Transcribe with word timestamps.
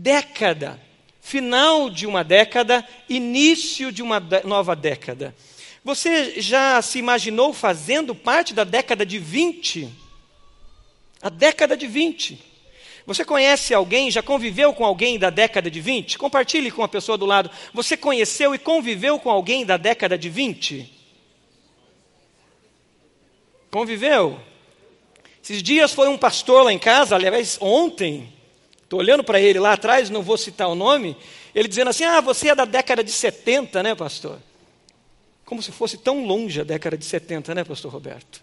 década, 0.00 0.80
final 1.20 1.90
de 1.90 2.06
uma 2.06 2.24
década, 2.24 2.86
início 3.08 3.92
de 3.92 4.02
uma 4.02 4.18
nova 4.44 4.74
década. 4.74 5.34
Você 5.84 6.40
já 6.40 6.80
se 6.80 6.98
imaginou 6.98 7.52
fazendo 7.52 8.14
parte 8.14 8.54
da 8.54 8.64
década 8.64 9.04
de 9.04 9.18
20? 9.18 9.88
A 11.20 11.28
década 11.28 11.76
de 11.76 11.86
20. 11.86 12.50
Você 13.06 13.24
conhece 13.24 13.74
alguém, 13.74 14.10
já 14.10 14.22
conviveu 14.22 14.72
com 14.72 14.84
alguém 14.84 15.18
da 15.18 15.30
década 15.30 15.70
de 15.70 15.80
20? 15.80 16.16
Compartilhe 16.18 16.70
com 16.70 16.82
a 16.82 16.88
pessoa 16.88 17.18
do 17.18 17.26
lado. 17.26 17.50
Você 17.74 17.96
conheceu 17.96 18.54
e 18.54 18.58
conviveu 18.58 19.18
com 19.18 19.30
alguém 19.30 19.66
da 19.66 19.76
década 19.76 20.16
de 20.16 20.28
20? 20.30 20.90
Conviveu? 23.70 24.40
Esses 25.42 25.62
dias 25.62 25.92
foi 25.92 26.08
um 26.08 26.18
pastor 26.18 26.64
lá 26.64 26.72
em 26.72 26.78
casa, 26.78 27.16
aliás, 27.16 27.58
ontem, 27.60 28.39
estou 28.90 28.98
olhando 28.98 29.22
para 29.22 29.40
ele 29.40 29.60
lá 29.60 29.74
atrás, 29.74 30.10
não 30.10 30.20
vou 30.20 30.36
citar 30.36 30.66
o 30.66 30.74
nome, 30.74 31.16
ele 31.54 31.68
dizendo 31.68 31.90
assim: 31.90 32.02
Ah, 32.02 32.20
você 32.20 32.48
é 32.48 32.54
da 32.56 32.64
década 32.64 33.04
de 33.04 33.12
70, 33.12 33.84
né, 33.84 33.94
pastor? 33.94 34.40
Como 35.44 35.62
se 35.62 35.70
fosse 35.70 35.96
tão 35.96 36.26
longe 36.26 36.60
a 36.60 36.64
década 36.64 36.98
de 36.98 37.04
70, 37.04 37.54
né, 37.54 37.62
pastor 37.62 37.92
Roberto? 37.92 38.42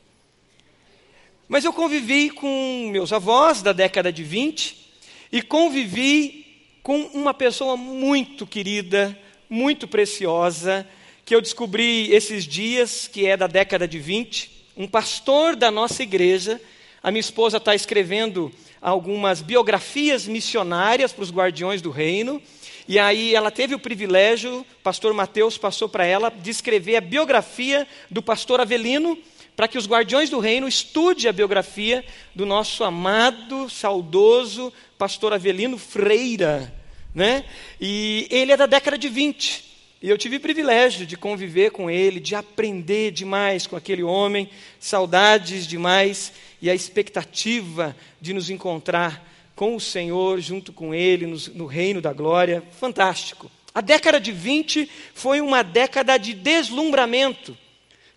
Mas 1.49 1.65
eu 1.65 1.73
convivi 1.73 2.29
com 2.29 2.89
meus 2.89 3.11
avós 3.11 3.61
da 3.61 3.73
década 3.73 4.09
de 4.09 4.23
20 4.23 4.87
e 5.33 5.41
convivi 5.41 6.45
com 6.81 6.97
uma 7.07 7.33
pessoa 7.33 7.75
muito 7.75 8.47
querida, 8.47 9.19
muito 9.49 9.85
preciosa, 9.85 10.87
que 11.25 11.35
eu 11.35 11.41
descobri 11.41 12.09
esses 12.13 12.45
dias, 12.45 13.05
que 13.05 13.25
é 13.25 13.35
da 13.35 13.47
década 13.47 13.85
de 13.85 13.99
20, 13.99 14.49
um 14.77 14.87
pastor 14.87 15.57
da 15.57 15.69
nossa 15.69 16.03
igreja. 16.03 16.61
A 17.03 17.11
minha 17.11 17.19
esposa 17.19 17.57
está 17.57 17.75
escrevendo 17.75 18.49
algumas 18.81 19.41
biografias 19.41 20.27
missionárias 20.27 21.11
para 21.11 21.23
os 21.23 21.31
guardiões 21.31 21.81
do 21.81 21.91
reino. 21.91 22.41
E 22.87 22.97
aí 22.97 23.35
ela 23.35 23.51
teve 23.51 23.75
o 23.75 23.79
privilégio, 23.79 24.65
pastor 24.81 25.13
Mateus 25.13 25.57
passou 25.57 25.89
para 25.89 26.05
ela, 26.05 26.29
de 26.29 26.49
escrever 26.49 26.95
a 26.95 27.01
biografia 27.01 27.87
do 28.09 28.21
pastor 28.21 28.61
Avelino, 28.61 29.17
para 29.55 29.67
que 29.67 29.77
os 29.77 29.87
guardiões 29.87 30.29
do 30.29 30.39
reino 30.39 30.67
estude 30.67 31.27
a 31.27 31.33
biografia 31.33 32.05
do 32.33 32.45
nosso 32.45 32.83
amado, 32.83 33.69
saudoso 33.69 34.71
pastor 34.97 35.33
Avelino 35.33 35.77
Freira. 35.77 36.73
Né? 37.13 37.43
E 37.81 38.27
ele 38.29 38.51
é 38.51 38.57
da 38.57 38.67
década 38.67 38.97
de 38.97 39.09
20. 39.09 39.66
E 40.01 40.09
eu 40.09 40.17
tive 40.17 40.39
privilégio 40.39 41.05
de 41.05 41.17
conviver 41.17 41.71
com 41.71 41.89
ele, 41.89 42.19
de 42.19 42.35
aprender 42.35 43.11
demais 43.11 43.65
com 43.65 43.75
aquele 43.75 44.03
homem, 44.03 44.49
saudades 44.79 45.65
demais 45.65 46.31
e 46.61 46.69
a 46.69 46.75
expectativa 46.75 47.95
de 48.21 48.33
nos 48.33 48.49
encontrar 48.49 49.25
com 49.55 49.75
o 49.75 49.79
Senhor, 49.79 50.39
junto 50.39 50.71
com 50.71 50.93
ele, 50.93 51.25
no, 51.25 51.37
no 51.55 51.65
reino 51.65 51.99
da 51.99 52.13
glória. 52.13 52.63
Fantástico. 52.79 53.49
A 53.73 53.81
década 53.81 54.19
de 54.19 54.31
20 54.31 54.89
foi 55.13 55.41
uma 55.41 55.63
década 55.63 56.17
de 56.17 56.33
deslumbramento 56.33 57.57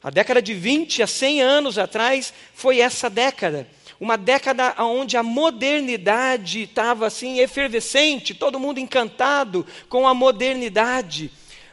a 0.02 0.08
década 0.08 0.40
de 0.40 0.54
20 0.54 1.02
a 1.02 1.06
100 1.06 1.42
anos 1.42 1.78
atrás 1.78 2.32
foi 2.54 2.80
essa 2.80 3.10
década. 3.10 3.68
Uma 4.00 4.16
década 4.16 4.74
onde 4.78 5.14
a 5.18 5.22
modernidade 5.22 6.62
estava 6.62 7.06
assim 7.06 7.38
efervescente, 7.38 8.32
todo 8.32 8.58
mundo 8.58 8.80
encantado 8.80 9.66
com 9.90 10.08
a 10.08 10.14
modernidade. 10.14 11.30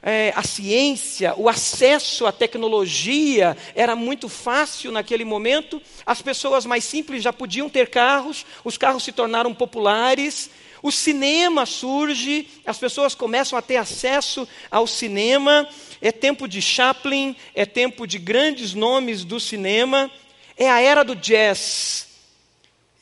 É, 0.10 0.32
a 0.38 0.42
ciência, 0.42 1.34
o 1.36 1.50
acesso 1.50 2.26
à 2.26 2.32
tecnologia 2.32 3.58
era 3.76 3.94
muito 3.94 4.30
fácil 4.30 4.90
naquele 4.90 5.26
momento. 5.26 5.82
As 6.06 6.22
pessoas 6.22 6.66
mais 6.66 6.86
simples 6.86 7.22
já 7.22 7.34
podiam 7.34 7.68
ter 7.68 7.90
carros, 7.90 8.46
os 8.64 8.78
carros 8.78 9.04
se 9.04 9.12
tornaram 9.12 9.54
populares. 9.54 10.50
O 10.82 10.94
cinema 10.94 11.66
surge, 11.66 12.48
as 12.66 12.78
pessoas 12.78 13.14
começam 13.14 13.60
a 13.60 13.62
ter 13.62 13.76
acesso 13.76 14.48
ao 14.72 14.88
cinema 14.88 15.68
é 16.02 16.12
tempo 16.12 16.48
de 16.48 16.62
Chaplin, 16.62 17.36
é 17.54 17.66
tempo 17.66 18.06
de 18.06 18.18
grandes 18.18 18.74
nomes 18.74 19.24
do 19.24 19.40
cinema, 19.40 20.12
é 20.56 20.70
a 20.70 20.80
era 20.80 21.04
do 21.04 21.16
jazz, 21.16 22.08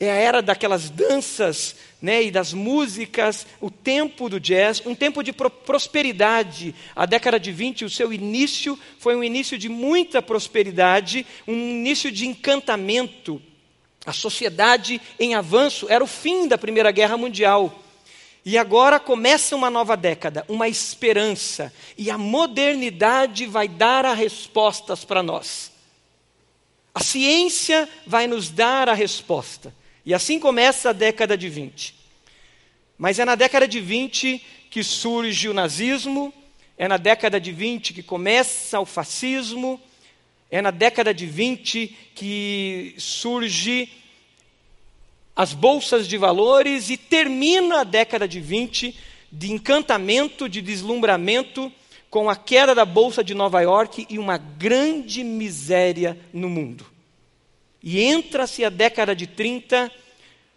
é 0.00 0.10
a 0.10 0.14
era 0.14 0.42
daquelas 0.42 0.90
danças 0.90 1.76
né, 2.00 2.24
e 2.24 2.30
das 2.30 2.52
músicas, 2.52 3.46
o 3.60 3.70
tempo 3.70 4.28
do 4.28 4.38
jazz, 4.38 4.82
um 4.84 4.94
tempo 4.94 5.22
de 5.22 5.32
pro 5.32 5.50
prosperidade. 5.50 6.74
A 6.94 7.06
década 7.06 7.40
de 7.40 7.50
20, 7.50 7.84
o 7.84 7.90
seu 7.90 8.12
início 8.12 8.78
foi 8.98 9.16
um 9.16 9.24
início 9.24 9.56
de 9.56 9.68
muita 9.68 10.20
prosperidade, 10.20 11.26
um 11.46 11.54
início 11.54 12.12
de 12.12 12.26
encantamento. 12.26 13.40
A 14.04 14.12
sociedade 14.12 15.00
em 15.18 15.34
avanço 15.34 15.86
era 15.88 16.04
o 16.04 16.06
fim 16.06 16.46
da 16.46 16.58
Primeira 16.58 16.90
Guerra 16.90 17.16
Mundial. 17.16 17.82
E 18.44 18.56
agora 18.56 19.00
começa 19.00 19.56
uma 19.56 19.68
nova 19.68 19.96
década, 19.96 20.44
uma 20.48 20.68
esperança, 20.68 21.72
e 21.98 22.12
a 22.12 22.16
modernidade 22.16 23.44
vai 23.46 23.66
dar 23.66 24.06
as 24.06 24.16
respostas 24.16 25.04
para 25.04 25.20
nós. 25.20 25.72
A 26.94 27.02
ciência 27.02 27.88
vai 28.06 28.28
nos 28.28 28.48
dar 28.48 28.88
a 28.88 28.94
resposta. 28.94 29.74
E 30.06 30.14
assim 30.14 30.38
começa 30.38 30.90
a 30.90 30.92
década 30.92 31.36
de 31.36 31.48
20. 31.48 31.92
Mas 32.96 33.18
é 33.18 33.24
na 33.24 33.34
década 33.34 33.66
de 33.66 33.80
20 33.80 34.40
que 34.70 34.84
surge 34.84 35.48
o 35.48 35.52
nazismo, 35.52 36.32
é 36.78 36.86
na 36.86 36.96
década 36.96 37.40
de 37.40 37.50
20 37.50 37.92
que 37.92 38.04
começa 38.04 38.78
o 38.78 38.86
fascismo, 38.86 39.80
é 40.48 40.62
na 40.62 40.70
década 40.70 41.12
de 41.12 41.26
20 41.26 41.88
que 42.14 42.94
surge 42.96 43.90
as 45.34 45.52
bolsas 45.52 46.06
de 46.06 46.16
valores 46.16 46.88
e 46.88 46.96
termina 46.96 47.80
a 47.80 47.84
década 47.84 48.28
de 48.28 48.40
20 48.40 48.96
de 49.32 49.52
encantamento, 49.52 50.48
de 50.48 50.62
deslumbramento, 50.62 51.70
com 52.08 52.30
a 52.30 52.36
queda 52.36 52.76
da 52.76 52.84
bolsa 52.84 53.24
de 53.24 53.34
Nova 53.34 53.60
York 53.60 54.06
e 54.08 54.20
uma 54.20 54.38
grande 54.38 55.24
miséria 55.24 56.16
no 56.32 56.48
mundo. 56.48 56.95
E 57.82 58.02
entra-se 58.02 58.64
a 58.64 58.70
década 58.70 59.14
de 59.14 59.26
30 59.26 59.90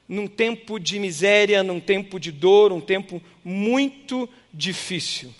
num 0.07 0.27
tempo 0.27 0.79
de 0.79 0.97
miséria, 0.97 1.61
num 1.61 1.79
tempo 1.79 2.19
de 2.19 2.31
dor, 2.31 2.71
um 2.71 2.81
tempo 2.81 3.21
muito 3.43 4.27
difícil. 4.53 5.33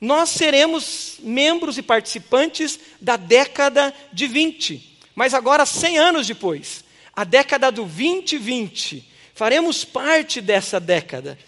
Nós 0.00 0.30
seremos 0.30 1.18
membros 1.20 1.76
e 1.76 1.82
participantes 1.82 2.78
da 3.00 3.16
década 3.16 3.94
de 4.12 4.26
20, 4.26 4.98
mas 5.14 5.34
agora 5.34 5.66
100 5.66 5.98
anos 5.98 6.26
depois 6.26 6.86
a 7.16 7.24
década 7.24 7.72
do 7.72 7.84
2020. 7.84 9.02
Faremos 9.34 9.84
parte 9.84 10.42
dessa 10.42 10.78
década. 10.78 11.38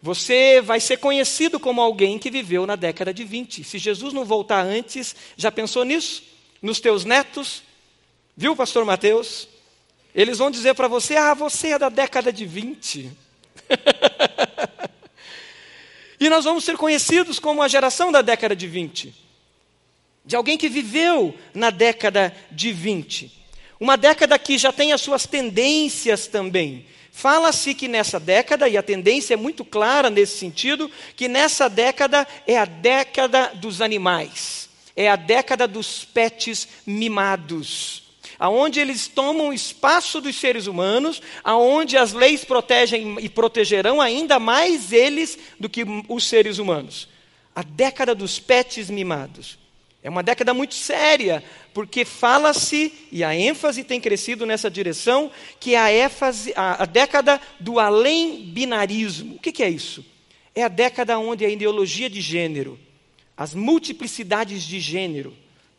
Você 0.00 0.60
vai 0.62 0.80
ser 0.80 0.96
conhecido 0.96 1.60
como 1.60 1.80
alguém 1.80 2.18
que 2.18 2.30
viveu 2.30 2.66
na 2.66 2.74
década 2.74 3.12
de 3.12 3.22
20. 3.22 3.62
Se 3.62 3.78
Jesus 3.78 4.14
não 4.14 4.24
voltar 4.24 4.64
antes, 4.64 5.14
já 5.36 5.52
pensou 5.52 5.84
nisso? 5.84 6.22
Nos 6.60 6.80
teus 6.80 7.04
netos? 7.04 7.62
Viu, 8.36 8.56
pastor 8.56 8.84
Mateus? 8.84 9.46
Eles 10.14 10.38
vão 10.38 10.50
dizer 10.50 10.74
para 10.74 10.88
você: 10.88 11.16
ah, 11.16 11.34
você 11.34 11.68
é 11.68 11.78
da 11.78 11.88
década 11.88 12.32
de 12.32 12.46
20. 12.46 13.10
e 16.18 16.30
nós 16.30 16.44
vamos 16.44 16.64
ser 16.64 16.76
conhecidos 16.76 17.38
como 17.38 17.62
a 17.62 17.68
geração 17.68 18.10
da 18.10 18.22
década 18.22 18.56
de 18.56 18.66
20. 18.66 19.14
De 20.24 20.34
alguém 20.34 20.56
que 20.56 20.68
viveu 20.68 21.36
na 21.52 21.70
década 21.70 22.34
de 22.50 22.72
20. 22.72 23.42
Uma 23.78 23.96
década 23.96 24.38
que 24.38 24.56
já 24.56 24.72
tem 24.72 24.92
as 24.92 25.00
suas 25.00 25.26
tendências 25.26 26.26
também. 26.26 26.86
Fala-se 27.10 27.74
que 27.74 27.88
nessa 27.88 28.18
década, 28.18 28.66
e 28.66 28.78
a 28.78 28.82
tendência 28.82 29.34
é 29.34 29.36
muito 29.36 29.66
clara 29.66 30.08
nesse 30.08 30.38
sentido, 30.38 30.90
que 31.14 31.28
nessa 31.28 31.68
década 31.68 32.26
é 32.46 32.56
a 32.56 32.64
década 32.64 33.52
dos 33.56 33.82
animais, 33.82 34.70
é 34.96 35.10
a 35.10 35.16
década 35.16 35.68
dos 35.68 36.06
pets 36.06 36.66
mimados, 36.86 38.01
aonde 38.42 38.80
eles 38.80 39.06
tomam 39.06 39.52
espaço 39.52 40.20
dos 40.20 40.34
seres 40.34 40.66
humanos, 40.66 41.22
aonde 41.44 41.96
as 41.96 42.12
leis 42.12 42.44
protegem 42.44 43.16
e 43.20 43.28
protegerão 43.28 44.00
ainda 44.00 44.40
mais 44.40 44.92
eles 44.92 45.38
do 45.60 45.68
que 45.68 45.84
os 46.08 46.26
seres 46.26 46.58
humanos. 46.58 47.08
A 47.54 47.62
década 47.62 48.16
dos 48.16 48.40
pets 48.40 48.90
mimados. 48.90 49.56
É 50.02 50.10
uma 50.10 50.24
década 50.24 50.52
muito 50.52 50.74
séria, 50.74 51.40
porque 51.72 52.04
fala-se, 52.04 52.92
e 53.12 53.22
a 53.22 53.32
ênfase 53.32 53.84
tem 53.84 54.00
crescido 54.00 54.44
nessa 54.44 54.68
direção, 54.68 55.30
que 55.60 55.76
é 55.76 55.78
a, 55.78 55.92
éfase, 55.92 56.52
a, 56.56 56.82
a 56.82 56.84
década 56.84 57.40
do 57.60 57.78
além-binarismo. 57.78 59.36
O 59.36 59.38
que, 59.38 59.52
que 59.52 59.62
é 59.62 59.70
isso? 59.70 60.04
É 60.52 60.64
a 60.64 60.68
década 60.68 61.16
onde 61.16 61.44
a 61.44 61.48
ideologia 61.48 62.10
de 62.10 62.20
gênero, 62.20 62.76
as 63.36 63.54
multiplicidades 63.54 64.64
de 64.64 64.80
gênero, 64.80 65.32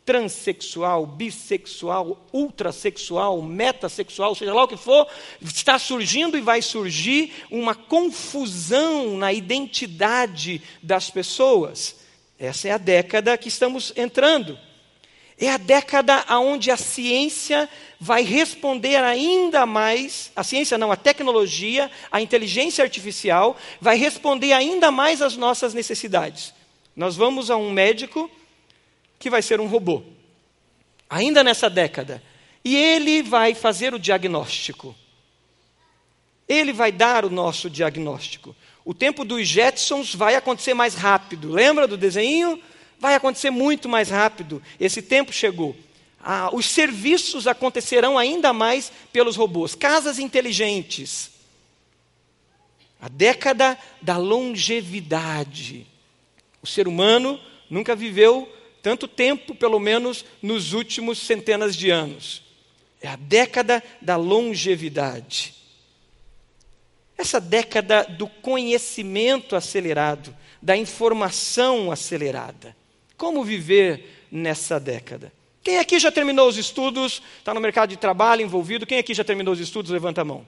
transexual, 0.04 1.06
bissexual, 1.06 2.28
ultrasexual, 2.32 3.40
metasexual, 3.40 4.34
seja 4.34 4.52
lá 4.52 4.64
o 4.64 4.68
que 4.68 4.76
for, 4.76 5.06
está 5.40 5.78
surgindo 5.78 6.36
e 6.36 6.42
vai 6.42 6.60
surgir 6.60 7.32
uma 7.50 7.74
confusão 7.74 9.16
na 9.16 9.32
identidade 9.32 10.60
das 10.82 11.08
pessoas. 11.08 11.96
Essa 12.38 12.68
é 12.68 12.70
a 12.72 12.78
década 12.78 13.38
que 13.38 13.48
estamos 13.48 13.92
entrando. 13.96 14.58
É 15.38 15.50
a 15.50 15.56
década 15.56 16.24
onde 16.38 16.70
a 16.70 16.76
ciência 16.76 17.68
vai 17.98 18.22
responder 18.22 18.96
ainda 18.96 19.66
mais, 19.66 20.30
a 20.36 20.44
ciência 20.44 20.78
não, 20.78 20.92
a 20.92 20.96
tecnologia, 20.96 21.90
a 22.12 22.20
inteligência 22.20 22.84
artificial, 22.84 23.56
vai 23.80 23.96
responder 23.96 24.52
ainda 24.52 24.90
mais 24.90 25.22
às 25.22 25.36
nossas 25.36 25.74
necessidades. 25.74 26.54
Nós 26.94 27.16
vamos 27.16 27.50
a 27.50 27.56
um 27.56 27.72
médico 27.72 28.30
que 29.24 29.30
vai 29.30 29.40
ser 29.40 29.58
um 29.58 29.66
robô, 29.66 30.02
ainda 31.08 31.42
nessa 31.42 31.70
década, 31.70 32.22
e 32.62 32.76
ele 32.76 33.22
vai 33.22 33.54
fazer 33.54 33.94
o 33.94 33.98
diagnóstico. 33.98 34.94
Ele 36.46 36.74
vai 36.74 36.92
dar 36.92 37.24
o 37.24 37.30
nosso 37.30 37.70
diagnóstico. 37.70 38.54
O 38.84 38.92
tempo 38.92 39.24
dos 39.24 39.48
Jetsons 39.48 40.14
vai 40.14 40.34
acontecer 40.34 40.74
mais 40.74 40.94
rápido. 40.94 41.50
Lembra 41.50 41.88
do 41.88 41.96
desenho? 41.96 42.62
Vai 42.98 43.14
acontecer 43.14 43.48
muito 43.48 43.88
mais 43.88 44.10
rápido. 44.10 44.62
Esse 44.78 45.00
tempo 45.00 45.32
chegou. 45.32 45.74
Ah, 46.22 46.50
os 46.52 46.66
serviços 46.66 47.46
acontecerão 47.46 48.18
ainda 48.18 48.52
mais 48.52 48.92
pelos 49.10 49.36
robôs. 49.36 49.74
Casas 49.74 50.18
inteligentes. 50.18 51.30
A 53.00 53.08
década 53.08 53.78
da 54.02 54.18
longevidade. 54.18 55.86
O 56.62 56.66
ser 56.66 56.86
humano 56.86 57.40
nunca 57.70 57.96
viveu 57.96 58.46
tanto 58.84 59.08
tempo, 59.08 59.54
pelo 59.54 59.80
menos 59.80 60.26
nos 60.42 60.74
últimos 60.74 61.18
centenas 61.18 61.74
de 61.74 61.88
anos. 61.88 62.42
É 63.00 63.08
a 63.08 63.16
década 63.16 63.82
da 63.98 64.14
longevidade. 64.16 65.54
Essa 67.16 67.40
década 67.40 68.02
do 68.04 68.26
conhecimento 68.26 69.56
acelerado, 69.56 70.36
da 70.60 70.76
informação 70.76 71.90
acelerada. 71.90 72.76
Como 73.16 73.42
viver 73.42 74.26
nessa 74.30 74.78
década? 74.78 75.32
Quem 75.62 75.78
aqui 75.78 75.98
já 75.98 76.12
terminou 76.12 76.46
os 76.46 76.58
estudos, 76.58 77.22
está 77.38 77.54
no 77.54 77.60
mercado 77.60 77.88
de 77.88 77.96
trabalho 77.96 78.42
envolvido? 78.42 78.84
Quem 78.84 78.98
aqui 78.98 79.14
já 79.14 79.24
terminou 79.24 79.54
os 79.54 79.60
estudos? 79.60 79.90
Levanta 79.90 80.20
a 80.20 80.24
mão. 80.26 80.46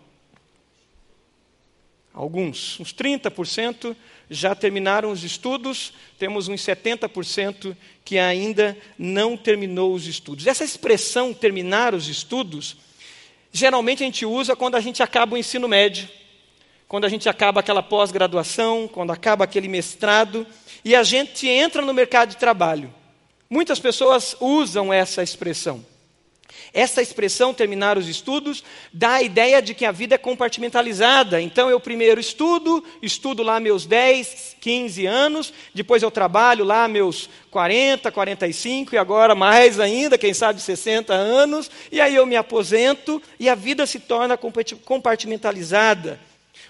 Alguns, 2.17 2.81
uns 2.81 2.93
30% 2.93 3.95
já 4.29 4.55
terminaram 4.55 5.13
os 5.13 5.23
estudos, 5.23 5.93
temos 6.19 6.49
uns 6.49 6.63
70% 6.63 7.77
que 8.05 8.19
ainda 8.19 8.77
não 8.99 9.37
terminou 9.37 9.95
os 9.95 10.09
estudos. 10.09 10.49
Essa 10.49 10.65
expressão 10.65 11.33
terminar 11.33 11.95
os 11.95 12.09
estudos, 12.09 12.79
geralmente 13.53 14.03
a 14.03 14.07
gente 14.07 14.27
usa 14.27 14.57
quando 14.57 14.75
a 14.75 14.81
gente 14.81 15.01
acaba 15.01 15.35
o 15.35 15.39
ensino 15.39 15.69
médio 15.69 16.09
quando 16.89 17.05
a 17.05 17.09
gente 17.09 17.29
acaba 17.29 17.61
aquela 17.61 17.83
pós-graduação, 17.83 18.89
quando 18.89 19.13
acaba 19.13 19.45
aquele 19.45 19.69
mestrado, 19.69 20.47
e 20.85 20.95
a 20.95 21.03
gente 21.03 21.49
entra 21.49 21.83
no 21.83 21.93
mercado 21.93 22.31
de 22.31 22.37
trabalho. 22.37 22.93
Muitas 23.51 23.81
pessoas 23.81 24.37
usam 24.41 24.93
essa 24.93 25.23
expressão. 25.23 25.85
Essa 26.73 27.03
expressão, 27.03 27.55
terminar 27.55 27.99
os 27.99 28.09
estudos, 28.09 28.63
dá 28.93 29.15
a 29.15 29.23
ideia 29.23 29.63
de 29.63 29.75
que 29.75 29.85
a 29.85 29.93
vida 29.93 30.15
é 30.15 30.19
compartimentalizada. 30.19 31.41
Então, 31.41 31.71
eu 31.71 31.81
primeiro 31.81 32.21
estudo, 32.21 32.85
estudo 33.01 33.43
lá 33.43 33.59
meus 33.61 33.87
10, 33.87 34.57
15 34.61 35.07
anos, 35.07 35.53
depois 35.75 36.03
eu 36.03 36.11
trabalho 36.11 36.65
lá 36.65 36.89
meus 36.89 37.29
40, 37.51 38.11
45 38.11 38.95
e 38.95 38.99
agora 38.99 39.35
mais 39.35 39.81
ainda, 39.81 40.19
quem 40.19 40.35
sabe 40.35 40.61
60 40.61 41.15
anos, 41.15 41.71
e 41.91 42.01
aí 42.01 42.15
eu 42.15 42.27
me 42.27 42.37
aposento 42.37 43.23
e 43.41 43.49
a 43.49 43.55
vida 43.55 43.87
se 43.87 44.01
torna 44.01 44.37
compartimentalizada. 44.37 46.21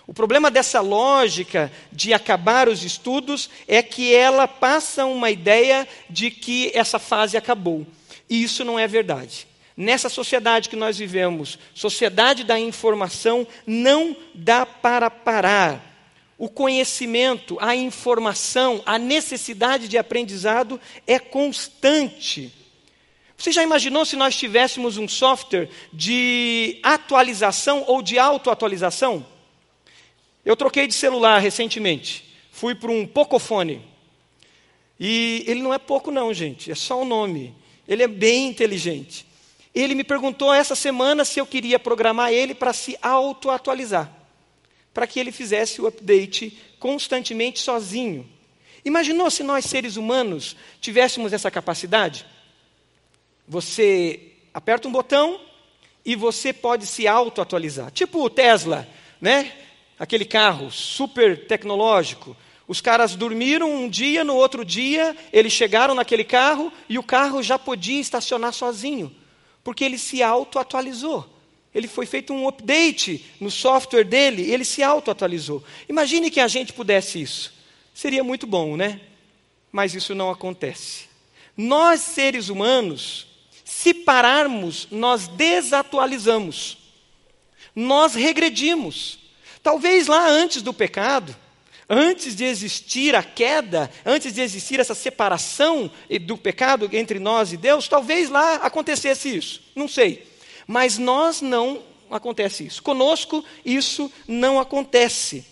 O 0.07 0.15
problema 0.15 0.51
dessa 0.51 0.81
lógica 0.81 1.73
de 1.91 2.15
acabar 2.15 2.69
os 2.69 2.85
estudos 2.85 3.51
é 3.67 3.83
que 3.83 4.15
ela 4.15 4.47
passa 4.47 5.05
uma 5.05 5.31
ideia 5.31 5.87
de 6.09 6.31
que 6.31 6.71
essa 6.75 6.99
fase 6.99 7.37
acabou. 7.37 7.85
E 8.31 8.41
isso 8.41 8.65
não 8.65 8.79
é 8.79 8.87
verdade. 8.87 9.49
Nessa 9.77 10.09
sociedade 10.09 10.71
que 10.71 10.77
nós 10.77 10.97
vivemos, 10.97 11.59
sociedade 11.75 12.45
da 12.45 12.59
informação, 12.59 13.47
não 13.67 14.17
dá 14.35 14.65
para 14.65 15.11
parar. 15.11 15.95
O 16.39 16.49
conhecimento, 16.49 17.59
a 17.61 17.77
informação, 17.77 18.83
a 18.87 18.99
necessidade 18.99 19.87
de 19.89 19.99
aprendizado 19.99 20.81
é 21.07 21.19
constante. 21.19 22.53
Você 23.37 23.53
já 23.53 23.63
imaginou 23.63 24.07
se 24.07 24.17
nós 24.17 24.35
tivéssemos 24.35 24.97
um 24.97 25.07
software 25.07 25.69
de 25.93 26.79
atualização 26.83 27.85
ou 27.87 28.01
de 28.01 28.19
autoatualização? 28.19 29.27
Eu 30.43 30.57
troquei 30.57 30.87
de 30.87 30.95
celular 30.95 31.39
recentemente. 31.39 32.25
Fui 32.51 32.75
para 32.75 32.91
um 32.91 33.07
Pocophone. 33.07 33.83
E 34.99 35.45
ele 35.47 35.61
não 35.61 35.75
é 35.75 35.79
pouco, 35.79 36.11
não, 36.11 36.33
gente. 36.33 36.71
É 36.71 36.75
só 36.75 37.03
o 37.03 37.05
nome. 37.05 37.55
Ele 37.87 38.03
é 38.03 38.09
bem 38.09 38.49
inteligente. 38.49 39.26
Ele 39.77 39.95
me 39.95 40.03
perguntou 40.03 40.53
essa 40.53 40.75
semana 40.75 41.25
se 41.25 41.39
eu 41.39 41.47
queria 41.47 41.79
programar 41.79 42.33
ele 42.33 42.55
para 42.55 42.73
se 42.73 42.99
auto-atualizar. 43.01 44.11
Para 44.95 45.07
que 45.07 45.21
ele 45.21 45.31
fizesse 45.31 45.81
o 45.81 45.87
update 45.87 46.59
constantemente 46.79 47.61
sozinho. 47.61 48.29
Imaginou 48.85 49.31
se 49.31 49.43
nós, 49.43 49.67
seres 49.67 49.97
humanos, 49.97 50.57
tivéssemos 50.81 51.33
essa 51.33 51.51
capacidade? 51.51 52.25
Você 53.47 54.33
aperta 54.55 54.89
um 54.89 54.93
botão 54.93 55.41
e 56.05 56.17
você 56.17 56.53
pode 56.53 56.87
se 56.87 57.07
auto-atualizar. 57.07 57.91
Tipo 57.91 58.25
o 58.25 58.31
Tesla, 58.31 58.89
né? 59.21 59.53
aquele 59.99 60.25
carro 60.25 60.71
super 60.71 61.47
tecnológico. 61.47 62.37
Os 62.69 62.81
caras 62.81 63.15
dormiram 63.15 63.71
um 63.71 63.89
dia, 63.89 64.25
no 64.25 64.35
outro 64.35 64.65
dia, 64.65 65.17
eles 65.33 65.53
chegaram 65.53 65.95
naquele 65.95 66.25
carro 66.25 66.73
e 66.89 66.99
o 66.99 67.03
carro 67.03 67.43
já 67.43 67.59
podia 67.59 68.01
estacionar 68.01 68.53
sozinho, 68.53 69.15
porque 69.67 69.85
ele 69.85 69.99
se 69.99 70.23
auto-atualizou. 70.23 71.29
Ele 71.75 71.89
foi 71.89 72.07
feito 72.07 72.33
um 72.33 72.47
update 72.47 73.25
no 73.41 73.51
software 73.51 74.05
dele, 74.05 74.49
ele 74.49 74.65
se 74.65 74.81
auto-atualizou. 74.81 75.61
Imagine 75.89 76.31
que 76.31 76.39
a 76.39 76.47
gente 76.47 76.73
pudesse 76.73 77.21
isso. 77.21 77.53
Seria 77.93 78.23
muito 78.23 78.47
bom, 78.47 78.77
né? 78.77 79.01
Mas 79.73 79.93
isso 79.93 80.15
não 80.15 80.31
acontece. 80.31 81.07
Nós, 81.57 82.01
seres 82.01 82.49
humanos, 82.49 83.27
se 83.65 83.93
pararmos, 83.93 84.87
nós 84.89 85.27
desatualizamos. 85.27 86.79
Nós 87.75 88.15
regredimos. 88.15 89.19
Talvez 89.65 90.07
lá 90.07 90.29
antes 90.29 90.63
do 90.63 90.73
pecado, 90.73 91.35
antes 91.89 92.35
de 92.35 92.45
existir 92.45 93.15
a 93.15 93.23
queda, 93.23 93.91
antes 94.05 94.33
de 94.33 94.41
existir 94.41 94.81
essa 94.81 94.95
separação 94.95 95.91
do 96.23 96.37
pecado 96.37 96.89
entre 96.93 97.19
nós 97.19 97.53
e 97.53 97.57
Deus, 97.57 97.89
talvez 97.89 98.29
lá 98.29 98.57
acontecesse 98.57 99.35
isso. 99.37 99.63
Não 99.75 99.89
sei. 99.89 100.27
Mas 100.67 100.99
nós 100.99 101.41
não 101.41 101.83
acontece 102.11 102.67
isso. 102.67 102.83
Conosco 102.83 103.45
isso 103.65 104.13
não 104.27 104.59
acontece. 104.59 105.45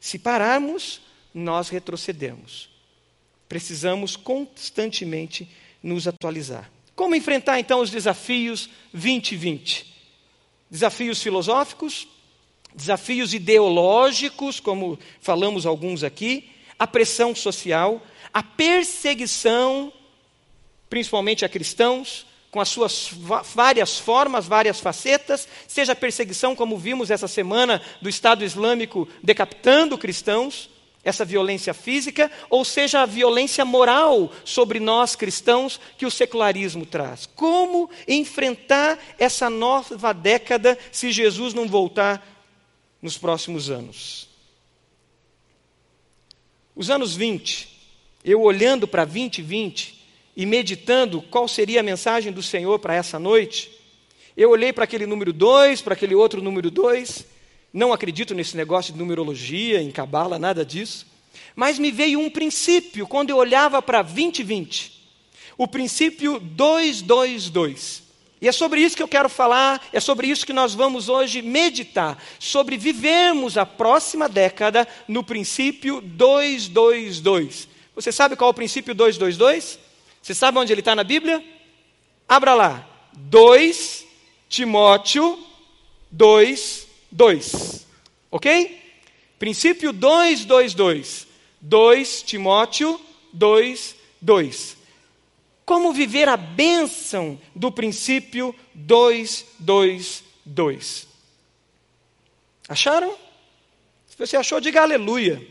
Se 0.00 0.18
pararmos, 0.18 1.00
nós 1.34 1.68
retrocedemos. 1.68 2.70
Precisamos 3.48 4.16
constantemente 4.16 5.48
nos 5.82 6.08
atualizar. 6.08 6.70
Como 6.94 7.14
enfrentar 7.14 7.60
então 7.60 7.80
os 7.80 7.90
desafios 7.90 8.70
2020? 8.92 9.94
Desafios 10.70 11.22
filosóficos, 11.22 12.08
desafios 12.76 13.32
ideológicos, 13.32 14.60
como 14.60 14.98
falamos 15.20 15.64
alguns 15.64 16.04
aqui, 16.04 16.50
a 16.78 16.86
pressão 16.86 17.34
social, 17.34 18.02
a 18.32 18.42
perseguição, 18.42 19.90
principalmente 20.90 21.44
a 21.44 21.48
cristãos, 21.48 22.26
com 22.50 22.60
as 22.60 22.68
suas 22.68 23.10
várias 23.54 23.98
formas, 23.98 24.46
várias 24.46 24.78
facetas, 24.78 25.48
seja 25.66 25.92
a 25.92 25.96
perseguição, 25.96 26.54
como 26.54 26.76
vimos 26.78 27.10
essa 27.10 27.26
semana, 27.26 27.80
do 28.00 28.08
Estado 28.08 28.44
Islâmico 28.44 29.08
decapitando 29.22 29.98
cristãos, 29.98 30.70
essa 31.02 31.24
violência 31.24 31.72
física, 31.72 32.30
ou 32.50 32.64
seja 32.64 33.02
a 33.02 33.06
violência 33.06 33.64
moral 33.64 34.32
sobre 34.44 34.80
nós 34.80 35.14
cristãos 35.14 35.80
que 35.96 36.04
o 36.04 36.10
secularismo 36.10 36.84
traz. 36.84 37.26
Como 37.26 37.88
enfrentar 38.08 38.98
essa 39.18 39.48
nova 39.48 40.12
década 40.12 40.76
se 40.90 41.12
Jesus 41.12 41.54
não 41.54 41.68
voltar 41.68 42.35
nos 43.06 43.16
próximos 43.16 43.70
anos. 43.70 44.28
Os 46.74 46.90
anos 46.90 47.14
20, 47.14 47.68
eu 48.24 48.42
olhando 48.42 48.88
para 48.88 49.04
2020 49.04 50.04
e 50.36 50.44
meditando 50.44 51.22
qual 51.22 51.46
seria 51.46 51.78
a 51.78 51.84
mensagem 51.84 52.32
do 52.32 52.42
Senhor 52.42 52.80
para 52.80 52.96
essa 52.96 53.16
noite, 53.16 53.70
eu 54.36 54.50
olhei 54.50 54.72
para 54.72 54.82
aquele 54.82 55.06
número 55.06 55.32
2, 55.32 55.82
para 55.82 55.94
aquele 55.94 56.16
outro 56.16 56.42
número 56.42 56.68
2, 56.68 57.24
não 57.72 57.92
acredito 57.92 58.34
nesse 58.34 58.56
negócio 58.56 58.92
de 58.92 58.98
numerologia, 58.98 59.80
em 59.80 59.92
cabala, 59.92 60.36
nada 60.36 60.64
disso, 60.64 61.06
mas 61.54 61.78
me 61.78 61.92
veio 61.92 62.18
um 62.18 62.28
princípio 62.28 63.06
quando 63.06 63.30
eu 63.30 63.36
olhava 63.36 63.80
para 63.80 64.02
2020, 64.02 65.00
o 65.56 65.68
princípio 65.68 66.40
222. 66.40 68.02
E 68.40 68.48
é 68.48 68.52
sobre 68.52 68.80
isso 68.80 68.96
que 68.96 69.02
eu 69.02 69.08
quero 69.08 69.28
falar, 69.28 69.82
é 69.92 70.00
sobre 70.00 70.26
isso 70.26 70.44
que 70.44 70.52
nós 70.52 70.74
vamos 70.74 71.08
hoje 71.08 71.40
meditar, 71.40 72.22
sobre 72.38 72.76
vivermos 72.76 73.56
a 73.56 73.64
próxima 73.64 74.28
década 74.28 74.86
no 75.08 75.24
princípio 75.24 76.02
222. 76.02 77.68
Você 77.94 78.12
sabe 78.12 78.36
qual 78.36 78.48
é 78.48 78.50
o 78.50 78.54
princípio 78.54 78.94
222? 78.94 79.78
Você 80.20 80.34
sabe 80.34 80.58
onde 80.58 80.72
ele 80.72 80.82
está 80.82 80.94
na 80.94 81.04
Bíblia? 81.04 81.42
Abra 82.28 82.52
lá. 82.52 82.86
2 83.14 84.04
Timóteo 84.48 85.38
2, 86.10 86.86
2. 87.10 87.86
Ok? 88.30 88.82
Princípio 89.38 89.92
2, 89.92 90.44
2, 90.44 90.74
2. 90.74 91.26
2 91.60 92.22
Timóteo 92.22 93.00
2, 93.32 93.96
2. 94.20 94.75
Como 95.66 95.92
viver 95.92 96.28
a 96.28 96.36
bênção 96.36 97.38
do 97.52 97.72
princípio 97.72 98.54
2, 98.72 99.44
2, 99.58 100.24
2. 100.44 101.08
Acharam? 102.68 103.14
Se 104.06 104.16
você 104.16 104.36
achou, 104.36 104.60
diga 104.60 104.82
aleluia. 104.82 105.44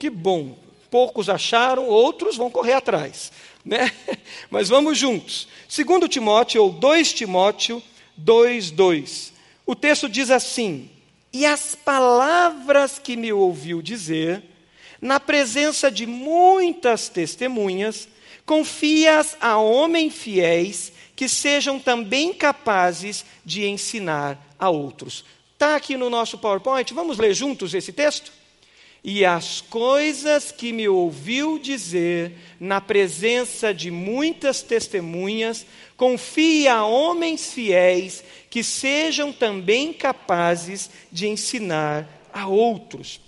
Que 0.00 0.10
bom. 0.10 0.58
Poucos 0.90 1.28
acharam, 1.28 1.86
outros 1.86 2.36
vão 2.36 2.50
correr 2.50 2.72
atrás. 2.72 3.30
Né? 3.64 3.92
Mas 4.50 4.68
vamos 4.68 4.98
juntos. 4.98 5.46
Segundo 5.68 6.08
Timóteo, 6.08 6.64
ou 6.64 6.70
2 6.70 7.12
Timóteo 7.12 7.80
2, 8.16 8.72
2. 8.72 9.32
O 9.64 9.74
texto 9.76 10.08
diz 10.08 10.30
assim: 10.30 10.90
E 11.32 11.46
as 11.46 11.74
palavras 11.74 12.98
que 12.98 13.16
me 13.16 13.32
ouviu 13.32 13.80
dizer, 13.80 14.42
na 15.00 15.20
presença 15.20 15.90
de 15.90 16.04
muitas 16.04 17.08
testemunhas, 17.08 18.08
confias 18.46 19.36
a 19.40 19.58
homens 19.58 20.14
fiéis 20.14 20.92
que 21.16 21.28
sejam 21.28 21.80
também 21.80 22.32
capazes 22.32 23.24
de 23.44 23.66
ensinar 23.66 24.54
a 24.58 24.70
outros. 24.70 25.24
Está 25.54 25.74
aqui 25.74 25.96
no 25.96 26.08
nosso 26.08 26.38
PowerPoint, 26.38 26.94
vamos 26.94 27.18
ler 27.18 27.34
juntos 27.34 27.74
esse 27.74 27.92
texto? 27.92 28.32
E 29.02 29.24
as 29.24 29.60
coisas 29.60 30.50
que 30.50 30.72
me 30.72 30.88
ouviu 30.88 31.58
dizer 31.58 32.32
na 32.58 32.80
presença 32.80 33.72
de 33.72 33.90
muitas 33.90 34.62
testemunhas, 34.62 35.64
confia 35.96 36.74
a 36.74 36.86
homens 36.86 37.52
fiéis 37.52 38.22
que 38.50 38.62
sejam 38.62 39.32
também 39.32 39.92
capazes 39.92 40.90
de 41.10 41.28
ensinar 41.28 42.08
a 42.32 42.46
outros. 42.48 43.20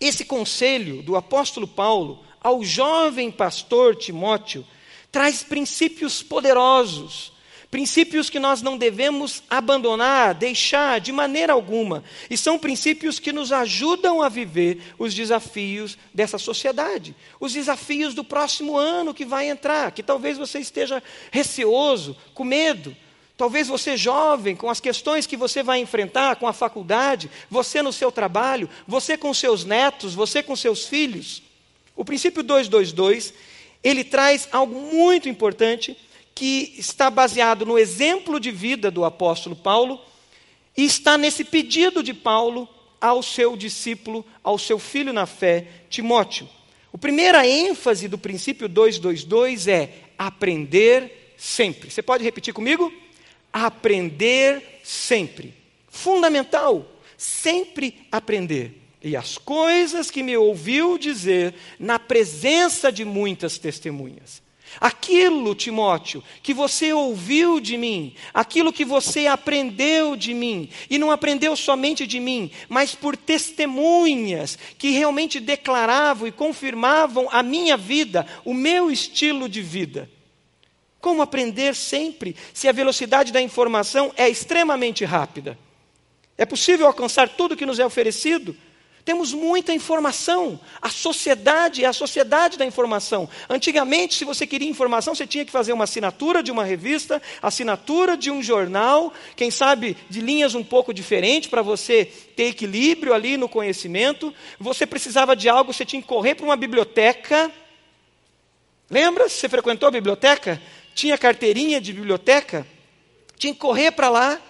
Esse 0.00 0.24
conselho 0.24 1.02
do 1.02 1.14
apóstolo 1.14 1.68
Paulo 1.68 2.24
ao 2.42 2.62
jovem 2.64 3.30
pastor 3.30 3.96
Timóteo 3.96 4.66
traz 5.10 5.42
princípios 5.42 6.22
poderosos 6.22 7.32
Princípios 7.70 8.28
que 8.28 8.40
nós 8.40 8.60
não 8.62 8.76
devemos 8.76 9.44
abandonar, 9.48 10.34
deixar 10.34 11.00
de 11.00 11.12
maneira 11.12 11.52
alguma. 11.52 12.02
E 12.28 12.36
são 12.36 12.58
princípios 12.58 13.20
que 13.20 13.32
nos 13.32 13.52
ajudam 13.52 14.20
a 14.20 14.28
viver 14.28 14.82
os 14.98 15.14
desafios 15.14 15.96
dessa 16.12 16.36
sociedade. 16.36 17.14
Os 17.38 17.52
desafios 17.52 18.12
do 18.12 18.24
próximo 18.24 18.76
ano 18.76 19.14
que 19.14 19.24
vai 19.24 19.48
entrar, 19.48 19.92
que 19.92 20.02
talvez 20.02 20.36
você 20.36 20.58
esteja 20.58 21.00
receoso, 21.30 22.16
com 22.34 22.42
medo. 22.42 22.96
Talvez 23.36 23.68
você 23.68 23.96
jovem, 23.96 24.56
com 24.56 24.68
as 24.68 24.80
questões 24.80 25.24
que 25.24 25.36
você 25.36 25.62
vai 25.62 25.78
enfrentar 25.78 26.36
com 26.36 26.48
a 26.48 26.52
faculdade, 26.52 27.30
você 27.48 27.82
no 27.82 27.92
seu 27.92 28.10
trabalho, 28.10 28.68
você 28.86 29.16
com 29.16 29.32
seus 29.32 29.64
netos, 29.64 30.12
você 30.12 30.42
com 30.42 30.56
seus 30.56 30.86
filhos. 30.86 31.40
O 32.00 32.04
princípio 32.04 32.42
222, 32.42 33.34
ele 33.84 34.02
traz 34.02 34.48
algo 34.50 34.74
muito 34.74 35.28
importante 35.28 35.94
que 36.34 36.72
está 36.78 37.10
baseado 37.10 37.66
no 37.66 37.78
exemplo 37.78 38.40
de 38.40 38.50
vida 38.50 38.90
do 38.90 39.04
apóstolo 39.04 39.54
Paulo 39.54 40.00
e 40.74 40.82
está 40.82 41.18
nesse 41.18 41.44
pedido 41.44 42.02
de 42.02 42.14
Paulo 42.14 42.66
ao 42.98 43.22
seu 43.22 43.54
discípulo, 43.54 44.24
ao 44.42 44.56
seu 44.56 44.78
filho 44.78 45.12
na 45.12 45.26
fé, 45.26 45.66
Timóteo. 45.90 46.48
A 46.90 46.96
primeira 46.96 47.46
ênfase 47.46 48.08
do 48.08 48.16
princípio 48.16 48.66
222 48.66 49.68
é 49.68 49.92
aprender 50.16 51.34
sempre. 51.36 51.90
Você 51.90 52.00
pode 52.00 52.24
repetir 52.24 52.54
comigo? 52.54 52.90
Aprender 53.52 54.80
sempre. 54.82 55.52
Fundamental, 55.86 56.90
sempre 57.18 57.94
aprender. 58.10 58.80
E 59.02 59.16
as 59.16 59.38
coisas 59.38 60.10
que 60.10 60.22
me 60.22 60.36
ouviu 60.36 60.98
dizer 60.98 61.54
na 61.78 61.98
presença 61.98 62.92
de 62.92 63.04
muitas 63.04 63.58
testemunhas. 63.58 64.42
Aquilo, 64.78 65.54
Timóteo, 65.54 66.22
que 66.42 66.54
você 66.54 66.92
ouviu 66.92 67.58
de 67.58 67.76
mim, 67.76 68.14
aquilo 68.32 68.72
que 68.72 68.84
você 68.84 69.26
aprendeu 69.26 70.14
de 70.14 70.32
mim, 70.32 70.68
e 70.88 70.98
não 70.98 71.10
aprendeu 71.10 71.56
somente 71.56 72.06
de 72.06 72.20
mim, 72.20 72.50
mas 72.68 72.94
por 72.94 73.16
testemunhas 73.16 74.56
que 74.78 74.90
realmente 74.90 75.40
declaravam 75.40 76.28
e 76.28 76.32
confirmavam 76.32 77.26
a 77.32 77.42
minha 77.42 77.76
vida, 77.76 78.26
o 78.44 78.54
meu 78.54 78.90
estilo 78.90 79.48
de 79.48 79.62
vida. 79.62 80.08
Como 81.00 81.22
aprender 81.22 81.74
sempre 81.74 82.36
se 82.52 82.68
a 82.68 82.72
velocidade 82.72 83.32
da 83.32 83.40
informação 83.40 84.12
é 84.16 84.28
extremamente 84.28 85.04
rápida? 85.04 85.58
É 86.36 86.44
possível 86.44 86.86
alcançar 86.86 87.28
tudo 87.28 87.56
que 87.56 87.66
nos 87.66 87.78
é 87.78 87.84
oferecido? 87.84 88.54
Temos 89.04 89.32
muita 89.32 89.72
informação. 89.72 90.60
A 90.80 90.90
sociedade 90.90 91.84
é 91.84 91.88
a 91.88 91.92
sociedade 91.92 92.58
da 92.58 92.66
informação. 92.66 93.28
Antigamente, 93.48 94.14
se 94.14 94.24
você 94.24 94.46
queria 94.46 94.68
informação, 94.68 95.14
você 95.14 95.26
tinha 95.26 95.44
que 95.44 95.50
fazer 95.50 95.72
uma 95.72 95.84
assinatura 95.84 96.42
de 96.42 96.50
uma 96.50 96.64
revista, 96.64 97.20
assinatura 97.40 98.16
de 98.16 98.30
um 98.30 98.42
jornal, 98.42 99.12
quem 99.36 99.50
sabe 99.50 99.96
de 100.08 100.20
linhas 100.20 100.54
um 100.54 100.62
pouco 100.62 100.92
diferentes 100.92 101.48
para 101.48 101.62
você 101.62 102.04
ter 102.36 102.44
equilíbrio 102.44 103.14
ali 103.14 103.36
no 103.36 103.48
conhecimento. 103.48 104.34
Você 104.58 104.86
precisava 104.86 105.34
de 105.34 105.48
algo, 105.48 105.72
você 105.72 105.84
tinha 105.84 106.02
que 106.02 106.08
correr 106.08 106.34
para 106.34 106.44
uma 106.44 106.56
biblioteca. 106.56 107.50
Lembra? 108.90 109.28
Você 109.28 109.48
frequentou 109.48 109.88
a 109.88 109.92
biblioteca? 109.92 110.60
Tinha 110.94 111.16
carteirinha 111.16 111.80
de 111.80 111.92
biblioteca? 111.92 112.66
Tinha 113.38 113.54
que 113.54 113.60
correr 113.60 113.92
para 113.92 114.10
lá 114.10 114.40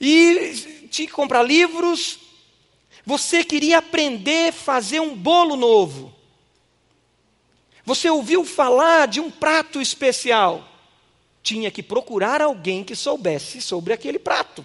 e 0.00 0.86
tinha 0.90 1.06
que 1.06 1.12
comprar 1.12 1.42
livros, 1.42 2.18
você 3.08 3.42
queria 3.42 3.78
aprender 3.78 4.50
a 4.50 4.52
fazer 4.52 5.00
um 5.00 5.16
bolo 5.16 5.56
novo. 5.56 6.14
Você 7.82 8.10
ouviu 8.10 8.44
falar 8.44 9.08
de 9.08 9.18
um 9.18 9.30
prato 9.30 9.80
especial. 9.80 10.68
Tinha 11.42 11.70
que 11.70 11.82
procurar 11.82 12.42
alguém 12.42 12.84
que 12.84 12.94
soubesse 12.94 13.62
sobre 13.62 13.94
aquele 13.94 14.18
prato. 14.18 14.64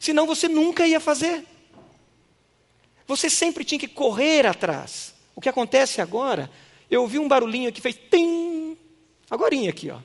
Senão 0.00 0.26
você 0.26 0.48
nunca 0.48 0.86
ia 0.86 0.98
fazer. 0.98 1.44
Você 3.06 3.28
sempre 3.28 3.66
tinha 3.66 3.78
que 3.78 3.86
correr 3.86 4.46
atrás. 4.46 5.12
O 5.36 5.40
que 5.42 5.50
acontece 5.50 6.00
agora, 6.00 6.50
eu 6.90 7.02
ouvi 7.02 7.18
um 7.18 7.28
barulhinho 7.28 7.70
que 7.70 7.82
fez 7.82 7.98
tim, 8.10 8.78
agora 9.28 9.54
aqui, 9.68 9.90
ó. 9.90 9.98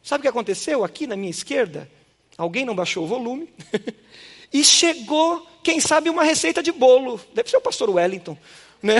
Sabe 0.00 0.20
o 0.20 0.22
que 0.22 0.28
aconteceu 0.28 0.84
aqui 0.84 1.08
na 1.08 1.16
minha 1.16 1.30
esquerda? 1.30 1.90
Alguém 2.38 2.64
não 2.64 2.76
baixou 2.76 3.02
o 3.02 3.08
volume. 3.08 3.52
e 4.52 4.64
chegou 4.64 5.46
quem 5.62 5.80
sabe 5.80 6.10
uma 6.10 6.24
receita 6.24 6.62
de 6.62 6.72
bolo. 6.72 7.20
Deve 7.34 7.50
ser 7.50 7.56
o 7.56 7.60
pastor 7.60 7.90
Wellington. 7.90 8.36
Né? 8.82 8.96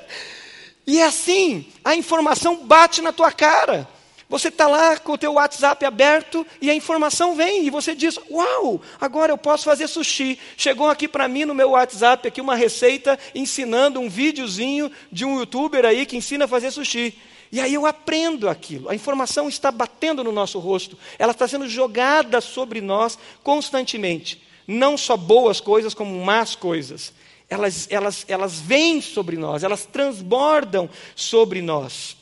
e 0.86 0.98
é 0.98 1.04
assim, 1.04 1.66
a 1.84 1.94
informação 1.94 2.64
bate 2.66 3.00
na 3.00 3.12
tua 3.12 3.32
cara. 3.32 3.88
Você 4.28 4.48
está 4.48 4.66
lá 4.66 4.98
com 4.98 5.12
o 5.12 5.18
teu 5.18 5.34
WhatsApp 5.34 5.82
aberto 5.86 6.46
e 6.60 6.70
a 6.70 6.74
informação 6.74 7.34
vem 7.34 7.66
e 7.66 7.70
você 7.70 7.94
diz: 7.94 8.18
Uau, 8.30 8.80
agora 9.00 9.32
eu 9.32 9.38
posso 9.38 9.64
fazer 9.64 9.88
sushi. 9.88 10.38
Chegou 10.54 10.90
aqui 10.90 11.08
para 11.08 11.26
mim 11.26 11.46
no 11.46 11.54
meu 11.54 11.70
WhatsApp 11.70 12.28
aqui 12.28 12.38
uma 12.38 12.54
receita 12.54 13.18
ensinando 13.34 13.98
um 13.98 14.08
videozinho 14.08 14.92
de 15.10 15.24
um 15.24 15.38
youtuber 15.38 15.86
aí 15.86 16.04
que 16.04 16.16
ensina 16.16 16.44
a 16.44 16.48
fazer 16.48 16.70
sushi. 16.70 17.16
E 17.50 17.58
aí 17.58 17.72
eu 17.72 17.86
aprendo 17.86 18.50
aquilo. 18.50 18.90
A 18.90 18.94
informação 18.94 19.48
está 19.48 19.72
batendo 19.72 20.22
no 20.22 20.30
nosso 20.30 20.58
rosto, 20.58 20.98
ela 21.18 21.32
está 21.32 21.48
sendo 21.48 21.66
jogada 21.66 22.42
sobre 22.42 22.82
nós 22.82 23.18
constantemente 23.42 24.46
não 24.68 24.98
só 24.98 25.16
boas 25.16 25.60
coisas, 25.60 25.94
como 25.94 26.22
más 26.22 26.54
coisas. 26.54 27.14
Elas, 27.48 27.86
elas, 27.90 28.26
elas 28.28 28.60
vêm 28.60 29.00
sobre 29.00 29.38
nós, 29.38 29.64
elas 29.64 29.86
transbordam 29.86 30.90
sobre 31.16 31.62
nós. 31.62 32.14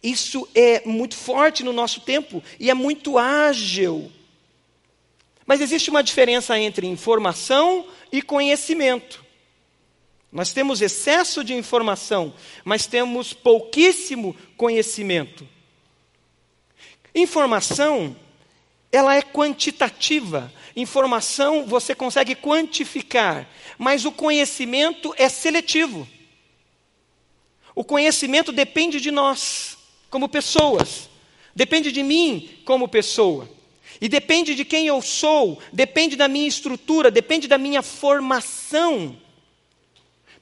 Isso 0.00 0.48
é 0.54 0.86
muito 0.86 1.16
forte 1.16 1.64
no 1.64 1.72
nosso 1.72 2.00
tempo 2.02 2.40
e 2.60 2.70
é 2.70 2.74
muito 2.74 3.18
ágil. 3.18 4.12
Mas 5.44 5.60
existe 5.60 5.90
uma 5.90 6.04
diferença 6.04 6.56
entre 6.56 6.86
informação 6.86 7.84
e 8.12 8.22
conhecimento. 8.22 9.24
Nós 10.30 10.52
temos 10.52 10.80
excesso 10.80 11.42
de 11.42 11.54
informação, 11.54 12.32
mas 12.64 12.86
temos 12.86 13.32
pouquíssimo 13.32 14.36
conhecimento. 14.56 15.48
Informação, 17.14 18.14
ela 18.92 19.16
é 19.16 19.22
quantitativa, 19.22 20.52
Informação 20.78 21.66
você 21.66 21.92
consegue 21.92 22.36
quantificar, 22.36 23.48
mas 23.76 24.04
o 24.04 24.12
conhecimento 24.12 25.12
é 25.18 25.28
seletivo. 25.28 26.06
O 27.74 27.82
conhecimento 27.82 28.52
depende 28.52 29.00
de 29.00 29.10
nós, 29.10 29.76
como 30.08 30.28
pessoas, 30.28 31.10
depende 31.52 31.90
de 31.90 32.00
mim, 32.04 32.60
como 32.64 32.86
pessoa. 32.86 33.50
E 34.00 34.08
depende 34.08 34.54
de 34.54 34.64
quem 34.64 34.86
eu 34.86 35.02
sou, 35.02 35.60
depende 35.72 36.14
da 36.14 36.28
minha 36.28 36.46
estrutura, 36.46 37.10
depende 37.10 37.48
da 37.48 37.58
minha 37.58 37.82
formação. 37.82 39.20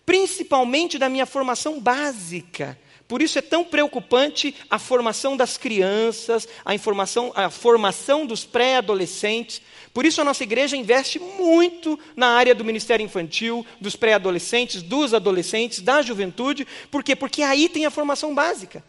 Principalmente 0.04 0.98
da 0.98 1.08
minha 1.08 1.24
formação 1.24 1.80
básica, 1.80 2.78
Por 3.08 3.22
isso 3.22 3.38
é 3.38 3.42
tão 3.42 3.64
preocupante 3.64 4.54
a 4.68 4.78
formação 4.78 5.36
das 5.36 5.56
crianças, 5.56 6.48
a, 6.64 6.74
informação, 6.74 7.32
a 7.36 7.48
formação 7.48 8.26
dos 8.26 8.44
pré-adolescentes. 8.44 9.62
Por 9.94 10.04
isso 10.04 10.20
a 10.20 10.24
nossa 10.24 10.42
igreja 10.42 10.76
investe 10.76 11.18
muito 11.20 11.98
na 12.16 12.28
área 12.28 12.54
do 12.54 12.64
ministério 12.64 13.04
infantil, 13.04 13.64
dos 13.80 13.94
pré-adolescentes, 13.94 14.82
dos 14.82 15.14
adolescentes, 15.14 15.80
da 15.80 16.02
juventude. 16.02 16.66
Por 16.90 17.04
quê? 17.04 17.14
Porque 17.14 17.42
aí 17.42 17.68
tem 17.68 17.86
a 17.86 17.90
formação 17.90 18.34
básica. 18.34 18.82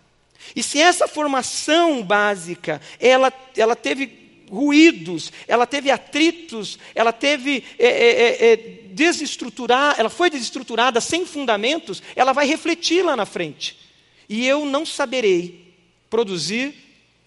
E 0.55 0.63
se 0.63 0.79
essa 0.79 1.07
formação 1.07 2.01
básica, 2.01 2.81
ela, 3.00 3.31
ela 3.55 3.75
teve 3.75 4.45
ruídos, 4.50 5.31
ela 5.47 5.67
teve 5.67 5.91
atritos, 5.91 6.79
ela 6.95 7.12
teve 7.12 7.63
é, 7.77 7.88
é, 7.88 8.51
é, 8.53 8.55
desestruturar, 8.91 9.95
ela 10.00 10.09
foi 10.09 10.29
desestruturada 10.29 11.00
sem 11.01 11.25
fundamentos, 11.25 12.01
ela 12.15 12.33
vai 12.33 12.47
refletir 12.47 13.03
lá 13.03 13.15
na 13.15 13.25
frente. 13.25 13.87
E 14.27 14.46
eu 14.46 14.65
não 14.65 14.86
saberei 14.86 15.74
produzir 16.10 16.75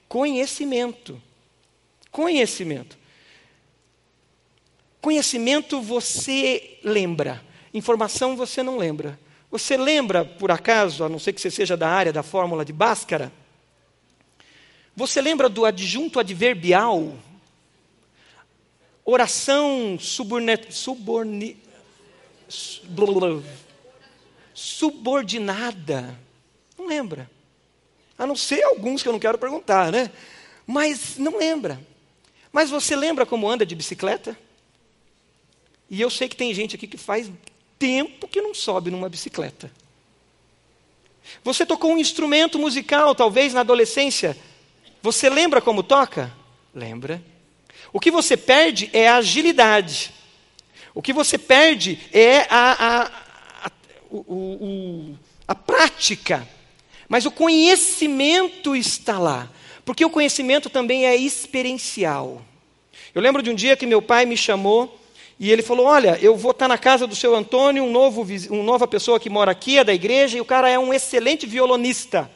conhecimento. 0.08 1.20
Conhecimento. 2.10 2.98
Conhecimento 5.00 5.80
você 5.80 6.78
lembra, 6.84 7.42
informação 7.72 8.36
você 8.36 8.62
não 8.62 8.76
lembra. 8.76 9.18
Você 9.50 9.76
lembra, 9.76 10.24
por 10.24 10.50
acaso, 10.50 11.02
a 11.02 11.08
não 11.08 11.18
ser 11.18 11.32
que 11.32 11.40
você 11.40 11.50
seja 11.50 11.76
da 11.76 11.88
área 11.88 12.12
da 12.12 12.22
fórmula 12.22 12.64
de 12.64 12.72
Bhaskara? 12.72 13.32
Você 14.94 15.20
lembra 15.20 15.48
do 15.48 15.64
adjunto 15.64 16.20
adverbial? 16.20 17.14
Oração 19.04 19.98
suborne, 19.98 20.58
suborni, 20.68 21.56
subordinada. 24.54 26.16
Lembra. 26.90 27.30
A 28.18 28.26
não 28.26 28.34
ser 28.34 28.64
alguns 28.64 29.00
que 29.00 29.08
eu 29.08 29.12
não 29.12 29.20
quero 29.20 29.38
perguntar, 29.38 29.92
né? 29.92 30.10
Mas 30.66 31.16
não 31.18 31.38
lembra. 31.38 31.80
Mas 32.50 32.68
você 32.68 32.96
lembra 32.96 33.24
como 33.24 33.48
anda 33.48 33.64
de 33.64 33.76
bicicleta? 33.76 34.36
E 35.88 36.00
eu 36.00 36.10
sei 36.10 36.28
que 36.28 36.34
tem 36.34 36.52
gente 36.52 36.74
aqui 36.74 36.88
que 36.88 36.96
faz 36.96 37.30
tempo 37.78 38.26
que 38.26 38.42
não 38.42 38.52
sobe 38.52 38.90
numa 38.90 39.08
bicicleta. 39.08 39.70
Você 41.44 41.64
tocou 41.64 41.92
um 41.92 41.98
instrumento 41.98 42.58
musical, 42.58 43.14
talvez 43.14 43.54
na 43.54 43.60
adolescência. 43.60 44.36
Você 45.00 45.30
lembra 45.30 45.60
como 45.60 45.84
toca? 45.84 46.34
Lembra. 46.74 47.22
O 47.92 48.00
que 48.00 48.10
você 48.10 48.36
perde 48.36 48.90
é 48.92 49.06
a 49.08 49.18
agilidade. 49.18 50.12
O 50.92 51.00
que 51.00 51.12
você 51.12 51.38
perde 51.38 52.00
é 52.12 52.48
a, 52.50 52.72
a, 52.72 53.06
a, 53.66 53.70
o, 54.10 54.18
o, 54.18 55.18
a 55.46 55.54
prática. 55.54 56.48
Mas 57.10 57.26
o 57.26 57.30
conhecimento 57.32 58.76
está 58.76 59.18
lá. 59.18 59.50
Porque 59.84 60.04
o 60.04 60.10
conhecimento 60.10 60.70
também 60.70 61.06
é 61.06 61.16
experiencial. 61.16 62.40
Eu 63.12 63.20
lembro 63.20 63.42
de 63.42 63.50
um 63.50 63.54
dia 63.54 63.76
que 63.76 63.84
meu 63.84 64.00
pai 64.00 64.24
me 64.24 64.36
chamou 64.36 64.96
e 65.36 65.50
ele 65.50 65.60
falou: 65.60 65.86
Olha, 65.86 66.16
eu 66.22 66.36
vou 66.36 66.52
estar 66.52 66.68
na 66.68 66.78
casa 66.78 67.08
do 67.08 67.16
seu 67.16 67.34
Antônio, 67.34 67.82
um 67.82 67.90
novo, 67.90 68.24
uma 68.50 68.62
nova 68.62 68.86
pessoa 68.86 69.18
que 69.18 69.28
mora 69.28 69.50
aqui, 69.50 69.78
é 69.78 69.82
da 69.82 69.92
igreja, 69.92 70.38
e 70.38 70.40
o 70.40 70.44
cara 70.44 70.70
é 70.70 70.78
um 70.78 70.94
excelente 70.94 71.46
violonista. 71.46 72.30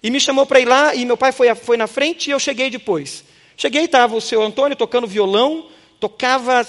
E 0.00 0.10
me 0.10 0.20
chamou 0.20 0.46
para 0.46 0.60
ir 0.60 0.66
lá, 0.66 0.94
e 0.94 1.04
meu 1.04 1.16
pai 1.16 1.32
foi, 1.32 1.52
foi 1.56 1.76
na 1.76 1.88
frente 1.88 2.28
e 2.28 2.30
eu 2.30 2.38
cheguei 2.38 2.70
depois. 2.70 3.24
Cheguei, 3.56 3.86
estava 3.86 4.14
o 4.14 4.20
seu 4.20 4.40
Antônio 4.42 4.76
tocando 4.76 5.08
violão, 5.08 5.66
tocava 5.98 6.64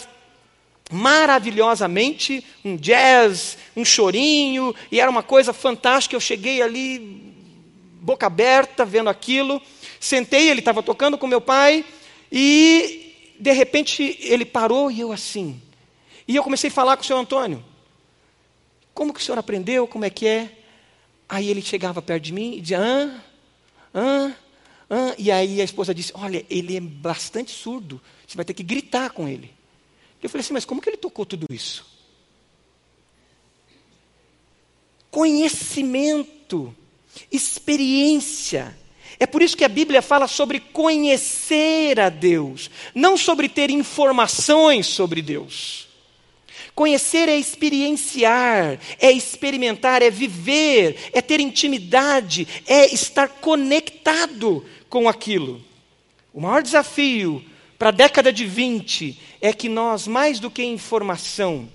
maravilhosamente, 0.92 2.44
um 2.64 2.76
jazz, 2.76 3.58
um 3.76 3.84
chorinho, 3.84 4.76
e 4.92 5.00
era 5.00 5.10
uma 5.10 5.24
coisa 5.24 5.54
fantástica. 5.54 6.16
Eu 6.16 6.20
cheguei 6.20 6.62
ali, 6.62 7.34
boca 8.02 8.28
aberta, 8.28 8.86
vendo 8.86 9.10
aquilo. 9.10 9.62
Sentei, 10.00 10.50
ele 10.50 10.60
estava 10.60 10.84
tocando 10.84 11.18
com 11.18 11.26
meu 11.26 11.42
pai, 11.42 11.86
e 12.32 13.16
de 13.40 13.52
repente 13.52 14.18
ele 14.22 14.46
parou 14.46 14.92
e 14.92 15.00
eu 15.00 15.12
assim. 15.12 15.62
E 16.28 16.36
eu 16.36 16.44
comecei 16.44 16.70
a 16.70 16.74
falar 16.74 16.98
com 16.98 17.04
o 17.04 17.06
senhor 17.06 17.20
Antônio. 17.20 17.64
Como 18.94 19.14
que 19.14 19.20
o 19.20 19.24
senhor 19.24 19.38
aprendeu? 19.38 19.88
Como 19.88 20.06
é 20.06 20.10
que 20.10 20.28
é? 20.28 20.52
Aí 21.28 21.50
ele 21.50 21.62
chegava 21.62 22.02
perto 22.02 22.24
de 22.24 22.34
mim 22.34 22.56
e 22.56 22.62
dizia, 22.62 22.80
hã? 22.80 23.22
Hã? 23.94 24.36
Hã? 24.90 25.16
E 25.18 25.32
aí 25.32 25.60
a 25.60 25.64
esposa 25.64 25.94
disse, 25.94 26.12
olha, 26.16 26.46
ele 26.50 26.78
é 26.78 26.80
bastante 26.80 27.52
surdo, 27.52 28.00
você 28.28 28.36
vai 28.36 28.46
ter 28.46 28.54
que 28.54 28.62
gritar 28.62 29.10
com 29.10 29.28
ele. 29.28 29.52
Eu 30.24 30.30
falei 30.30 30.42
assim, 30.42 30.54
mas 30.54 30.66
como 30.66 30.82
que 30.82 30.90
ele 30.90 30.98
tocou 30.98 31.26
tudo 31.26 31.46
isso? 31.52 31.86
Conhecimento, 35.12 36.74
experiência, 37.32 38.76
é 39.20 39.26
por 39.26 39.42
isso 39.42 39.56
que 39.56 39.64
a 39.64 39.70
Bíblia 39.70 40.02
fala 40.02 40.28
sobre 40.28 40.60
conhecer 40.60 42.00
a 42.00 42.10
Deus, 42.10 42.70
não 42.96 43.16
sobre 43.16 43.48
ter 43.48 43.70
informações 43.70 44.88
sobre 44.88 45.22
Deus. 45.22 45.88
Conhecer 46.74 47.30
é 47.30 47.38
experienciar, 47.38 48.80
é 49.00 49.12
experimentar, 49.12 50.02
é 50.02 50.10
viver, 50.10 51.12
é 51.14 51.22
ter 51.22 51.40
intimidade, 51.40 52.48
é 52.66 52.92
estar 52.94 53.28
conectado 53.28 54.66
com 54.90 55.08
aquilo. 55.08 55.64
O 56.34 56.42
maior 56.42 56.64
desafio 56.64 57.44
para 57.84 57.90
a 57.90 57.92
década 57.92 58.32
de 58.32 58.46
20 58.46 59.20
é 59.42 59.52
que 59.52 59.68
nós, 59.68 60.08
mais 60.08 60.40
do 60.40 60.50
que 60.50 60.64
informação, 60.64 61.68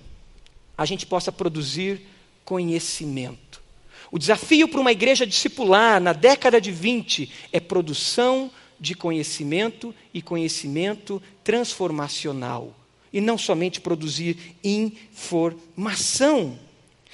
a 0.75 0.83
gente 0.83 1.05
possa 1.05 1.31
produzir 1.31 2.01
conhecimento. 2.43 3.61
O 4.09 4.17
desafio 4.17 4.67
para 4.67 4.81
uma 4.81 4.91
igreja 4.91 5.23
discipular 5.27 6.01
na 6.01 6.11
década 6.11 6.59
de 6.59 6.71
20 6.71 7.31
é 7.53 7.59
produção 7.59 8.49
de 8.79 8.95
conhecimento 8.95 9.93
e 10.11 10.19
conhecimento 10.19 11.21
transformacional. 11.43 12.73
E 13.13 13.21
não 13.21 13.37
somente 13.37 13.79
produzir 13.79 14.57
informação. 14.63 16.57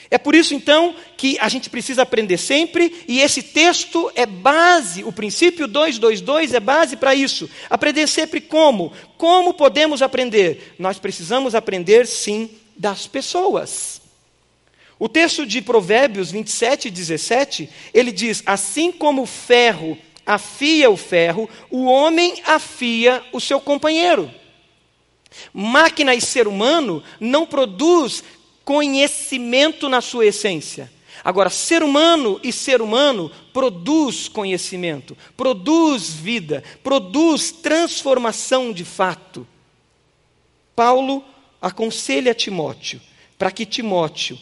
É 0.10 0.18
por 0.18 0.36
isso, 0.36 0.54
então, 0.54 0.96
que 1.18 1.38
a 1.40 1.50
gente 1.50 1.70
precisa 1.70 2.04
aprender 2.04 2.38
sempre, 2.38 3.04
e 3.08 3.20
esse 3.22 3.42
texto 3.42 4.12
é 4.16 4.26
base, 4.26 5.04
o 5.04 5.12
princípio 5.12 5.68
222 5.68 6.54
é 6.54 6.60
base 6.60 6.96
para 6.96 7.16
isso. 7.16 7.50
Aprender 7.70 8.08
sempre 8.08 8.40
como? 8.40 8.94
Como 9.18 9.54
podemos 9.54 10.02
aprender? 10.02 10.76
Nós 10.78 11.00
precisamos 11.00 11.56
aprender, 11.56 12.06
sim, 12.06 12.50
das 12.78 13.08
pessoas. 13.08 14.02
O 14.98 15.10
texto 15.10 15.46
de 15.46 15.62
Provérbios 15.62 16.32
27 16.32 16.88
e 16.88 16.92
17, 16.92 17.70
ele 17.94 18.12
diz: 18.12 18.42
Assim 18.46 18.92
como 18.92 19.24
o 19.24 19.28
ferro 19.28 19.98
afia 20.26 20.90
o 20.90 20.98
ferro, 20.98 21.50
o 21.70 21.86
homem 21.86 22.42
afia 22.46 23.24
o 23.32 23.40
seu 23.40 23.60
companheiro. 23.60 24.32
Máquina 25.54 26.16
e 26.16 26.22
ser 26.22 26.48
humano 26.48 27.04
não 27.20 27.46
produz 27.46 28.24
conhecimento 28.66 29.88
na 29.88 30.02
sua 30.02 30.26
essência. 30.26 30.92
Agora, 31.24 31.50
ser 31.50 31.82
humano 31.82 32.40
e 32.44 32.52
ser 32.52 32.82
humano 32.82 33.32
produz 33.54 34.28
conhecimento, 34.28 35.16
produz 35.38 36.10
vida, 36.10 36.64
produz 36.84 37.52
transformação 37.52 38.74
de 38.74 38.84
fato. 38.84 39.48
Paulo 40.76 41.24
aconselha 41.62 42.34
Timóteo 42.34 43.00
para 43.38 43.52
que 43.52 43.66
Timóteo 43.66 44.38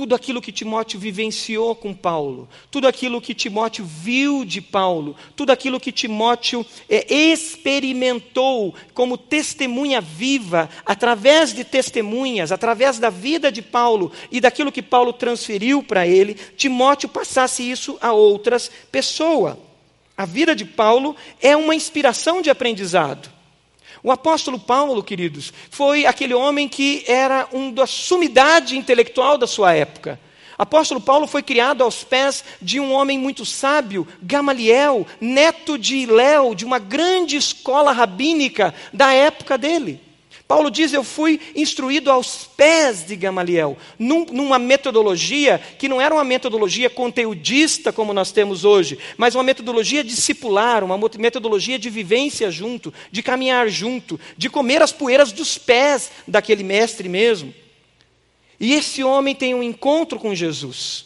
tudo 0.00 0.14
aquilo 0.14 0.40
que 0.40 0.50
Timóteo 0.50 0.98
vivenciou 0.98 1.76
com 1.76 1.92
Paulo, 1.92 2.48
tudo 2.70 2.88
aquilo 2.88 3.20
que 3.20 3.34
Timóteo 3.34 3.84
viu 3.84 4.46
de 4.46 4.58
Paulo, 4.58 5.14
tudo 5.36 5.50
aquilo 5.50 5.78
que 5.78 5.92
Timóteo 5.92 6.64
é, 6.88 7.04
experimentou 7.12 8.74
como 8.94 9.18
testemunha 9.18 10.00
viva, 10.00 10.70
através 10.86 11.52
de 11.52 11.64
testemunhas, 11.64 12.50
através 12.50 12.98
da 12.98 13.10
vida 13.10 13.52
de 13.52 13.60
Paulo 13.60 14.10
e 14.32 14.40
daquilo 14.40 14.72
que 14.72 14.80
Paulo 14.80 15.12
transferiu 15.12 15.82
para 15.82 16.06
ele, 16.06 16.32
Timóteo 16.56 17.06
passasse 17.06 17.70
isso 17.70 17.98
a 18.00 18.10
outras 18.10 18.70
pessoas. 18.90 19.58
A 20.16 20.24
vida 20.24 20.56
de 20.56 20.64
Paulo 20.64 21.14
é 21.42 21.54
uma 21.54 21.74
inspiração 21.74 22.40
de 22.40 22.48
aprendizado. 22.48 23.39
O 24.02 24.10
apóstolo 24.10 24.58
Paulo, 24.58 25.02
queridos, 25.02 25.52
foi 25.70 26.06
aquele 26.06 26.34
homem 26.34 26.68
que 26.68 27.04
era 27.06 27.48
um 27.52 27.70
da 27.70 27.86
sumidade 27.86 28.76
intelectual 28.76 29.36
da 29.36 29.46
sua 29.46 29.74
época. 29.74 30.18
Apóstolo 30.56 31.00
Paulo 31.00 31.26
foi 31.26 31.42
criado 31.42 31.82
aos 31.82 32.04
pés 32.04 32.44
de 32.60 32.78
um 32.78 32.92
homem 32.92 33.18
muito 33.18 33.46
sábio, 33.46 34.06
Gamaliel, 34.22 35.06
neto 35.18 35.78
de 35.78 36.04
Léo, 36.04 36.54
de 36.54 36.66
uma 36.66 36.78
grande 36.78 37.36
escola 37.36 37.92
rabínica 37.92 38.74
da 38.92 39.12
época 39.12 39.56
dele. 39.56 40.09
Paulo 40.50 40.68
diz: 40.68 40.92
Eu 40.92 41.04
fui 41.04 41.38
instruído 41.54 42.10
aos 42.10 42.44
pés 42.44 43.06
de 43.06 43.14
Gamaliel, 43.14 43.78
num, 43.96 44.24
numa 44.24 44.58
metodologia 44.58 45.60
que 45.78 45.88
não 45.88 46.00
era 46.00 46.12
uma 46.12 46.24
metodologia 46.24 46.90
conteudista 46.90 47.92
como 47.92 48.12
nós 48.12 48.32
temos 48.32 48.64
hoje, 48.64 48.98
mas 49.16 49.36
uma 49.36 49.44
metodologia 49.44 50.02
discipular, 50.02 50.82
uma 50.82 50.98
metodologia 51.20 51.78
de 51.78 51.88
vivência 51.88 52.50
junto, 52.50 52.92
de 53.12 53.22
caminhar 53.22 53.68
junto, 53.68 54.18
de 54.36 54.50
comer 54.50 54.82
as 54.82 54.90
poeiras 54.90 55.30
dos 55.30 55.56
pés 55.56 56.10
daquele 56.26 56.64
mestre 56.64 57.08
mesmo. 57.08 57.54
E 58.58 58.74
esse 58.74 59.04
homem 59.04 59.36
tem 59.36 59.54
um 59.54 59.62
encontro 59.62 60.18
com 60.18 60.34
Jesus. 60.34 61.04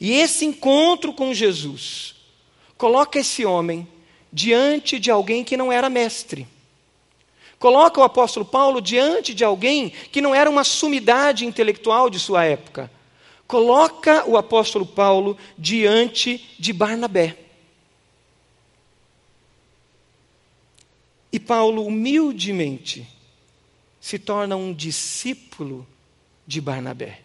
E 0.00 0.12
esse 0.12 0.44
encontro 0.44 1.12
com 1.12 1.34
Jesus 1.34 2.14
coloca 2.76 3.18
esse 3.18 3.44
homem 3.44 3.84
diante 4.32 4.96
de 5.00 5.10
alguém 5.10 5.42
que 5.42 5.56
não 5.56 5.72
era 5.72 5.90
mestre. 5.90 6.46
Coloca 7.58 8.00
o 8.00 8.04
apóstolo 8.04 8.46
Paulo 8.46 8.80
diante 8.80 9.34
de 9.34 9.44
alguém 9.44 9.90
que 10.12 10.20
não 10.20 10.34
era 10.34 10.48
uma 10.48 10.62
sumidade 10.62 11.44
intelectual 11.44 12.08
de 12.08 12.18
sua 12.18 12.44
época. 12.44 12.90
Coloca 13.46 14.28
o 14.28 14.36
apóstolo 14.36 14.86
Paulo 14.86 15.36
diante 15.56 16.54
de 16.58 16.72
Barnabé. 16.72 17.36
E 21.32 21.40
Paulo, 21.40 21.84
humildemente, 21.84 23.06
se 24.00 24.18
torna 24.18 24.56
um 24.56 24.72
discípulo 24.72 25.86
de 26.46 26.60
Barnabé. 26.60 27.20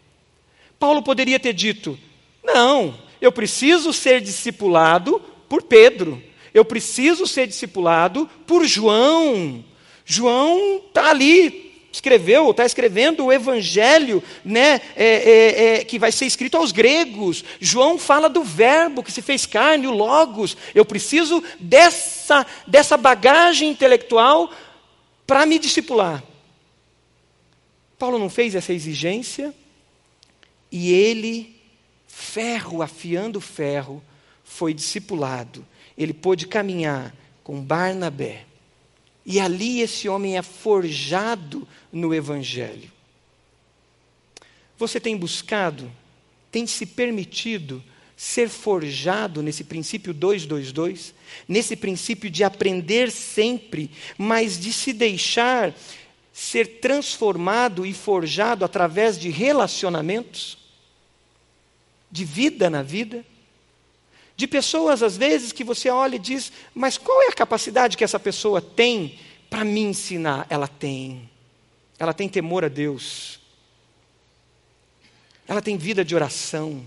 Paulo 0.80 1.04
poderia 1.04 1.40
ter 1.40 1.54
dito: 1.54 1.98
não, 2.44 2.98
eu 3.22 3.32
preciso 3.32 3.94
ser 3.94 4.20
discipulado 4.20 5.22
por 5.48 5.64
Pedro, 5.64 6.22
eu 6.54 6.66
preciso 6.66 7.26
ser 7.28 7.48
discipulado 7.48 8.30
por 8.48 8.66
João. 8.66 9.64
João 10.06 10.82
está 10.88 11.10
ali, 11.10 11.74
escreveu, 11.92 12.50
está 12.52 12.66
escrevendo 12.66 13.26
o 13.26 13.32
evangelho 13.32 14.22
né, 14.44 14.82
é, 14.96 15.06
é, 15.06 15.64
é, 15.66 15.84
que 15.86 16.00
vai 16.00 16.12
ser 16.12 16.26
escrito 16.26 16.58
aos 16.58 16.72
gregos. 16.72 17.44
João 17.60 17.98
fala 17.98 18.28
do 18.28 18.44
verbo 18.44 19.04
que 19.04 19.12
se 19.12 19.22
fez 19.22 19.46
carne, 19.46 19.88
o 19.88 19.92
logos. 19.92 20.58
Eu 20.74 20.84
preciso 20.84 21.44
dessa, 21.60 22.46
dessa 22.66 22.98
bagagem 22.98 23.70
intelectual 23.70 24.52
para 25.26 25.46
me 25.46 25.60
discipular. 25.60 26.24
Paulo 27.98 28.20
não 28.20 28.30
fez 28.30 28.56
essa 28.56 28.74
exigência 28.74 29.54
e 30.72 30.92
ele, 30.92 31.56
ferro 32.08 32.82
afiando 32.82 33.40
ferro, 33.40 34.04
foi 34.44 34.74
discipulado. 34.74 35.66
Ele 35.98 36.14
pôde 36.14 36.48
caminhar 36.48 37.16
com 37.44 37.62
Barnabé. 37.62 38.46
E 39.26 39.40
ali 39.40 39.82
esse 39.82 40.10
homem 40.10 40.38
é 40.38 40.42
forjado 40.42 41.68
no 41.92 42.14
Evangelho. 42.14 42.92
Você 44.78 45.00
tem 45.00 45.16
buscado, 45.16 45.90
tem 46.52 46.68
se 46.68 46.86
permitido 46.86 47.84
ser 48.16 48.50
forjado 48.50 49.42
nesse 49.42 49.64
princípio 49.64 50.14
222, 50.14 51.14
nesse 51.48 51.76
princípio 51.76 52.30
de 52.30 52.44
aprender 52.44 53.12
sempre, 53.12 53.90
mas 54.18 54.60
de 54.60 54.72
se 54.72 54.94
deixar 54.94 55.74
ser 56.32 56.80
transformado 56.80 57.86
e 57.86 57.94
forjado 57.94 58.66
através 58.66 59.20
de 59.20 59.30
relacionamentos, 59.30 60.58
de 62.12 62.26
vida 62.26 62.70
na 62.70 62.82
vida, 62.82 63.24
de 64.36 64.48
pessoas 64.48 65.04
às 65.04 65.16
vezes 65.16 65.52
que 65.52 65.64
você 65.64 65.90
olha 65.90 66.16
e 66.16 66.20
diz: 66.20 66.52
Mas 66.74 66.98
qual 66.98 67.22
é 67.24 67.28
a 67.28 67.34
capacidade 67.34 67.98
que 67.98 68.04
essa 68.04 68.20
pessoa 68.20 68.62
tem 68.62 69.20
para 69.50 69.64
me 69.64 69.82
ensinar? 69.82 70.48
Ela 70.50 70.68
tem. 70.68 71.30
Ela 72.00 72.14
tem 72.14 72.28
temor 72.28 72.66
a 72.66 72.68
Deus. 72.68 73.40
Ela 75.48 75.62
tem 75.62 75.78
vida 75.78 76.04
de 76.04 76.16
oração. 76.16 76.86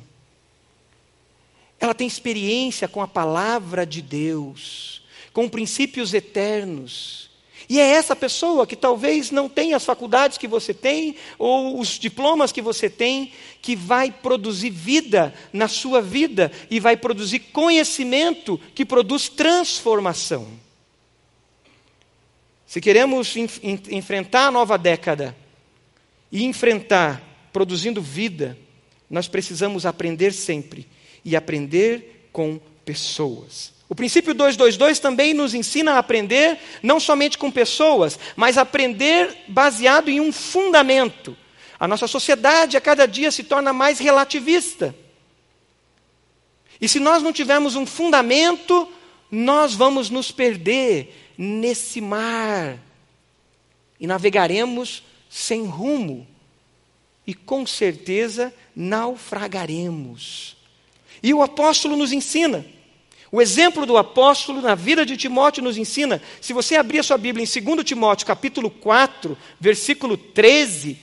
Ela 1.79 1.95
tem 1.95 2.07
experiência 2.07 2.89
com 2.89 3.03
a 3.03 3.09
palavra 3.09 3.87
de 3.87 4.01
Deus, 4.01 5.03
com 5.33 5.49
princípios 5.49 6.15
eternos. 6.15 7.26
E 7.69 7.81
é 7.81 7.85
essa 7.91 8.15
pessoa 8.15 8.67
que 8.67 8.77
talvez 8.77 9.31
não 9.31 9.49
tenha 9.49 9.77
as 9.77 9.85
faculdades 9.85 10.39
que 10.39 10.47
você 10.47 10.73
tem, 10.73 11.17
ou 11.39 11.81
os 11.81 11.99
diplomas 11.99 12.53
que 12.53 12.63
você 12.63 12.89
tem, 12.89 13.33
que 13.61 13.75
vai 13.75 14.11
produzir 14.11 14.71
vida 14.71 15.35
na 15.53 15.67
sua 15.67 16.01
vida 16.01 16.53
e 16.71 16.79
vai 16.79 16.97
produzir 16.97 17.41
conhecimento 17.41 18.61
que 18.75 18.85
produz 18.85 19.29
transformação. 19.29 20.47
Se 22.67 22.81
queremos 22.81 23.35
enfrentar 23.91 24.47
a 24.47 24.51
nova 24.51 24.77
década 24.77 25.37
e 26.31 26.45
enfrentar 26.45 27.23
produzindo 27.53 28.03
vida, 28.03 28.59
nós 29.09 29.29
precisamos 29.29 29.87
aprender 29.87 30.33
sempre 30.33 30.87
e 31.25 31.35
aprender 31.35 32.29
com 32.33 32.61
pessoas. 32.85 33.76
O 33.89 33.95
princípio 33.95 34.35
222 34.35 34.99
também 34.99 35.33
nos 35.33 35.55
ensina 35.55 35.95
a 35.95 35.99
aprender 35.99 36.59
não 36.83 36.99
somente 36.99 37.39
com 37.39 37.51
pessoas, 37.51 38.19
mas 38.35 38.59
aprender 38.59 39.45
baseado 39.47 40.09
em 40.09 40.21
um 40.21 40.33
fundamento. 40.33 41.37
A 41.79 41.87
nossa 41.87 42.09
sociedade 42.09 42.77
a 42.77 42.81
cada 42.81 43.07
dia 43.07 43.31
se 43.31 43.45
torna 43.45 43.73
mais 43.73 43.99
relativista. 43.99 44.95
E 46.81 46.89
se 46.89 46.99
nós 46.99 47.23
não 47.23 47.33
tivermos 47.33 47.77
um 47.77 47.87
fundamento, 47.87 48.89
nós 49.31 49.75
vamos 49.75 50.11
nos 50.11 50.33
perder 50.33 51.33
nesse 51.39 52.01
mar 52.01 52.79
e 54.01 54.07
navegaremos 54.07 55.05
sem 55.31 55.65
rumo 55.65 56.27
e 57.27 57.35
com 57.35 57.65
certeza 57.67 58.53
naufragaremos. 58.75 60.57
E 61.23 61.33
o 61.33 61.43
apóstolo 61.43 61.97
nos 61.97 62.13
ensina 62.13 62.65
o 63.31 63.43
exemplo 63.43 63.85
do 63.85 63.97
apóstolo 63.97 64.61
na 64.61 64.75
vida 64.75 65.05
de 65.05 65.17
Timóteo 65.17 65.63
nos 65.63 65.77
ensina, 65.77 66.23
se 66.41 66.53
você 66.53 66.77
abrir 66.77 67.01
a 67.01 67.03
sua 67.03 67.19
Bíblia 67.19 67.45
em 67.45 67.63
2 67.63 67.85
Timóteo, 67.85 68.27
capítulo 68.27 68.71
4, 68.71 69.37
versículo 69.59 70.17
13, 70.17 70.99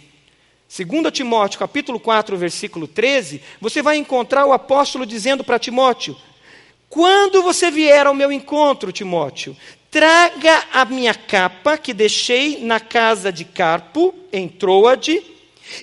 2 0.75 1.12
Timóteo, 1.12 1.59
capítulo 1.59 1.99
4, 1.99 2.38
versículo 2.38 2.88
13, 2.88 3.41
você 3.59 3.81
vai 3.81 3.97
encontrar 3.97 4.45
o 4.45 4.53
apóstolo 4.53 5.05
dizendo 5.05 5.43
para 5.43 5.59
Timóteo: 5.59 6.15
Quando 6.89 7.43
você 7.43 7.69
vier 7.69 8.07
ao 8.07 8.13
meu 8.13 8.31
encontro, 8.31 8.91
Timóteo, 8.91 9.55
traga 9.91 10.63
a 10.71 10.86
minha 10.86 11.13
capa 11.13 11.77
que 11.77 11.93
deixei 11.93 12.63
na 12.63 12.79
casa 12.79 13.31
de 13.31 13.43
Carpo, 13.43 14.15
em 14.31 14.47
Troade, 14.47 15.21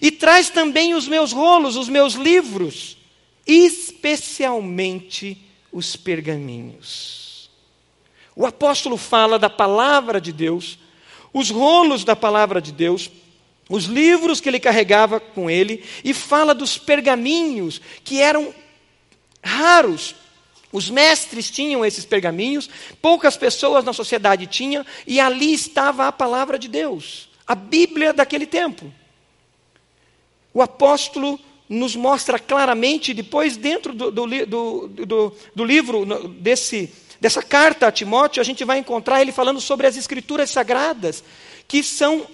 e 0.00 0.10
traz 0.10 0.48
também 0.48 0.94
os 0.94 1.06
meus 1.06 1.32
rolos, 1.32 1.76
os 1.76 1.88
meus 1.88 2.14
livros, 2.14 2.96
especialmente 3.46 5.49
os 5.72 5.96
pergaminhos. 5.96 7.50
O 8.34 8.46
apóstolo 8.46 8.96
fala 8.96 9.38
da 9.38 9.50
palavra 9.50 10.20
de 10.20 10.32
Deus, 10.32 10.78
os 11.32 11.50
rolos 11.50 12.04
da 12.04 12.16
palavra 12.16 12.60
de 12.60 12.72
Deus, 12.72 13.10
os 13.68 13.84
livros 13.84 14.40
que 14.40 14.48
ele 14.48 14.58
carregava 14.58 15.20
com 15.20 15.48
ele, 15.48 15.84
e 16.02 16.12
fala 16.12 16.54
dos 16.54 16.76
pergaminhos 16.76 17.80
que 18.02 18.20
eram 18.20 18.52
raros. 19.42 20.14
Os 20.72 20.88
mestres 20.88 21.50
tinham 21.50 21.84
esses 21.84 22.04
pergaminhos, 22.04 22.68
poucas 23.00 23.36
pessoas 23.36 23.84
na 23.84 23.92
sociedade 23.92 24.46
tinham, 24.46 24.84
e 25.06 25.20
ali 25.20 25.52
estava 25.52 26.06
a 26.06 26.12
palavra 26.12 26.58
de 26.58 26.68
Deus, 26.68 27.28
a 27.46 27.54
Bíblia 27.54 28.12
daquele 28.12 28.46
tempo. 28.46 28.92
O 30.52 30.62
apóstolo 30.62 31.38
nos 31.70 31.94
mostra 31.94 32.36
claramente, 32.36 33.14
depois, 33.14 33.56
dentro 33.56 33.94
do, 33.94 34.10
do, 34.10 34.88
do, 34.88 35.32
do 35.54 35.64
livro, 35.64 36.04
desse, 36.40 36.92
dessa 37.20 37.44
carta 37.44 37.86
a 37.86 37.92
Timóteo, 37.92 38.40
a 38.40 38.44
gente 38.44 38.64
vai 38.64 38.78
encontrar 38.78 39.22
ele 39.22 39.30
falando 39.30 39.60
sobre 39.60 39.86
as 39.86 39.96
escrituras 39.96 40.50
sagradas, 40.50 41.22
que 41.68 41.80
são 41.84 42.26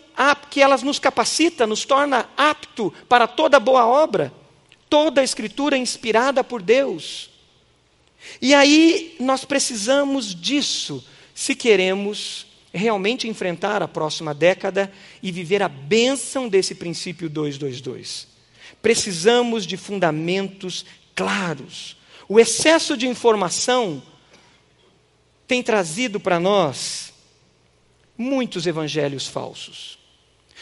que 0.48 0.62
elas 0.62 0.82
nos 0.82 0.98
capacitam, 0.98 1.66
nos 1.66 1.84
torna 1.84 2.30
apto 2.34 2.90
para 3.06 3.26
toda 3.26 3.60
boa 3.60 3.86
obra. 3.86 4.32
Toda 4.88 5.22
escritura 5.22 5.76
inspirada 5.76 6.42
por 6.42 6.62
Deus. 6.62 7.28
E 8.40 8.54
aí 8.54 9.16
nós 9.20 9.44
precisamos 9.44 10.34
disso 10.34 11.04
se 11.34 11.54
queremos 11.54 12.46
realmente 12.72 13.28
enfrentar 13.28 13.82
a 13.82 13.88
próxima 13.88 14.32
década 14.32 14.90
e 15.22 15.30
viver 15.30 15.62
a 15.62 15.68
bênção 15.68 16.48
desse 16.48 16.74
princípio 16.74 17.28
222. 17.28 18.35
Precisamos 18.86 19.66
de 19.66 19.76
fundamentos 19.76 20.86
claros. 21.12 21.96
O 22.28 22.38
excesso 22.38 22.96
de 22.96 23.08
informação 23.08 24.00
tem 25.44 25.60
trazido 25.60 26.20
para 26.20 26.38
nós 26.38 27.12
muitos 28.16 28.64
evangelhos 28.64 29.26
falsos. 29.26 29.98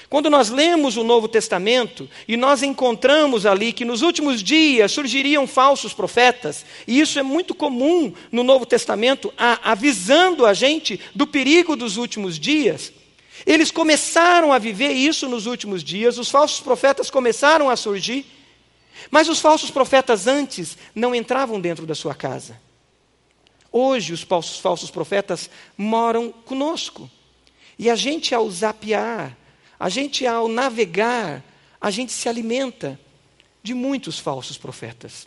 Quando 0.09 0.31
nós 0.31 0.49
lemos 0.49 0.97
o 0.97 1.05
Novo 1.05 1.29
Testamento 1.29 2.09
e 2.27 2.35
nós 2.35 2.63
encontramos 2.63 3.45
ali 3.45 3.75
que 3.75 3.85
nos 3.85 4.01
últimos 4.01 4.43
dias 4.43 4.91
surgiriam 4.91 5.47
falsos 5.47 5.93
profetas, 5.93 6.65
e 6.87 7.01
isso 7.01 7.19
é 7.19 7.23
muito 7.23 7.55
comum 7.55 8.11
no 8.33 8.43
Novo 8.43 8.65
Testamento, 8.65 9.35
avisando 9.37 10.47
a 10.47 10.55
gente 10.55 10.99
do 11.15 11.27
perigo 11.27 11.77
dos 11.77 11.99
últimos 11.99 12.39
dias, 12.39 12.91
eles 13.47 13.71
começaram 13.71 14.53
a 14.53 14.59
viver 14.59 14.93
isso 14.93 15.29
nos 15.29 15.47
últimos 15.47 15.83
dias, 15.83 16.19
os 16.19 16.31
falsos 16.31 16.61
profetas 16.61 17.11
começaram 17.11 17.69
a 17.69 17.77
surgir, 17.77 18.27
mas 19.11 19.29
os 19.29 19.41
falsos 19.41 19.71
profetas 19.71 20.27
antes 20.27 20.79
não 20.95 21.15
entravam 21.15 21.61
dentro 21.61 21.87
da 21.87 21.95
sua 21.95 22.15
casa. 22.15 22.61
Hoje 23.71 24.13
os 24.13 24.23
falsos, 24.23 24.59
falsos 24.59 24.91
profetas 24.91 25.51
moram 25.77 26.31
conosco. 26.31 27.11
E 27.79 27.91
a 27.91 27.97
gente, 27.97 28.35
ao 28.35 28.49
zapear, 28.49 29.37
a 29.79 29.89
gente, 29.89 30.27
ao 30.27 30.49
navegar, 30.49 31.43
a 31.81 31.91
gente 31.91 32.13
se 32.13 32.29
alimenta 32.29 32.99
de 33.63 33.75
muitos 33.75 34.19
falsos 34.19 34.57
profetas. 34.57 35.27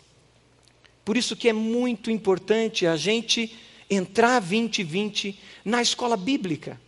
Por 1.04 1.16
isso 1.16 1.36
que 1.36 1.48
é 1.48 1.52
muito 1.52 2.10
importante 2.10 2.86
a 2.86 2.96
gente 2.96 3.54
entrar 3.90 4.40
2020 4.40 5.38
na 5.64 5.80
escola 5.82 6.16
bíblica, 6.16 6.80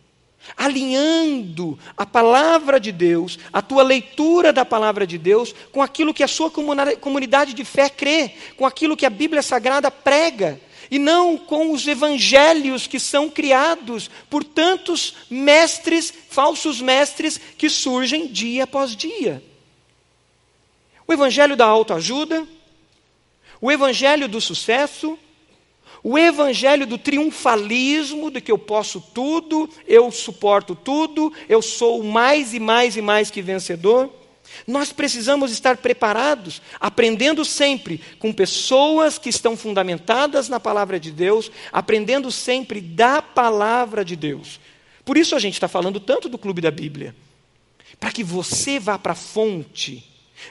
alinhando 0.57 1.77
a 1.95 2.05
palavra 2.05 2.79
de 2.79 2.91
Deus, 2.91 3.37
a 3.51 3.61
tua 3.61 3.83
leitura 3.83 4.51
da 4.51 4.65
palavra 4.65 5.05
de 5.05 5.17
Deus, 5.17 5.53
com 5.71 5.81
aquilo 5.81 6.13
que 6.13 6.23
a 6.23 6.27
sua 6.27 6.51
comunidade 6.51 7.53
de 7.53 7.63
fé 7.63 7.89
crê, 7.89 8.33
com 8.57 8.65
aquilo 8.65 8.97
que 8.97 9.05
a 9.05 9.09
Bíblia 9.09 9.41
Sagrada 9.41 9.89
prega 9.89 10.59
e 10.91 10.99
não 10.99 11.37
com 11.37 11.71
os 11.71 11.87
evangelhos 11.87 12.85
que 12.85 12.99
são 12.99 13.29
criados 13.29 14.11
por 14.29 14.43
tantos 14.43 15.15
mestres, 15.29 16.13
falsos 16.29 16.81
mestres, 16.81 17.39
que 17.57 17.69
surgem 17.69 18.27
dia 18.27 18.65
após 18.65 18.93
dia. 18.93 19.41
O 21.07 21.13
evangelho 21.13 21.55
da 21.55 21.65
autoajuda, 21.65 22.45
o 23.61 23.71
evangelho 23.71 24.27
do 24.27 24.41
sucesso, 24.41 25.17
o 26.03 26.17
evangelho 26.17 26.87
do 26.87 26.97
triunfalismo, 26.97 28.31
de 28.31 28.41
que 28.41 28.51
eu 28.51 28.57
posso 28.57 28.99
tudo, 28.99 29.69
eu 29.87 30.11
suporto 30.11 30.75
tudo, 30.75 31.31
eu 31.47 31.61
sou 31.61 32.03
mais 32.03 32.53
e 32.53 32.59
mais 32.59 32.97
e 32.97 33.01
mais 33.01 33.29
que 33.29 33.41
vencedor. 33.41 34.09
Nós 34.67 34.91
precisamos 34.91 35.51
estar 35.51 35.77
preparados, 35.77 36.61
aprendendo 36.79 37.45
sempre 37.45 38.01
com 38.19 38.33
pessoas 38.33 39.17
que 39.17 39.29
estão 39.29 39.55
fundamentadas 39.55 40.49
na 40.49 40.59
palavra 40.59 40.99
de 40.99 41.11
Deus, 41.11 41.51
aprendendo 41.71 42.31
sempre 42.31 42.81
da 42.81 43.21
palavra 43.21 44.03
de 44.03 44.15
Deus. 44.15 44.59
Por 45.05 45.17
isso 45.17 45.35
a 45.35 45.39
gente 45.39 45.53
está 45.53 45.67
falando 45.67 45.99
tanto 45.99 46.27
do 46.27 46.37
clube 46.37 46.61
da 46.61 46.71
Bíblia. 46.71 47.15
Para 47.99 48.11
que 48.11 48.23
você 48.23 48.79
vá 48.79 48.97
para 48.97 49.13
a 49.13 49.15
fonte, 49.15 50.03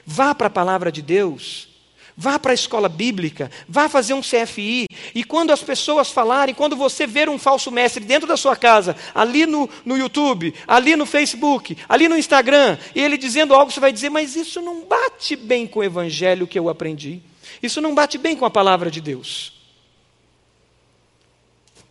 vá 0.05 0.33
para 0.33 0.47
a 0.47 0.51
palavra 0.51 0.91
de 0.91 1.01
Deus 1.01 1.71
Vá 2.15 2.37
para 2.37 2.51
a 2.51 2.53
escola 2.53 2.89
bíblica, 2.89 3.49
vá 3.67 3.87
fazer 3.87 4.13
um 4.13 4.21
CFI, 4.21 4.85
e 5.13 5.23
quando 5.23 5.51
as 5.51 5.61
pessoas 5.61 6.09
falarem, 6.09 6.55
quando 6.55 6.75
você 6.75 7.05
ver 7.05 7.29
um 7.29 7.37
falso 7.37 7.71
mestre 7.71 8.03
dentro 8.03 8.27
da 8.27 8.37
sua 8.37 8.55
casa, 8.55 8.95
ali 9.13 9.45
no, 9.45 9.69
no 9.85 9.97
YouTube, 9.97 10.53
ali 10.67 10.95
no 10.95 11.05
Facebook, 11.05 11.77
ali 11.87 12.07
no 12.07 12.17
Instagram, 12.17 12.77
e 12.95 13.01
ele 13.01 13.17
dizendo 13.17 13.53
algo, 13.53 13.71
você 13.71 13.79
vai 13.79 13.91
dizer, 13.91 14.09
mas 14.09 14.35
isso 14.35 14.61
não 14.61 14.85
bate 14.85 15.35
bem 15.35 15.67
com 15.67 15.79
o 15.79 15.83
evangelho 15.83 16.47
que 16.47 16.57
eu 16.57 16.69
aprendi, 16.69 17.21
isso 17.61 17.81
não 17.81 17.93
bate 17.93 18.17
bem 18.17 18.35
com 18.35 18.45
a 18.45 18.49
palavra 18.49 18.89
de 18.89 19.01
Deus. 19.01 19.59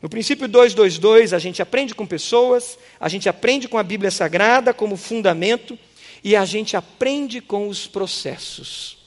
No 0.00 0.08
princípio 0.08 0.48
222, 0.48 1.34
a 1.34 1.38
gente 1.38 1.60
aprende 1.60 1.94
com 1.94 2.06
pessoas, 2.06 2.78
a 2.98 3.08
gente 3.08 3.28
aprende 3.28 3.68
com 3.68 3.76
a 3.76 3.82
Bíblia 3.82 4.10
Sagrada 4.10 4.72
como 4.72 4.96
fundamento, 4.96 5.78
e 6.24 6.34
a 6.36 6.44
gente 6.44 6.76
aprende 6.76 7.40
com 7.40 7.68
os 7.68 7.86
processos. 7.86 8.98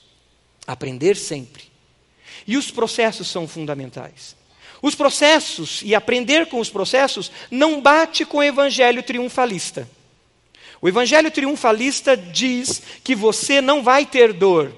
Aprender 0.65 1.15
sempre. 1.15 1.72
E 2.47 2.57
os 2.57 2.71
processos 2.71 3.27
são 3.27 3.47
fundamentais. 3.47 4.35
Os 4.81 4.95
processos 4.95 5.81
e 5.83 5.95
aprender 5.95 6.47
com 6.47 6.59
os 6.59 6.69
processos 6.69 7.31
não 7.49 7.79
bate 7.79 8.25
com 8.25 8.39
o 8.39 8.43
evangelho 8.43 9.01
triunfalista. 9.01 9.87
O 10.81 10.89
evangelho 10.89 11.31
triunfalista 11.31 12.17
diz 12.17 12.81
que 13.01 13.15
você 13.15 13.61
não 13.61 13.81
vai 13.81 14.05
ter 14.05 14.33
dor. 14.33 14.75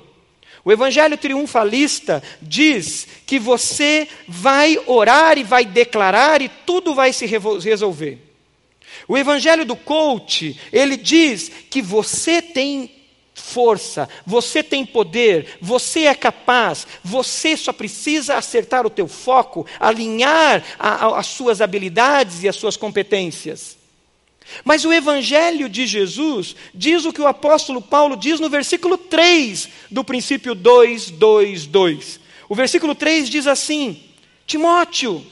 O 0.64 0.72
evangelho 0.72 1.18
triunfalista 1.18 2.22
diz 2.42 3.08
que 3.26 3.40
você 3.40 4.08
vai 4.28 4.80
orar 4.86 5.38
e 5.38 5.44
vai 5.44 5.66
declarar 5.66 6.42
e 6.42 6.50
tudo 6.50 6.94
vai 6.94 7.12
se 7.12 7.26
resolver. 7.26 8.20
O 9.08 9.18
evangelho 9.18 9.66
do 9.66 9.76
coach, 9.76 10.60
ele 10.72 10.98
diz 10.98 11.52
que 11.70 11.82
você 11.82 12.42
tem 12.42 12.92
força, 13.36 14.08
você 14.26 14.64
tem 14.64 14.86
poder, 14.86 15.58
você 15.62 16.06
é 16.06 16.16
capaz, 16.16 16.88
você 17.04 17.58
só 17.58 17.74
precisa 17.74 18.36
acertar 18.36 18.86
o 18.86 18.90
teu 18.90 19.08
foco, 19.08 19.68
alinhar 19.78 20.64
a, 20.80 21.06
a, 21.06 21.20
as 21.20 21.28
suas 21.28 21.62
habilidades 21.62 22.44
e 22.44 22.48
as 22.48 22.56
suas 22.56 22.78
competências. 22.78 23.78
Mas 24.64 24.86
o 24.86 24.94
Evangelho 24.94 25.68
de 25.68 25.86
Jesus 25.86 26.56
diz 26.74 27.04
o 27.04 27.12
que 27.12 27.22
o 27.22 27.28
apóstolo 27.28 27.82
Paulo 27.82 28.16
diz 28.16 28.40
no 28.40 28.50
versículo 28.50 28.98
3 28.98 29.68
do 29.92 30.04
princípio 30.04 30.56
2, 30.56 31.12
2, 31.12 31.66
2. 31.66 32.20
O 32.48 32.56
versículo 32.56 32.96
3 32.96 33.30
diz 33.30 33.48
assim: 33.48 34.02
Timóteo, 34.46 35.26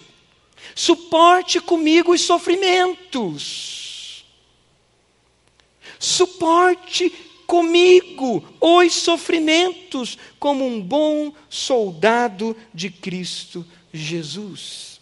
suporte 0.75 1.61
comigo 1.61 2.11
os 2.11 2.21
sofrimentos. 2.21 4.25
Suporte 5.99 7.13
comigo 7.47 8.43
os 8.59 8.93
sofrimentos, 8.93 10.17
como 10.39 10.65
um 10.65 10.81
bom 10.81 11.33
soldado 11.49 12.55
de 12.73 12.89
Cristo 12.89 13.65
Jesus. 13.93 14.99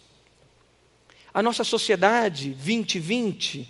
A 1.32 1.42
nossa 1.42 1.64
sociedade 1.64 2.50
2020, 2.50 3.68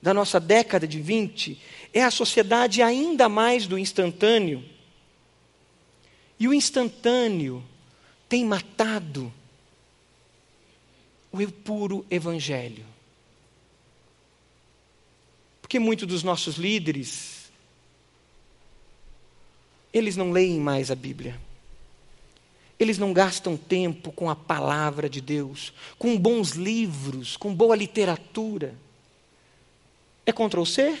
da 0.00 0.12
nossa 0.12 0.40
década 0.40 0.86
de 0.86 1.00
20, 1.00 1.60
é 1.92 2.02
a 2.02 2.10
sociedade 2.10 2.82
ainda 2.82 3.28
mais 3.28 3.66
do 3.66 3.78
instantâneo. 3.78 4.64
E 6.38 6.48
o 6.48 6.52
instantâneo 6.52 7.62
tem 8.28 8.44
matado 8.44 9.32
o 11.30 11.52
puro 11.52 12.04
evangelho. 12.10 12.84
Porque 15.60 15.78
muitos 15.78 16.06
dos 16.06 16.22
nossos 16.22 16.56
líderes 16.56 17.41
eles 19.92 20.16
não 20.16 20.30
leem 20.30 20.58
mais 20.58 20.90
a 20.90 20.94
Bíblia. 20.94 21.38
Eles 22.78 22.98
não 22.98 23.12
gastam 23.12 23.56
tempo 23.56 24.10
com 24.10 24.28
a 24.28 24.34
palavra 24.34 25.08
de 25.08 25.20
Deus, 25.20 25.72
com 25.98 26.18
bons 26.18 26.52
livros, 26.52 27.36
com 27.36 27.54
boa 27.54 27.76
literatura. 27.76 28.74
É 30.26 30.32
Ctrl 30.32 30.64
C, 30.64 30.98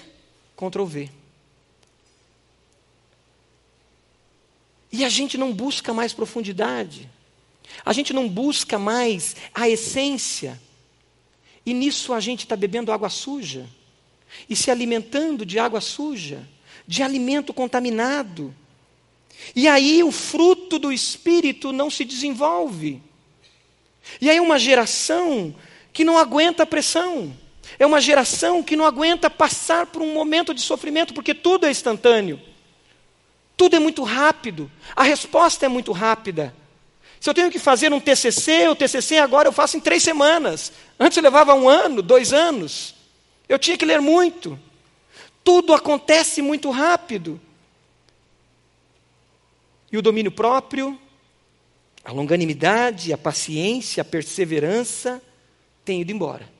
Ctrl 0.56 0.84
V. 0.84 1.10
E 4.92 5.04
a 5.04 5.08
gente 5.08 5.38
não 5.38 5.52
busca 5.52 5.94
mais 5.94 6.12
profundidade. 6.12 7.08
A 7.84 7.92
gente 7.92 8.12
não 8.12 8.28
busca 8.28 8.78
mais 8.78 9.34
a 9.54 9.68
essência. 9.68 10.60
E 11.64 11.72
nisso 11.72 12.12
a 12.12 12.20
gente 12.20 12.40
está 12.40 12.54
bebendo 12.54 12.92
água 12.92 13.08
suja. 13.08 13.66
E 14.48 14.54
se 14.54 14.70
alimentando 14.70 15.46
de 15.46 15.58
água 15.58 15.80
suja, 15.80 16.46
de 16.86 17.02
alimento 17.02 17.54
contaminado. 17.54 18.54
E 19.54 19.68
aí 19.68 20.02
o 20.02 20.10
fruto 20.10 20.78
do 20.78 20.92
espírito 20.92 21.72
não 21.72 21.90
se 21.90 22.04
desenvolve. 22.04 23.02
E 24.20 24.30
aí 24.30 24.40
uma 24.40 24.58
geração 24.58 25.54
que 25.92 26.04
não 26.04 26.18
aguenta 26.18 26.62
a 26.62 26.66
pressão. 26.66 27.36
É 27.78 27.86
uma 27.86 28.00
geração 28.00 28.62
que 28.62 28.76
não 28.76 28.84
aguenta 28.84 29.30
passar 29.30 29.86
por 29.86 30.02
um 30.02 30.12
momento 30.12 30.52
de 30.52 30.60
sofrimento, 30.60 31.14
porque 31.14 31.34
tudo 31.34 31.66
é 31.66 31.70
instantâneo. 31.70 32.40
Tudo 33.56 33.76
é 33.76 33.78
muito 33.78 34.02
rápido. 34.02 34.70
A 34.94 35.02
resposta 35.02 35.66
é 35.66 35.68
muito 35.68 35.92
rápida. 35.92 36.54
Se 37.20 37.30
eu 37.30 37.34
tenho 37.34 37.50
que 37.50 37.58
fazer 37.58 37.92
um 37.92 38.00
TCC, 38.00 38.68
o 38.68 38.74
TCC 38.74 39.18
agora 39.18 39.48
eu 39.48 39.52
faço 39.52 39.76
em 39.76 39.80
três 39.80 40.02
semanas. 40.02 40.72
Antes 40.98 41.16
eu 41.16 41.22
levava 41.22 41.54
um 41.54 41.68
ano, 41.68 42.02
dois 42.02 42.32
anos. 42.32 42.94
Eu 43.48 43.58
tinha 43.58 43.76
que 43.76 43.84
ler 43.84 44.00
muito. 44.00 44.58
Tudo 45.44 45.72
acontece 45.72 46.42
muito 46.42 46.70
rápido. 46.70 47.40
E 49.92 49.98
o 49.98 50.02
domínio 50.02 50.32
próprio, 50.32 50.98
a 52.02 52.10
longanimidade, 52.10 53.12
a 53.12 53.18
paciência, 53.18 54.00
a 54.00 54.04
perseverança 54.04 55.22
têm 55.84 56.00
ido 56.00 56.10
embora. 56.10 56.50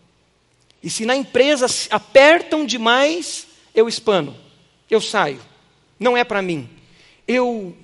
E 0.82 0.90
se 0.90 1.06
na 1.06 1.16
empresa 1.16 1.66
apertam 1.90 2.66
demais, 2.66 3.46
eu 3.74 3.88
espano, 3.88 4.36
eu 4.90 5.00
saio. 5.00 5.40
Não 5.98 6.16
é 6.16 6.24
para 6.24 6.42
mim. 6.42 6.68
Eu 7.26 7.74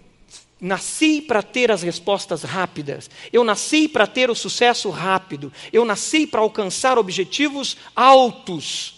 nasci 0.60 1.22
para 1.22 1.42
ter 1.42 1.70
as 1.70 1.82
respostas 1.82 2.42
rápidas. 2.42 3.08
Eu 3.32 3.44
nasci 3.44 3.88
para 3.88 4.06
ter 4.06 4.30
o 4.30 4.34
sucesso 4.34 4.90
rápido. 4.90 5.52
Eu 5.72 5.84
nasci 5.84 6.26
para 6.26 6.40
alcançar 6.40 6.98
objetivos 6.98 7.76
altos. 7.94 8.96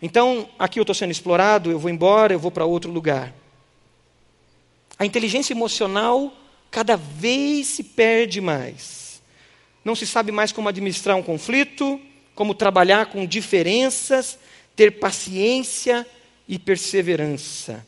Então, 0.00 0.48
aqui 0.58 0.78
eu 0.78 0.82
estou 0.82 0.94
sendo 0.94 1.10
explorado, 1.10 1.70
eu 1.70 1.78
vou 1.78 1.90
embora, 1.90 2.32
eu 2.32 2.38
vou 2.38 2.50
para 2.50 2.64
outro 2.64 2.90
lugar. 2.90 3.34
A 5.00 5.06
inteligência 5.06 5.54
emocional 5.54 6.30
cada 6.70 6.94
vez 6.94 7.68
se 7.68 7.82
perde 7.82 8.38
mais. 8.38 9.22
Não 9.82 9.96
se 9.96 10.06
sabe 10.06 10.30
mais 10.30 10.52
como 10.52 10.68
administrar 10.68 11.16
um 11.16 11.22
conflito, 11.22 11.98
como 12.34 12.54
trabalhar 12.54 13.06
com 13.06 13.24
diferenças, 13.24 14.38
ter 14.76 15.00
paciência 15.00 16.06
e 16.46 16.58
perseverança. 16.58 17.84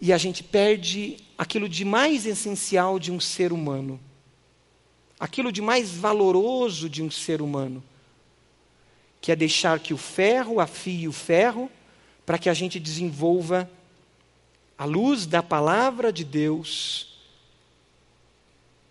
E 0.00 0.12
a 0.12 0.18
gente 0.18 0.40
perde 0.44 1.16
aquilo 1.36 1.68
de 1.68 1.84
mais 1.84 2.26
essencial 2.26 3.00
de 3.00 3.10
um 3.10 3.18
ser 3.18 3.52
humano, 3.52 3.98
aquilo 5.18 5.50
de 5.50 5.60
mais 5.60 5.90
valoroso 5.90 6.88
de 6.88 7.02
um 7.02 7.10
ser 7.10 7.42
humano, 7.42 7.82
que 9.20 9.32
é 9.32 9.36
deixar 9.36 9.80
que 9.80 9.92
o 9.92 9.98
ferro 9.98 10.60
afie 10.60 11.08
o 11.08 11.12
ferro, 11.12 11.68
para 12.24 12.38
que 12.38 12.48
a 12.48 12.54
gente 12.54 12.78
desenvolva 12.78 13.68
à 14.78 14.84
luz 14.84 15.26
da 15.26 15.42
palavra 15.42 16.12
de 16.12 16.24
Deus, 16.24 17.16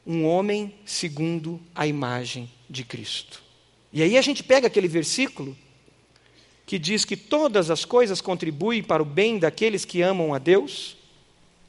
um 0.05 0.25
homem 0.25 0.73
segundo 0.85 1.59
a 1.73 1.85
imagem 1.87 2.49
de 2.69 2.83
Cristo. 2.83 3.41
E 3.91 4.01
aí 4.01 4.17
a 4.17 4.21
gente 4.21 4.43
pega 4.43 4.67
aquele 4.67 4.87
versículo 4.87 5.55
que 6.65 6.79
diz 6.79 7.05
que 7.05 7.15
todas 7.15 7.69
as 7.69 7.85
coisas 7.85 8.21
contribuem 8.21 8.83
para 8.83 9.01
o 9.01 9.05
bem 9.05 9.37
daqueles 9.37 9.85
que 9.85 10.01
amam 10.01 10.33
a 10.33 10.39
Deus, 10.39 10.97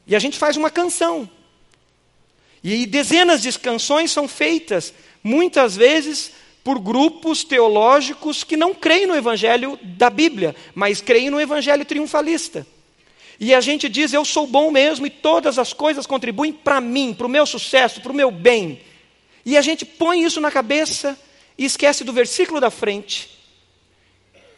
e 0.05 0.15
a 0.15 0.19
gente 0.19 0.37
faz 0.37 0.57
uma 0.57 0.71
canção. 0.71 1.29
E 2.63 2.85
dezenas 2.85 3.41
de 3.41 3.57
canções 3.59 4.11
são 4.11 4.27
feitas, 4.27 4.93
muitas 5.23 5.75
vezes, 5.75 6.31
por 6.63 6.79
grupos 6.79 7.43
teológicos 7.43 8.43
que 8.43 8.57
não 8.57 8.73
creem 8.73 9.05
no 9.05 9.15
evangelho 9.15 9.79
da 9.83 10.09
Bíblia, 10.09 10.55
mas 10.73 10.99
creem 10.99 11.29
no 11.29 11.39
evangelho 11.39 11.85
triunfalista. 11.85 12.65
E 13.39 13.53
a 13.53 13.61
gente 13.61 13.87
diz: 13.87 14.13
eu 14.13 14.25
sou 14.25 14.47
bom 14.47 14.71
mesmo 14.71 15.05
e 15.05 15.09
todas 15.09 15.59
as 15.59 15.73
coisas 15.73 16.05
contribuem 16.05 16.51
para 16.51 16.81
mim, 16.81 17.13
para 17.13 17.27
o 17.27 17.29
meu 17.29 17.45
sucesso, 17.45 18.01
para 18.01 18.11
o 18.11 18.15
meu 18.15 18.31
bem. 18.31 18.81
E 19.45 19.57
a 19.57 19.61
gente 19.61 19.85
põe 19.85 20.23
isso 20.23 20.41
na 20.41 20.51
cabeça 20.51 21.17
e 21.57 21.65
esquece 21.65 22.03
do 22.03 22.13
versículo 22.13 22.59
da 22.59 22.69
frente, 22.69 23.29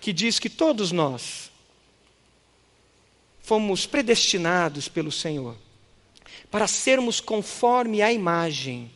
que 0.02 0.12
diz 0.12 0.40
que 0.40 0.50
todos 0.50 0.92
nós 0.92 1.52
fomos 3.42 3.86
predestinados 3.86 4.88
pelo 4.88 5.12
Senhor 5.12 5.56
para 6.52 6.68
sermos 6.68 7.20
conforme 7.20 8.02
a 8.02 8.12
imagem 8.12 8.92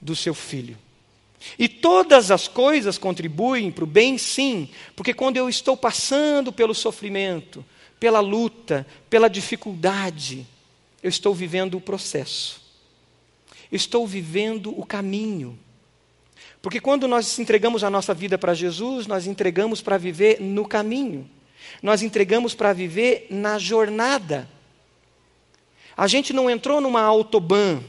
do 0.00 0.16
seu 0.16 0.34
filho. 0.34 0.78
E 1.58 1.68
todas 1.68 2.30
as 2.30 2.48
coisas 2.48 2.96
contribuem 2.96 3.70
para 3.70 3.84
o 3.84 3.86
bem, 3.86 4.16
sim, 4.16 4.68
porque 4.96 5.12
quando 5.12 5.36
eu 5.36 5.48
estou 5.48 5.76
passando 5.76 6.50
pelo 6.52 6.74
sofrimento, 6.74 7.64
pela 8.04 8.20
luta, 8.20 8.86
pela 9.08 9.30
dificuldade, 9.30 10.46
eu 11.02 11.08
estou 11.08 11.34
vivendo 11.34 11.78
o 11.78 11.80
processo, 11.80 12.60
estou 13.72 14.06
vivendo 14.06 14.78
o 14.78 14.84
caminho. 14.84 15.58
Porque 16.60 16.82
quando 16.82 17.08
nós 17.08 17.38
entregamos 17.38 17.82
a 17.82 17.88
nossa 17.88 18.12
vida 18.12 18.36
para 18.36 18.52
Jesus, 18.52 19.06
nós 19.06 19.26
entregamos 19.26 19.80
para 19.80 19.96
viver 19.96 20.38
no 20.38 20.68
caminho, 20.68 21.26
nós 21.82 22.02
entregamos 22.02 22.54
para 22.54 22.74
viver 22.74 23.26
na 23.30 23.58
jornada. 23.58 24.46
A 25.96 26.06
gente 26.06 26.30
não 26.34 26.50
entrou 26.50 26.82
numa 26.82 27.00
autobahn, 27.00 27.80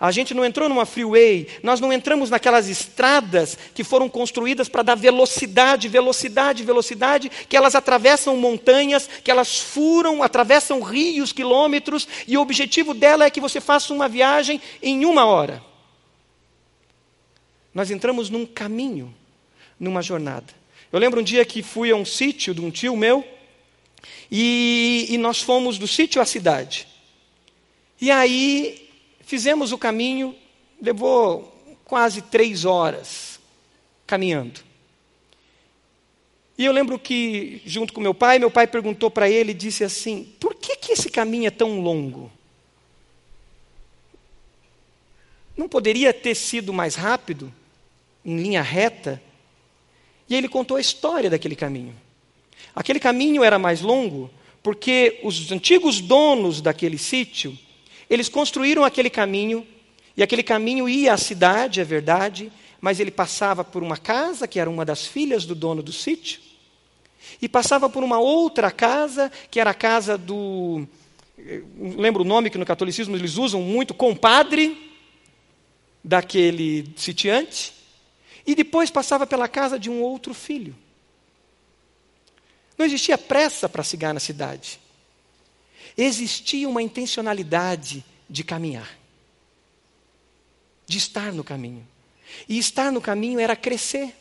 a 0.00 0.12
gente 0.12 0.32
não 0.32 0.44
entrou 0.44 0.68
numa 0.68 0.86
freeway, 0.86 1.48
nós 1.60 1.80
não 1.80 1.92
entramos 1.92 2.30
naquelas 2.30 2.68
estradas 2.68 3.58
que 3.74 3.82
foram 3.82 4.08
construídas 4.08 4.68
para 4.68 4.82
dar 4.82 4.94
velocidade, 4.94 5.88
velocidade, 5.88 6.62
velocidade, 6.62 7.28
que 7.28 7.56
elas 7.56 7.74
atravessam 7.74 8.36
montanhas, 8.36 9.08
que 9.24 9.30
elas 9.30 9.58
furam, 9.58 10.22
atravessam 10.22 10.80
rios, 10.80 11.32
quilômetros, 11.32 12.06
e 12.28 12.36
o 12.38 12.40
objetivo 12.40 12.94
dela 12.94 13.24
é 13.24 13.30
que 13.30 13.40
você 13.40 13.60
faça 13.60 13.92
uma 13.92 14.08
viagem 14.08 14.60
em 14.80 15.04
uma 15.04 15.24
hora. 15.24 15.60
Nós 17.74 17.90
entramos 17.90 18.30
num 18.30 18.46
caminho, 18.46 19.12
numa 19.80 20.00
jornada. 20.00 20.54
Eu 20.92 21.00
lembro 21.00 21.20
um 21.20 21.24
dia 21.24 21.44
que 21.44 21.60
fui 21.60 21.90
a 21.90 21.96
um 21.96 22.04
sítio 22.04 22.54
de 22.54 22.60
um 22.60 22.70
tio 22.70 22.96
meu, 22.96 23.24
e, 24.30 25.06
e 25.10 25.18
nós 25.18 25.40
fomos 25.40 25.76
do 25.76 25.88
sítio 25.88 26.22
à 26.22 26.24
cidade. 26.24 26.86
E 28.00 28.12
aí 28.12 28.87
fizemos 29.28 29.72
o 29.72 29.78
caminho, 29.78 30.34
levou 30.80 31.54
quase 31.84 32.22
três 32.22 32.64
horas 32.64 33.38
caminhando. 34.06 34.60
E 36.56 36.64
eu 36.64 36.72
lembro 36.72 36.98
que, 36.98 37.60
junto 37.66 37.92
com 37.92 38.00
meu 38.00 38.14
pai, 38.14 38.38
meu 38.38 38.50
pai 38.50 38.66
perguntou 38.66 39.10
para 39.10 39.28
ele 39.28 39.50
e 39.50 39.54
disse 39.54 39.84
assim: 39.84 40.32
por 40.40 40.54
que, 40.54 40.76
que 40.76 40.92
esse 40.92 41.10
caminho 41.10 41.46
é 41.46 41.50
tão 41.50 41.78
longo? 41.82 42.32
Não 45.54 45.68
poderia 45.68 46.14
ter 46.14 46.34
sido 46.34 46.72
mais 46.72 46.94
rápido, 46.94 47.52
em 48.24 48.40
linha 48.40 48.62
reta? 48.62 49.22
E 50.26 50.34
ele 50.34 50.48
contou 50.48 50.78
a 50.78 50.80
história 50.80 51.28
daquele 51.28 51.54
caminho. 51.54 51.94
Aquele 52.74 52.98
caminho 52.98 53.44
era 53.44 53.58
mais 53.58 53.82
longo 53.82 54.30
porque 54.62 55.20
os 55.22 55.52
antigos 55.52 56.00
donos 56.00 56.62
daquele 56.62 56.96
sítio 56.96 57.56
eles 58.08 58.28
construíram 58.28 58.84
aquele 58.84 59.10
caminho, 59.10 59.66
e 60.16 60.22
aquele 60.22 60.42
caminho 60.42 60.88
ia 60.88 61.12
à 61.12 61.16
cidade, 61.16 61.80
é 61.80 61.84
verdade, 61.84 62.50
mas 62.80 63.00
ele 63.00 63.10
passava 63.10 63.62
por 63.62 63.82
uma 63.82 63.96
casa, 63.96 64.48
que 64.48 64.58
era 64.58 64.70
uma 64.70 64.84
das 64.84 65.06
filhas 65.06 65.44
do 65.44 65.54
dono 65.54 65.82
do 65.82 65.92
sítio, 65.92 66.40
e 67.42 67.48
passava 67.48 67.88
por 67.90 68.02
uma 68.02 68.18
outra 68.18 68.70
casa, 68.70 69.30
que 69.50 69.60
era 69.60 69.70
a 69.70 69.74
casa 69.74 70.16
do. 70.16 70.86
Lembra 71.78 72.22
o 72.22 72.24
nome 72.24 72.50
que 72.50 72.58
no 72.58 72.64
catolicismo 72.64 73.14
eles 73.14 73.36
usam 73.36 73.60
muito? 73.60 73.94
Compadre 73.94 74.90
daquele 76.02 76.90
sitiante. 76.96 77.74
E 78.46 78.54
depois 78.54 78.90
passava 78.90 79.26
pela 79.26 79.46
casa 79.46 79.78
de 79.78 79.90
um 79.90 80.00
outro 80.00 80.32
filho. 80.32 80.74
Não 82.78 82.86
existia 82.86 83.18
pressa 83.18 83.68
para 83.68 83.82
chegar 83.82 84.14
na 84.14 84.20
cidade 84.20 84.80
existia 85.98 86.68
uma 86.68 86.80
intencionalidade 86.80 88.04
de 88.30 88.44
caminhar, 88.44 88.96
de 90.86 90.96
estar 90.96 91.32
no 91.32 91.42
caminho. 91.42 91.86
E 92.48 92.56
estar 92.56 92.92
no 92.92 93.00
caminho 93.00 93.40
era 93.40 93.56
crescer, 93.56 94.14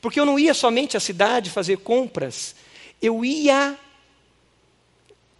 porque 0.00 0.20
eu 0.20 0.26
não 0.26 0.38
ia 0.38 0.52
somente 0.52 0.96
à 0.96 1.00
cidade 1.00 1.50
fazer 1.50 1.78
compras, 1.78 2.54
eu 3.00 3.24
ia 3.24 3.78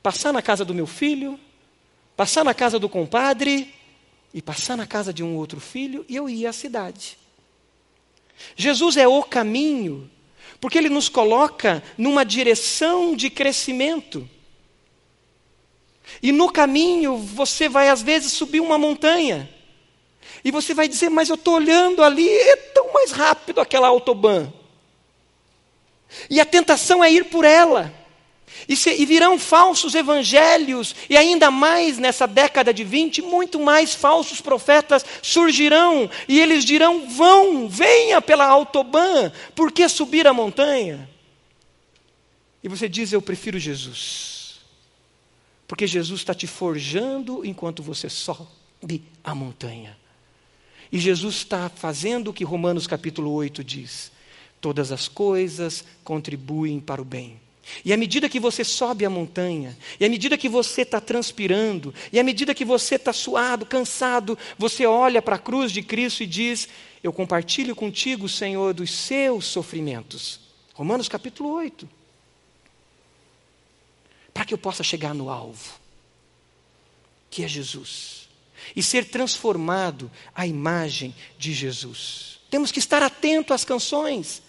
passar 0.02 0.32
na 0.32 0.40
casa 0.40 0.64
do 0.64 0.74
meu 0.74 0.86
filho, 0.86 1.38
passar 2.16 2.44
na 2.44 2.54
casa 2.54 2.78
do 2.78 2.88
compadre 2.88 3.74
e 4.32 4.40
passar 4.40 4.76
na 4.76 4.86
casa 4.86 5.12
de 5.12 5.22
um 5.22 5.36
outro 5.36 5.60
filho 5.60 6.04
e 6.08 6.16
eu 6.16 6.28
ia 6.28 6.50
à 6.50 6.52
cidade. 6.52 7.18
Jesus 8.56 8.96
é 8.96 9.06
o 9.06 9.22
caminho, 9.22 10.10
porque 10.60 10.78
ele 10.78 10.88
nos 10.88 11.08
coloca 11.08 11.82
numa 11.96 12.24
direção 12.24 13.14
de 13.16 13.30
crescimento. 13.30 14.28
E 16.22 16.32
no 16.32 16.50
caminho 16.50 17.16
você 17.16 17.68
vai 17.68 17.88
às 17.88 18.02
vezes 18.02 18.32
subir 18.32 18.60
uma 18.60 18.78
montanha. 18.78 19.48
E 20.44 20.50
você 20.50 20.74
vai 20.74 20.86
dizer, 20.86 21.08
mas 21.08 21.28
eu 21.28 21.36
estou 21.36 21.54
olhando 21.54 22.02
ali, 22.02 22.28
é 22.28 22.56
tão 22.56 22.92
mais 22.92 23.12
rápido 23.12 23.60
aquela 23.60 23.88
autobahn. 23.88 24.48
E 26.28 26.40
a 26.40 26.44
tentação 26.44 27.02
é 27.02 27.10
ir 27.10 27.24
por 27.24 27.44
ela. 27.44 27.92
E, 28.68 28.76
se, 28.76 28.90
e, 28.90 29.04
virão 29.04 29.38
falsos 29.38 29.94
evangelhos, 29.94 30.94
e 31.10 31.16
ainda 31.16 31.50
mais 31.50 31.98
nessa 31.98 32.26
década 32.26 32.72
de 32.72 32.84
20, 32.84 33.20
muito 33.22 33.58
mais 33.58 33.94
falsos 33.94 34.40
profetas 34.40 35.04
surgirão, 35.22 36.08
e 36.28 36.40
eles 36.40 36.64
dirão: 36.64 37.08
vão, 37.08 37.68
venha 37.68 38.22
pela 38.22 38.46
autobahn, 38.46 39.30
por 39.54 39.72
que 39.72 39.88
subir 39.88 40.26
a 40.26 40.32
montanha? 40.32 41.08
E 42.62 42.68
você 42.68 42.88
diz: 42.88 43.12
eu 43.12 43.20
prefiro 43.20 43.58
Jesus. 43.58 44.33
Porque 45.74 45.88
Jesus 45.88 46.20
está 46.20 46.32
te 46.32 46.46
forjando 46.46 47.44
enquanto 47.44 47.82
você 47.82 48.08
sobe 48.08 49.02
a 49.24 49.34
montanha. 49.34 49.98
E 50.92 51.00
Jesus 51.00 51.34
está 51.34 51.68
fazendo 51.68 52.28
o 52.28 52.32
que 52.32 52.44
Romanos 52.44 52.86
capítulo 52.86 53.32
8 53.32 53.64
diz: 53.64 54.12
todas 54.60 54.92
as 54.92 55.08
coisas 55.08 55.84
contribuem 56.04 56.78
para 56.78 57.02
o 57.02 57.04
bem. 57.04 57.40
E 57.84 57.92
à 57.92 57.96
medida 57.96 58.28
que 58.28 58.38
você 58.38 58.62
sobe 58.62 59.04
a 59.04 59.10
montanha, 59.10 59.76
e 59.98 60.04
à 60.04 60.08
medida 60.08 60.38
que 60.38 60.48
você 60.48 60.82
está 60.82 61.00
transpirando, 61.00 61.92
e 62.12 62.20
à 62.20 62.22
medida 62.22 62.54
que 62.54 62.64
você 62.64 62.94
está 62.94 63.12
suado, 63.12 63.66
cansado, 63.66 64.38
você 64.56 64.86
olha 64.86 65.20
para 65.20 65.34
a 65.34 65.40
cruz 65.40 65.72
de 65.72 65.82
Cristo 65.82 66.22
e 66.22 66.26
diz: 66.28 66.68
Eu 67.02 67.12
compartilho 67.12 67.74
contigo, 67.74 68.28
Senhor, 68.28 68.72
dos 68.74 68.92
seus 68.92 69.46
sofrimentos. 69.46 70.38
Romanos 70.72 71.08
capítulo 71.08 71.50
8 71.50 72.03
para 74.34 74.44
que 74.44 74.52
eu 74.52 74.58
possa 74.58 74.82
chegar 74.82 75.14
no 75.14 75.30
alvo, 75.30 75.74
que 77.30 77.44
é 77.44 77.48
Jesus, 77.48 78.28
e 78.74 78.82
ser 78.82 79.04
transformado 79.04 80.10
à 80.34 80.44
imagem 80.44 81.14
de 81.38 81.52
Jesus. 81.52 82.40
Temos 82.50 82.72
que 82.72 82.80
estar 82.80 83.02
atento 83.02 83.54
às 83.54 83.64
canções, 83.64 84.42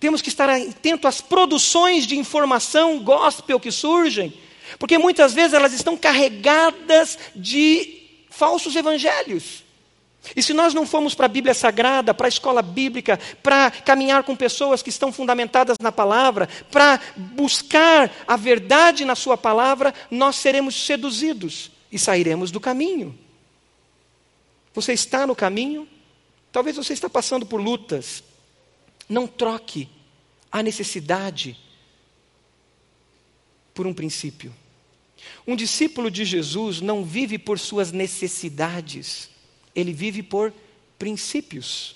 temos 0.00 0.22
que 0.22 0.30
estar 0.30 0.48
atento 0.48 1.06
às 1.06 1.20
produções 1.20 2.06
de 2.06 2.16
informação 2.16 2.98
gospel 3.04 3.60
que 3.60 3.70
surgem, 3.70 4.32
porque 4.78 4.96
muitas 4.96 5.34
vezes 5.34 5.52
elas 5.52 5.74
estão 5.74 5.96
carregadas 5.96 7.18
de 7.36 8.02
falsos 8.30 8.74
evangelhos. 8.74 9.65
E 10.34 10.42
se 10.42 10.52
nós 10.52 10.74
não 10.74 10.86
formos 10.86 11.14
para 11.14 11.26
a 11.26 11.28
Bíblia 11.28 11.54
Sagrada, 11.54 12.14
para 12.14 12.26
a 12.26 12.28
escola 12.28 12.62
bíblica, 12.62 13.18
para 13.42 13.70
caminhar 13.70 14.24
com 14.24 14.34
pessoas 14.34 14.82
que 14.82 14.90
estão 14.90 15.12
fundamentadas 15.12 15.76
na 15.80 15.92
palavra, 15.92 16.48
para 16.70 17.00
buscar 17.16 18.10
a 18.26 18.36
verdade 18.36 19.04
na 19.04 19.14
Sua 19.14 19.36
palavra, 19.36 19.94
nós 20.10 20.36
seremos 20.36 20.74
seduzidos 20.74 21.70
e 21.92 21.98
sairemos 21.98 22.50
do 22.50 22.58
caminho. 22.58 23.16
Você 24.74 24.92
está 24.92 25.26
no 25.26 25.36
caminho? 25.36 25.88
Talvez 26.50 26.76
você 26.76 26.92
está 26.92 27.08
passando 27.08 27.46
por 27.46 27.60
lutas. 27.60 28.22
Não 29.08 29.26
troque 29.26 29.88
a 30.50 30.62
necessidade 30.62 31.56
por 33.72 33.86
um 33.86 33.94
princípio. 33.94 34.52
Um 35.46 35.56
discípulo 35.56 36.10
de 36.10 36.24
Jesus 36.24 36.80
não 36.80 37.04
vive 37.04 37.38
por 37.38 37.58
suas 37.58 37.92
necessidades, 37.92 39.30
ele 39.76 39.92
vive 39.92 40.22
por 40.22 40.52
princípios. 40.98 41.94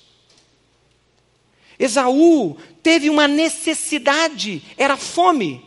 Esaú 1.78 2.59
teve 2.83 3.09
uma 3.09 3.26
necessidade, 3.26 4.62
era 4.76 4.99
fome. 4.99 5.64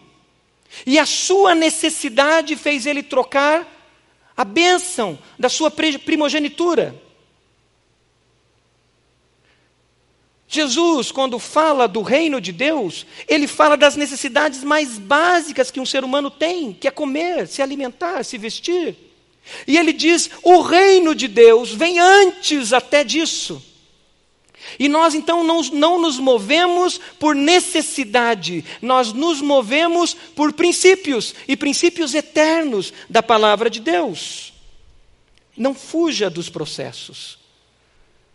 E 0.86 1.00
a 1.00 1.06
sua 1.06 1.56
necessidade 1.56 2.56
fez 2.56 2.86
ele 2.86 3.02
trocar 3.02 3.68
a 4.38 4.44
bênção 4.44 5.18
da 5.38 5.50
sua 5.50 5.72
primogenitura. 5.72 7.02
Jesus, 10.48 11.12
quando 11.12 11.40
fala 11.40 11.88
do 11.88 12.04
reino 12.04 12.40
de 12.40 12.52
Deus, 12.52 13.08
ele 13.28 13.48
fala 13.48 13.76
das 13.76 13.96
necessidades 13.96 14.64
mais 14.64 15.00
básicas 15.00 15.72
que 15.72 15.80
um 15.80 15.86
ser 15.86 16.04
humano 16.04 16.30
tem, 16.30 16.74
que 16.74 16.88
é 16.88 16.92
comer, 16.92 17.48
se 17.48 17.60
alimentar, 17.60 18.24
se 18.24 18.38
vestir. 18.38 19.13
E 19.68 19.78
ele 19.78 19.94
diz: 19.94 20.30
o 20.42 20.62
reino 20.62 21.14
de 21.14 21.28
Deus 21.28 21.72
vem 21.74 22.00
antes 22.00 22.74
até 22.74 23.04
disso. 23.04 23.62
E 24.80 24.88
nós 24.88 25.14
então 25.14 25.44
não, 25.44 25.62
não 25.62 26.02
nos 26.02 26.18
movemos 26.18 27.00
por 27.20 27.36
necessidade, 27.36 28.64
nós 28.82 29.14
nos 29.14 29.42
movemos 29.42 30.14
por 30.14 30.54
princípios, 30.54 31.36
e 31.48 31.56
princípios 31.56 32.14
eternos 32.14 32.94
da 33.10 33.22
palavra 33.22 33.70
de 33.70 33.80
Deus. 33.80 34.54
Não 35.56 35.76
fuja 35.76 36.30
dos 36.30 36.50
processos. 36.50 37.38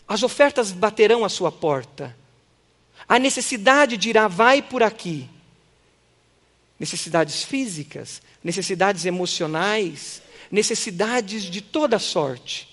As 0.07 0.23
ofertas 0.23 0.71
baterão 0.71 1.25
à 1.25 1.29
sua 1.29 1.51
porta. 1.51 2.17
A 3.09 3.19
necessidade 3.19 3.97
dirá: 3.97 4.29
vai 4.29 4.63
por 4.63 4.83
aqui. 4.83 5.29
Necessidades 6.79 7.43
físicas, 7.43 8.23
necessidades 8.45 9.05
emocionais, 9.05 10.23
necessidades 10.51 11.45
de 11.45 11.61
toda 11.61 11.99
sorte. 11.99 12.69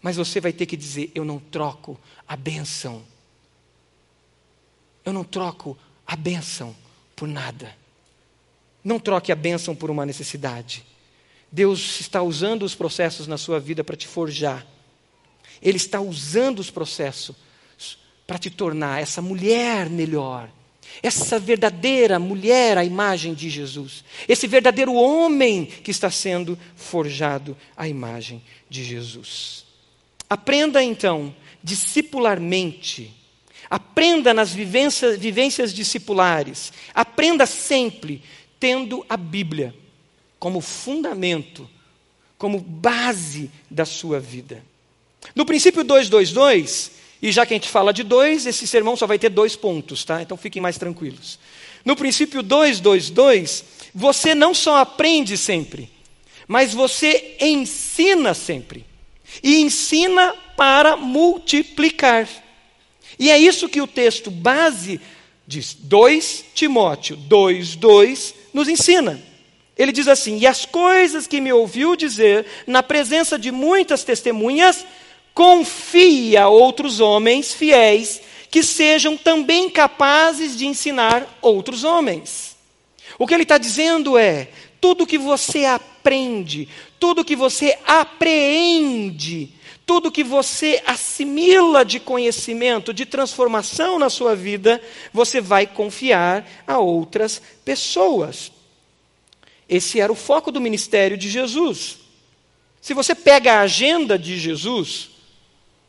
Mas 0.00 0.16
você 0.16 0.40
vai 0.40 0.52
ter 0.52 0.66
que 0.66 0.76
dizer: 0.76 1.10
eu 1.14 1.24
não 1.24 1.38
troco 1.38 1.98
a 2.26 2.36
bênção. 2.36 3.02
Eu 5.04 5.12
não 5.12 5.24
troco 5.24 5.76
a 6.06 6.16
bênção 6.16 6.74
por 7.16 7.28
nada. 7.28 7.76
Não 8.84 8.98
troque 8.98 9.32
a 9.32 9.36
bênção 9.36 9.74
por 9.74 9.90
uma 9.90 10.06
necessidade. 10.06 10.84
Deus 11.50 12.00
está 12.00 12.22
usando 12.22 12.62
os 12.62 12.74
processos 12.74 13.26
na 13.26 13.38
sua 13.38 13.58
vida 13.58 13.82
para 13.82 13.96
te 13.96 14.06
forjar 14.06 14.66
ele 15.60 15.76
está 15.76 16.00
usando 16.00 16.58
os 16.58 16.70
processos 16.70 17.36
para 18.26 18.38
te 18.38 18.50
tornar 18.50 19.00
essa 19.00 19.22
mulher 19.22 19.88
melhor, 19.88 20.50
essa 21.02 21.38
verdadeira 21.38 22.18
mulher 22.18 22.78
à 22.78 22.84
imagem 22.84 23.34
de 23.34 23.48
Jesus, 23.48 24.04
esse 24.28 24.46
verdadeiro 24.46 24.94
homem 24.94 25.64
que 25.66 25.90
está 25.90 26.10
sendo 26.10 26.58
forjado 26.76 27.56
à 27.76 27.88
imagem 27.88 28.42
de 28.68 28.82
Jesus. 28.84 29.64
Aprenda 30.28 30.82
então, 30.82 31.34
discipularmente, 31.62 33.14
aprenda 33.70 34.34
nas 34.34 34.52
vivências, 34.52 35.18
vivências 35.18 35.72
discipulares, 35.72 36.72
aprenda 36.94 37.46
sempre 37.46 38.22
tendo 38.60 39.04
a 39.08 39.16
Bíblia 39.16 39.74
como 40.38 40.60
fundamento, 40.60 41.68
como 42.36 42.60
base 42.60 43.50
da 43.70 43.84
sua 43.84 44.20
vida. 44.20 44.64
No 45.34 45.44
princípio 45.44 45.82
222, 45.84 46.97
e 47.20 47.32
já 47.32 47.44
que 47.44 47.52
a 47.52 47.56
gente 47.56 47.68
fala 47.68 47.92
de 47.92 48.02
dois, 48.02 48.46
esse 48.46 48.66
sermão 48.66 48.96
só 48.96 49.06
vai 49.06 49.18
ter 49.18 49.28
dois 49.28 49.56
pontos, 49.56 50.04
tá? 50.04 50.22
Então 50.22 50.36
fiquem 50.36 50.62
mais 50.62 50.78
tranquilos. 50.78 51.38
No 51.84 51.96
princípio 51.96 52.42
222, 52.42 53.64
você 53.94 54.34
não 54.34 54.54
só 54.54 54.76
aprende 54.76 55.36
sempre, 55.36 55.90
mas 56.46 56.72
você 56.72 57.36
ensina 57.40 58.34
sempre. 58.34 58.86
E 59.42 59.60
ensina 59.60 60.34
para 60.56 60.96
multiplicar. 60.96 62.28
E 63.18 63.30
é 63.30 63.38
isso 63.38 63.68
que 63.68 63.80
o 63.80 63.86
texto 63.86 64.30
base 64.30 65.00
diz. 65.46 65.74
2 65.74 66.44
Timóteo 66.54 67.16
2, 67.16 67.76
2 67.76 68.34
nos 68.54 68.68
ensina. 68.68 69.22
Ele 69.76 69.92
diz 69.92 70.08
assim: 70.08 70.38
E 70.38 70.46
as 70.46 70.64
coisas 70.64 71.26
que 71.26 71.40
me 71.40 71.52
ouviu 71.52 71.94
dizer 71.94 72.46
na 72.66 72.82
presença 72.82 73.38
de 73.38 73.52
muitas 73.52 74.02
testemunhas, 74.02 74.84
confia 75.38 76.42
a 76.42 76.48
outros 76.48 76.98
homens 76.98 77.54
fiéis 77.54 78.20
que 78.50 78.60
sejam 78.60 79.16
também 79.16 79.70
capazes 79.70 80.58
de 80.58 80.66
ensinar 80.66 81.38
outros 81.40 81.84
homens. 81.84 82.56
O 83.16 83.24
que 83.24 83.34
ele 83.34 83.44
está 83.44 83.56
dizendo 83.56 84.18
é: 84.18 84.48
tudo 84.80 85.06
que 85.06 85.16
você 85.16 85.64
aprende, 85.64 86.68
tudo 86.98 87.24
que 87.24 87.36
você 87.36 87.78
apreende, 87.86 89.52
tudo 89.86 90.10
que 90.10 90.24
você 90.24 90.82
assimila 90.84 91.84
de 91.84 92.00
conhecimento, 92.00 92.92
de 92.92 93.06
transformação 93.06 93.96
na 93.96 94.10
sua 94.10 94.34
vida, 94.34 94.82
você 95.12 95.40
vai 95.40 95.68
confiar 95.68 96.44
a 96.66 96.80
outras 96.80 97.40
pessoas. 97.64 98.50
Esse 99.68 100.00
era 100.00 100.10
o 100.10 100.16
foco 100.16 100.50
do 100.50 100.60
ministério 100.60 101.16
de 101.16 101.30
Jesus. 101.30 101.98
Se 102.80 102.92
você 102.92 103.14
pega 103.14 103.52
a 103.52 103.60
agenda 103.60 104.18
de 104.18 104.36
Jesus, 104.36 105.16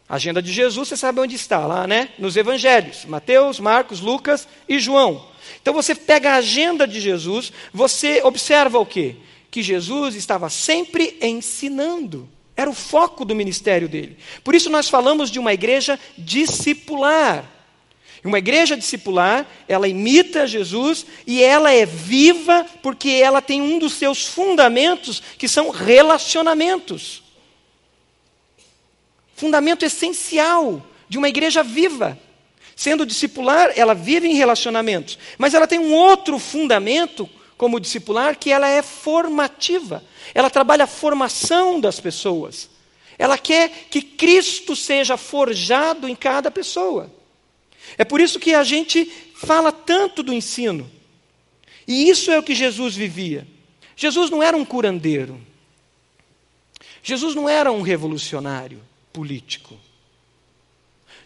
a 0.09 0.15
agenda 0.15 0.41
de 0.41 0.51
Jesus, 0.51 0.87
você 0.87 0.97
sabe 0.97 1.19
onde 1.19 1.35
está, 1.35 1.67
lá, 1.67 1.85
né? 1.85 2.09
Nos 2.17 2.35
evangelhos: 2.35 3.05
Mateus, 3.05 3.59
Marcos, 3.59 4.01
Lucas 4.01 4.47
e 4.67 4.79
João. 4.79 5.23
Então 5.61 5.71
você 5.71 5.93
pega 5.93 6.31
a 6.31 6.37
agenda 6.37 6.87
de 6.87 6.99
Jesus, 6.99 7.53
você 7.71 8.23
observa 8.23 8.79
o 8.79 8.85
quê? 8.87 9.17
Que 9.51 9.61
Jesus 9.61 10.15
estava 10.15 10.49
sempre 10.49 11.15
ensinando. 11.21 12.27
Era 12.57 12.69
o 12.69 12.73
foco 12.73 13.23
do 13.23 13.35
ministério 13.35 13.87
dele. 13.87 14.17
Por 14.43 14.55
isso 14.55 14.69
nós 14.69 14.89
falamos 14.89 15.29
de 15.29 15.37
uma 15.37 15.53
igreja 15.53 15.99
discipular. 16.17 17.45
Uma 18.23 18.39
igreja 18.39 18.75
discipular, 18.75 19.47
ela 19.67 19.87
imita 19.87 20.45
Jesus 20.45 21.05
e 21.25 21.41
ela 21.41 21.71
é 21.71 21.85
viva 21.85 22.65
porque 22.81 23.09
ela 23.11 23.41
tem 23.41 23.61
um 23.61 23.79
dos 23.79 23.93
seus 23.93 24.25
fundamentos 24.25 25.21
que 25.37 25.47
são 25.47 25.69
relacionamentos 25.69 27.28
fundamento 29.39 29.85
essencial 29.85 30.85
de 31.07 31.17
uma 31.17 31.29
igreja 31.29 31.63
viva. 31.63 32.19
Sendo 32.75 33.05
discipular, 33.05 33.71
ela 33.75 33.93
vive 33.93 34.27
em 34.27 34.35
relacionamentos, 34.35 35.17
mas 35.37 35.53
ela 35.53 35.67
tem 35.67 35.79
um 35.79 35.93
outro 35.93 36.37
fundamento 36.37 37.29
como 37.57 37.79
discipular 37.79 38.37
que 38.37 38.51
ela 38.51 38.69
é 38.69 38.81
formativa. 38.81 40.03
Ela 40.33 40.49
trabalha 40.49 40.83
a 40.83 40.87
formação 40.87 41.79
das 41.79 41.99
pessoas. 41.99 42.69
Ela 43.17 43.37
quer 43.37 43.69
que 43.89 44.01
Cristo 44.01 44.75
seja 44.75 45.17
forjado 45.17 46.07
em 46.07 46.15
cada 46.15 46.51
pessoa. 46.51 47.11
É 47.97 48.05
por 48.05 48.21
isso 48.21 48.39
que 48.39 48.53
a 48.53 48.63
gente 48.63 49.05
fala 49.35 49.71
tanto 49.71 50.21
do 50.21 50.33
ensino. 50.33 50.89
E 51.87 52.09
isso 52.09 52.31
é 52.31 52.37
o 52.39 52.43
que 52.43 52.55
Jesus 52.55 52.95
vivia. 52.95 53.47
Jesus 53.95 54.29
não 54.29 54.43
era 54.43 54.55
um 54.55 54.63
curandeiro. 54.63 55.39
Jesus 57.01 57.35
não 57.35 57.49
era 57.49 57.71
um 57.71 57.81
revolucionário 57.81 58.88
político. 59.19 59.77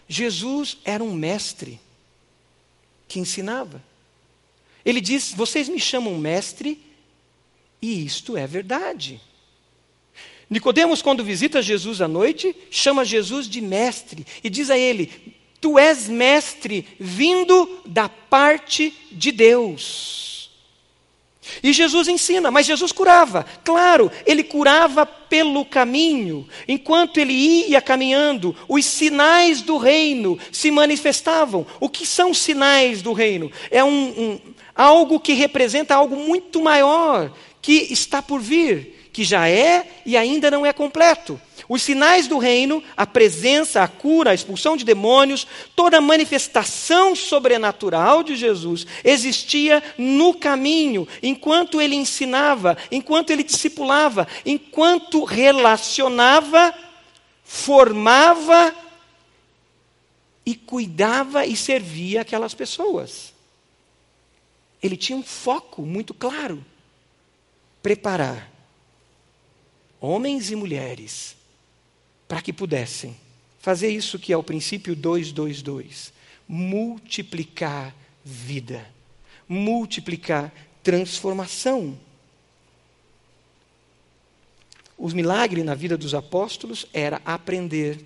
Jesus 0.08 0.78
era 0.84 1.04
um 1.04 1.14
mestre 1.14 1.80
que 3.08 3.20
ensinava. 3.20 3.84
Ele 4.84 5.00
diz: 5.00 5.32
Vocês 5.32 5.70
me 5.70 5.80
chamam 5.80 6.18
mestre, 6.18 6.82
e 7.80 8.04
isto 8.04 8.36
é 8.36 8.48
verdade. 8.48 9.22
Nicodemos, 10.50 11.04
quando 11.04 11.24
visita 11.24 11.62
Jesus 11.62 12.02
à 12.02 12.08
noite, 12.08 12.56
chama 12.72 13.06
Jesus 13.06 13.48
de 13.48 13.62
mestre 13.62 14.26
e 14.44 14.50
diz 14.50 14.72
a 14.72 14.78
ele: 14.78 15.12
Tu 15.62 15.78
és 15.78 16.08
mestre 16.08 16.88
vindo 17.00 17.84
da 17.86 18.10
parte 18.10 18.92
de 19.12 19.32
Deus. 19.32 20.33
E 21.62 21.74
Jesus 21.74 22.08
ensina, 22.08 22.50
mas 22.52 22.66
Jesus 22.66 22.92
curava. 22.92 23.46
Claro, 23.64 24.12
ele 24.26 24.44
curava 24.44 25.06
pelo 25.06 25.66
caminho. 25.66 26.48
Enquanto 26.68 27.20
ele 27.20 27.34
ia 27.34 27.82
caminhando, 27.82 28.56
os 28.68 28.86
sinais 28.86 29.62
do 29.62 29.78
reino 29.78 30.38
se 30.52 30.72
manifestavam. 30.72 31.66
O 31.80 31.90
que 31.90 32.06
são 32.06 32.34
sinais 32.34 33.02
do 33.02 33.14
reino? 33.14 33.52
É 33.70 33.84
um, 33.84 33.90
um, 33.90 34.40
algo 34.76 35.20
que 35.20 35.34
representa 35.34 35.96
algo 35.96 36.16
muito 36.16 36.62
maior 36.62 37.32
que 37.62 37.88
está 37.92 38.22
por 38.22 38.42
vir, 38.42 39.10
que 39.14 39.24
já 39.24 39.48
é 39.48 39.88
e 40.06 40.18
ainda 40.18 40.52
não 40.52 40.66
é 40.66 40.74
completo. 40.74 41.40
Os 41.68 41.82
sinais 41.82 42.28
do 42.28 42.38
reino, 42.38 42.84
a 42.96 43.06
presença, 43.06 43.82
a 43.82 43.88
cura, 43.88 44.32
a 44.32 44.34
expulsão 44.34 44.76
de 44.76 44.84
demônios, 44.84 45.48
toda 45.76 45.98
a 45.98 46.02
manifestação 46.02 47.16
sobrenatural 47.16 48.24
de 48.24 48.36
Jesus 48.36 48.86
existia 49.04 49.82
no 49.98 50.34
caminho, 50.34 51.08
enquanto 51.22 51.82
ele 51.82 51.96
ensinava, 51.96 52.78
enquanto 52.92 53.30
ele 53.32 53.44
discipulava, 53.44 54.28
enquanto 54.46 55.24
relacionava, 55.24 56.74
formava 57.44 58.76
e 60.46 60.56
cuidava 60.56 61.46
e 61.46 61.56
servia 61.56 62.22
aquelas 62.22 62.54
pessoas. 62.54 63.34
Ele 64.82 64.98
tinha 64.98 65.18
um 65.18 65.24
foco 65.24 65.84
muito 65.84 66.14
claro. 66.14 66.64
preparar 67.82 68.50
homens 70.00 70.52
e 70.52 70.56
mulheres 70.56 71.36
para 72.34 72.42
que 72.42 72.52
pudessem 72.52 73.16
fazer 73.60 73.90
isso 73.90 74.18
que 74.18 74.34
é 74.34 74.38
o 74.38 74.42
princípio 74.42 74.96
222, 74.96 76.12
multiplicar 76.48 77.96
vida, 78.26 78.84
multiplicar 79.48 80.52
transformação. 80.82 81.96
Os 84.98 85.14
milagres 85.14 85.64
na 85.64 85.76
vida 85.76 85.96
dos 85.96 86.16
apóstolos 86.16 86.88
era 86.92 87.22
aprender 87.24 88.04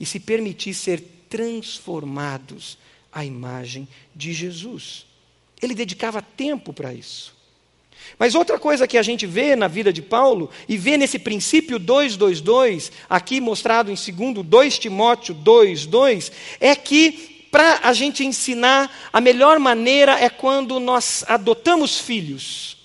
e 0.00 0.06
se 0.06 0.18
permitir 0.18 0.72
ser 0.72 1.02
transformados 1.28 2.78
à 3.12 3.22
imagem 3.22 3.86
de 4.16 4.32
Jesus. 4.32 5.04
Ele 5.60 5.74
dedicava 5.74 6.22
tempo 6.22 6.72
para 6.72 6.94
isso. 6.94 7.36
Mas 8.18 8.34
outra 8.34 8.58
coisa 8.58 8.86
que 8.86 8.96
a 8.96 9.02
gente 9.02 9.26
vê 9.26 9.56
na 9.56 9.66
vida 9.66 9.92
de 9.92 10.02
Paulo, 10.02 10.50
e 10.68 10.76
vê 10.76 10.96
nesse 10.96 11.18
princípio 11.18 11.78
222, 11.78 12.92
aqui 13.08 13.40
mostrado 13.40 13.90
em 13.90 13.96
segundo 13.96 14.42
2 14.42 14.78
Timóteo 14.78 15.34
2, 15.34 15.86
2, 15.86 16.32
é 16.60 16.74
que 16.76 17.38
para 17.50 17.80
a 17.82 17.92
gente 17.92 18.24
ensinar, 18.24 19.08
a 19.12 19.20
melhor 19.20 19.58
maneira 19.58 20.18
é 20.18 20.28
quando 20.28 20.78
nós 20.78 21.24
adotamos 21.26 21.98
filhos. 21.98 22.76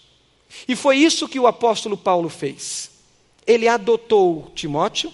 E 0.67 0.75
foi 0.75 0.97
isso 0.97 1.27
que 1.27 1.39
o 1.39 1.47
apóstolo 1.47 1.97
Paulo 1.97 2.29
fez. 2.29 2.89
Ele 3.45 3.67
adotou 3.67 4.51
Timóteo, 4.55 5.13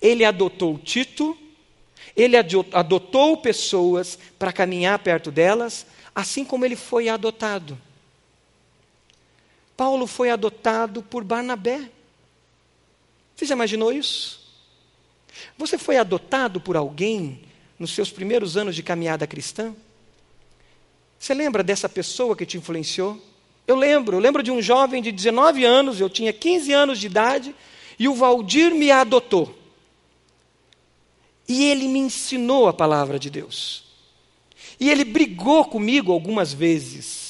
ele 0.00 0.24
adotou 0.24 0.76
Tito, 0.78 1.38
ele 2.16 2.36
adotou 2.36 3.36
pessoas 3.36 4.18
para 4.38 4.52
caminhar 4.52 4.98
perto 4.98 5.30
delas, 5.30 5.86
assim 6.14 6.44
como 6.44 6.64
ele 6.64 6.76
foi 6.76 7.08
adotado. 7.08 7.78
Paulo 9.82 10.06
foi 10.06 10.30
adotado 10.30 11.02
por 11.02 11.24
Barnabé. 11.24 11.90
Você 13.34 13.44
já 13.44 13.56
imaginou 13.56 13.92
isso? 13.92 14.40
Você 15.58 15.76
foi 15.76 15.96
adotado 15.96 16.60
por 16.60 16.76
alguém 16.76 17.40
nos 17.80 17.90
seus 17.90 18.08
primeiros 18.08 18.56
anos 18.56 18.76
de 18.76 18.82
caminhada 18.84 19.26
cristã? 19.26 19.74
Você 21.18 21.34
lembra 21.34 21.64
dessa 21.64 21.88
pessoa 21.88 22.36
que 22.36 22.46
te 22.46 22.56
influenciou? 22.56 23.20
Eu 23.66 23.74
lembro, 23.74 24.18
eu 24.18 24.20
lembro 24.20 24.40
de 24.40 24.52
um 24.52 24.62
jovem 24.62 25.02
de 25.02 25.10
19 25.10 25.64
anos, 25.64 25.98
eu 25.98 26.08
tinha 26.08 26.32
15 26.32 26.72
anos 26.72 27.00
de 27.00 27.08
idade, 27.08 27.52
e 27.98 28.06
o 28.06 28.14
Valdir 28.14 28.72
me 28.72 28.88
adotou. 28.92 29.52
E 31.48 31.64
ele 31.64 31.88
me 31.88 31.98
ensinou 31.98 32.68
a 32.68 32.72
palavra 32.72 33.18
de 33.18 33.28
Deus. 33.28 33.82
E 34.78 34.88
ele 34.88 35.02
brigou 35.02 35.64
comigo 35.64 36.12
algumas 36.12 36.52
vezes. 36.52 37.21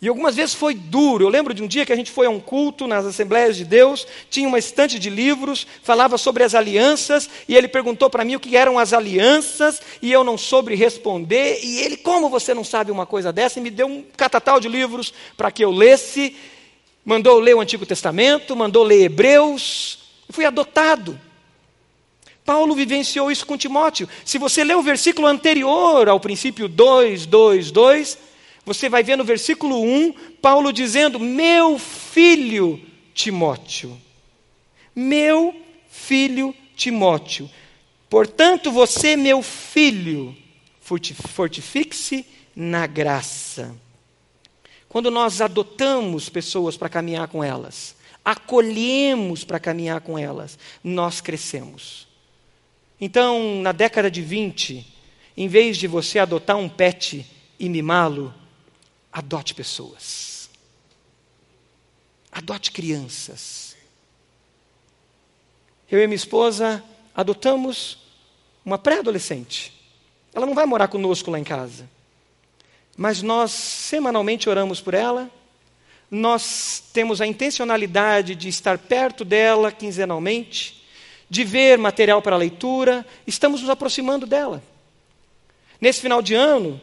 E 0.00 0.08
algumas 0.08 0.36
vezes 0.36 0.54
foi 0.54 0.74
duro. 0.74 1.24
Eu 1.24 1.28
lembro 1.30 1.54
de 1.54 1.62
um 1.62 1.66
dia 1.66 1.86
que 1.86 1.92
a 1.92 1.96
gente 1.96 2.10
foi 2.10 2.26
a 2.26 2.30
um 2.30 2.38
culto 2.38 2.86
nas 2.86 3.06
Assembleias 3.06 3.56
de 3.56 3.64
Deus, 3.64 4.06
tinha 4.28 4.46
uma 4.46 4.58
estante 4.58 4.98
de 4.98 5.08
livros, 5.08 5.66
falava 5.82 6.18
sobre 6.18 6.44
as 6.44 6.54
alianças, 6.54 7.30
e 7.48 7.56
ele 7.56 7.66
perguntou 7.66 8.10
para 8.10 8.24
mim 8.24 8.36
o 8.36 8.40
que 8.40 8.56
eram 8.56 8.78
as 8.78 8.92
alianças, 8.92 9.80
e 10.02 10.12
eu 10.12 10.22
não 10.22 10.36
soube 10.36 10.74
responder. 10.74 11.60
E 11.62 11.78
ele, 11.78 11.96
como 11.96 12.28
você 12.28 12.52
não 12.52 12.64
sabe 12.64 12.90
uma 12.90 13.06
coisa 13.06 13.32
dessa? 13.32 13.58
E 13.58 13.62
me 13.62 13.70
deu 13.70 13.86
um 13.86 14.04
catatal 14.16 14.60
de 14.60 14.68
livros 14.68 15.14
para 15.36 15.50
que 15.50 15.64
eu 15.64 15.70
lesse, 15.70 16.36
mandou 17.04 17.38
ler 17.38 17.56
o 17.56 17.60
Antigo 17.60 17.86
Testamento, 17.86 18.54
mandou 18.54 18.84
ler 18.84 19.04
Hebreus. 19.04 19.98
Eu 20.28 20.34
fui 20.34 20.44
adotado. 20.44 21.18
Paulo 22.44 22.76
vivenciou 22.76 23.30
isso 23.30 23.46
com 23.46 23.56
Timóteo. 23.56 24.08
Se 24.24 24.38
você 24.38 24.62
ler 24.62 24.76
o 24.76 24.82
versículo 24.82 25.26
anterior 25.26 26.08
ao 26.08 26.20
princípio 26.20 26.68
2, 26.68 27.26
2, 27.26 27.70
2, 27.72 28.25
você 28.66 28.88
vai 28.88 29.04
ver 29.04 29.16
no 29.16 29.22
versículo 29.22 29.80
1, 29.80 30.12
Paulo 30.42 30.72
dizendo: 30.72 31.20
Meu 31.20 31.78
filho 31.78 32.80
Timóteo. 33.14 33.96
Meu 34.94 35.54
filho 35.88 36.52
Timóteo. 36.74 37.48
Portanto, 38.10 38.72
você, 38.72 39.16
meu 39.16 39.40
filho, 39.40 40.36
fortifique-se 40.80 42.26
na 42.56 42.88
graça. 42.88 43.72
Quando 44.88 45.12
nós 45.12 45.40
adotamos 45.40 46.28
pessoas 46.28 46.76
para 46.76 46.88
caminhar 46.88 47.28
com 47.28 47.44
elas, 47.44 47.94
acolhemos 48.24 49.44
para 49.44 49.60
caminhar 49.60 50.00
com 50.00 50.18
elas, 50.18 50.58
nós 50.82 51.20
crescemos. 51.20 52.08
Então, 53.00 53.60
na 53.62 53.70
década 53.70 54.10
de 54.10 54.22
20, 54.22 54.86
em 55.36 55.46
vez 55.46 55.76
de 55.76 55.86
você 55.86 56.18
adotar 56.18 56.56
um 56.56 56.68
pet 56.68 57.26
e 57.58 57.68
mimá-lo, 57.68 58.34
Adote 59.16 59.54
pessoas. 59.54 60.50
Adote 62.30 62.70
crianças. 62.70 63.74
Eu 65.90 66.02
e 66.02 66.06
minha 66.06 66.16
esposa 66.16 66.84
adotamos 67.14 67.96
uma 68.62 68.76
pré-adolescente. 68.76 69.72
Ela 70.34 70.44
não 70.44 70.54
vai 70.54 70.66
morar 70.66 70.88
conosco 70.88 71.30
lá 71.30 71.38
em 71.38 71.44
casa. 71.44 71.88
Mas 72.94 73.22
nós 73.22 73.52
semanalmente 73.52 74.50
oramos 74.50 74.82
por 74.82 74.92
ela. 74.92 75.30
Nós 76.10 76.82
temos 76.92 77.22
a 77.22 77.26
intencionalidade 77.26 78.34
de 78.34 78.50
estar 78.50 78.76
perto 78.76 79.24
dela 79.24 79.72
quinzenalmente, 79.72 80.84
de 81.30 81.42
ver 81.42 81.78
material 81.78 82.20
para 82.20 82.36
leitura, 82.36 83.06
estamos 83.26 83.62
nos 83.62 83.70
aproximando 83.70 84.26
dela. 84.26 84.62
Nesse 85.80 86.02
final 86.02 86.20
de 86.20 86.34
ano, 86.34 86.78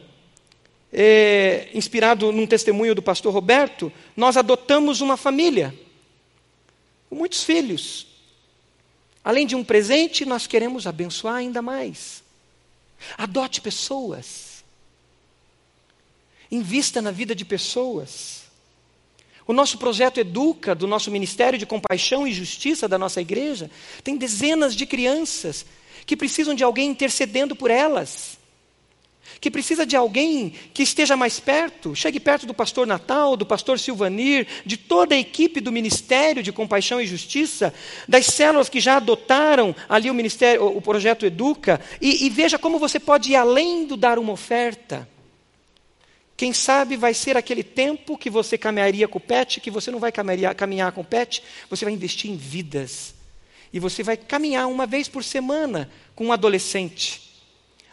é, 0.96 1.68
inspirado 1.74 2.30
num 2.30 2.46
testemunho 2.46 2.94
do 2.94 3.02
pastor 3.02 3.34
Roberto, 3.34 3.92
nós 4.16 4.36
adotamos 4.36 5.00
uma 5.00 5.16
família 5.16 5.74
com 7.10 7.16
muitos 7.16 7.42
filhos. 7.42 8.06
Além 9.24 9.44
de 9.44 9.56
um 9.56 9.64
presente, 9.64 10.24
nós 10.24 10.46
queremos 10.46 10.86
abençoar 10.86 11.34
ainda 11.34 11.60
mais. 11.60 12.22
Adote 13.18 13.60
pessoas. 13.60 14.62
Invista 16.48 17.02
na 17.02 17.10
vida 17.10 17.34
de 17.34 17.44
pessoas. 17.44 18.44
O 19.48 19.52
nosso 19.52 19.78
projeto 19.78 20.20
Educa, 20.20 20.76
do 20.76 20.86
nosso 20.86 21.10
Ministério 21.10 21.58
de 21.58 21.66
Compaixão 21.66 22.24
e 22.24 22.32
Justiça 22.32 22.86
da 22.86 22.96
nossa 22.96 23.20
igreja, 23.20 23.68
tem 24.04 24.16
dezenas 24.16 24.76
de 24.76 24.86
crianças 24.86 25.66
que 26.06 26.16
precisam 26.16 26.54
de 26.54 26.62
alguém 26.62 26.90
intercedendo 26.90 27.56
por 27.56 27.70
elas 27.70 28.38
que 29.40 29.50
precisa 29.50 29.84
de 29.84 29.96
alguém 29.96 30.54
que 30.72 30.82
esteja 30.82 31.16
mais 31.16 31.38
perto, 31.38 31.94
chegue 31.94 32.18
perto 32.18 32.46
do 32.46 32.54
pastor 32.54 32.86
Natal, 32.86 33.36
do 33.36 33.44
pastor 33.44 33.78
Silvanir, 33.78 34.46
de 34.64 34.76
toda 34.76 35.14
a 35.14 35.18
equipe 35.18 35.60
do 35.60 35.72
Ministério 35.72 36.42
de 36.42 36.52
Compaixão 36.52 37.00
e 37.00 37.06
Justiça, 37.06 37.74
das 38.08 38.26
células 38.26 38.68
que 38.68 38.80
já 38.80 38.96
adotaram 38.96 39.74
ali 39.88 40.10
o 40.10 40.14
ministério, 40.14 40.66
o 40.66 40.80
projeto 40.80 41.26
Educa, 41.26 41.80
e, 42.00 42.24
e 42.26 42.30
veja 42.30 42.58
como 42.58 42.78
você 42.78 42.98
pode 42.98 43.32
ir 43.32 43.36
além 43.36 43.86
do 43.86 43.96
dar 43.96 44.18
uma 44.18 44.32
oferta. 44.32 45.08
Quem 46.36 46.52
sabe 46.52 46.96
vai 46.96 47.14
ser 47.14 47.36
aquele 47.36 47.62
tempo 47.62 48.18
que 48.18 48.30
você 48.30 48.58
caminharia 48.58 49.06
com 49.06 49.18
o 49.18 49.20
pet, 49.20 49.60
que 49.60 49.70
você 49.70 49.90
não 49.90 50.00
vai 50.00 50.10
caminhar, 50.10 50.54
caminhar 50.54 50.90
com 50.92 51.02
o 51.02 51.04
pet, 51.04 51.42
você 51.70 51.84
vai 51.84 51.94
investir 51.94 52.30
em 52.30 52.36
vidas. 52.36 53.14
E 53.72 53.78
você 53.78 54.02
vai 54.02 54.16
caminhar 54.16 54.68
uma 54.68 54.86
vez 54.86 55.06
por 55.06 55.22
semana 55.22 55.90
com 56.14 56.26
um 56.26 56.32
adolescente 56.32 57.33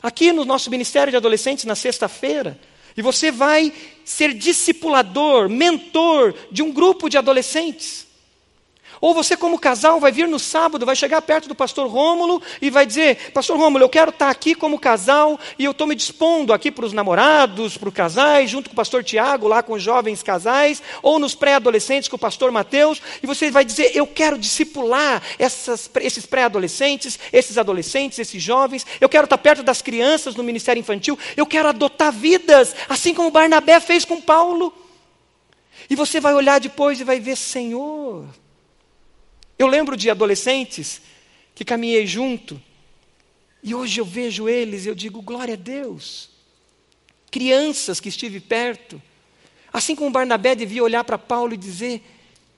aqui 0.02 0.32
no 0.32 0.46
nosso 0.46 0.70
Ministério 0.70 1.12
de 1.12 1.18
Adolescentes, 1.18 1.66
na 1.66 1.76
sexta-feira, 1.76 2.60
e 2.96 3.02
você 3.02 3.32
vai 3.32 3.72
ser 4.04 4.34
discipulador, 4.34 5.50
mentor 5.50 6.34
de 6.52 6.62
um 6.62 6.72
grupo 6.72 7.10
de 7.10 7.18
adolescentes. 7.18 8.08
Ou 9.02 9.16
você, 9.16 9.36
como 9.36 9.58
casal, 9.58 10.00
vai 10.00 10.12
vir 10.12 10.28
no 10.28 10.38
sábado, 10.38 10.86
vai 10.86 10.96
chegar 10.96 11.24
perto 11.24 11.50
do 11.50 11.56
pastor 11.56 11.90
Rômulo 11.90 12.40
e 12.62 12.70
vai 12.70 12.86
dizer: 12.86 13.32
Pastor 13.32 13.58
Rômulo, 13.58 13.84
eu 13.84 13.90
quero 13.90 14.12
estar 14.12 14.30
aqui 14.30 14.54
como 14.54 14.80
casal 14.80 15.40
e 15.58 15.66
eu 15.66 15.72
estou 15.72 15.88
me 15.88 15.96
dispondo 15.96 16.54
aqui 16.54 16.70
para 16.70 16.86
os 16.86 16.94
namorados, 16.94 17.76
para 17.78 17.90
os 17.90 17.96
casais, 17.96 18.52
junto 18.52 18.70
com 18.70 18.74
o 18.74 18.76
pastor 18.76 19.04
Tiago, 19.04 19.48
lá 19.48 19.64
com 19.64 19.74
os 19.74 19.82
jovens 19.82 20.22
casais, 20.22 20.84
ou 21.02 21.18
nos 21.18 21.34
pré-adolescentes 21.34 22.08
com 22.08 22.16
o 22.16 22.20
pastor 22.20 22.52
Mateus, 22.52 23.02
e 23.24 23.26
você 23.26 23.50
vai 23.50 23.66
dizer: 23.66 23.92
Eu 23.96 24.06
quero 24.06 24.38
discipular 24.38 25.20
essas, 25.40 25.90
esses 26.02 26.28
pré-adolescentes, 26.28 27.18
esses 27.34 27.58
adolescentes, 27.58 28.20
esses 28.20 28.42
jovens, 28.42 28.86
eu 29.02 29.10
quero 29.10 29.24
estar 29.24 29.40
perto 29.40 29.64
das 29.64 29.82
crianças 29.82 30.36
no 30.36 30.44
ministério 30.44 30.80
infantil, 30.80 31.18
eu 31.36 31.48
quero 31.48 31.70
adotar 31.70 32.12
vidas, 32.12 32.76
assim 32.88 33.16
como 33.16 33.32
Barnabé 33.32 33.80
fez 33.80 34.06
com 34.06 34.22
Paulo. 34.22 34.72
E 35.90 35.96
você 35.96 36.20
vai 36.20 36.36
olhar 36.36 36.60
depois 36.60 37.02
e 37.02 37.04
vai 37.04 37.20
ver: 37.20 37.36
Senhor, 37.36 38.26
eu 39.62 39.68
lembro 39.68 39.96
de 39.96 40.10
adolescentes 40.10 41.02
que 41.54 41.66
caminhei 41.66 42.08
junto, 42.08 42.62
e 43.64 43.76
hoje 43.76 44.00
eu 44.00 44.06
vejo 44.06 44.50
eles 44.50 44.86
e 44.86 44.90
eu 44.90 44.96
digo, 44.96 45.22
glória 45.22 45.54
a 45.54 45.58
Deus. 45.58 46.30
Crianças 47.30 48.00
que 48.00 48.10
estive 48.10 48.40
perto, 48.40 49.02
assim 49.72 49.96
como 49.96 50.12
Barnabé 50.12 50.56
devia 50.56 50.84
olhar 50.84 51.04
para 51.04 51.18
Paulo 51.18 51.54
e 51.54 51.58
dizer: 51.58 52.04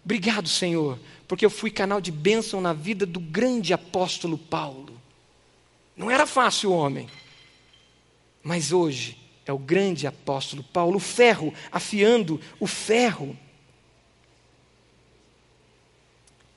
Obrigado, 0.04 0.50
Senhor, 0.50 1.00
porque 1.28 1.46
eu 1.46 1.50
fui 1.50 1.70
canal 1.70 2.02
de 2.02 2.12
bênção 2.12 2.60
na 2.60 2.74
vida 2.74 3.06
do 3.06 3.20
grande 3.20 3.74
apóstolo 3.74 4.38
Paulo. 4.38 5.00
Não 5.96 6.10
era 6.10 6.26
fácil 6.26 6.72
o 6.72 6.76
homem, 6.76 7.08
mas 8.42 8.72
hoje 8.72 9.18
é 9.46 9.54
o 9.54 9.58
grande 9.58 10.08
apóstolo 10.08 10.64
Paulo, 10.64 10.98
o 10.98 11.00
ferro 11.00 11.54
afiando 11.72 12.40
o 12.60 12.66
ferro. 12.66 13.38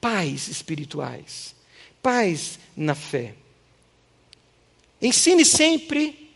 Pais 0.01 0.49
espirituais, 0.49 1.55
pais 2.03 2.59
na 2.77 2.95
fé. 2.95 3.35
Ensine 5.01 5.45
sempre 5.45 6.27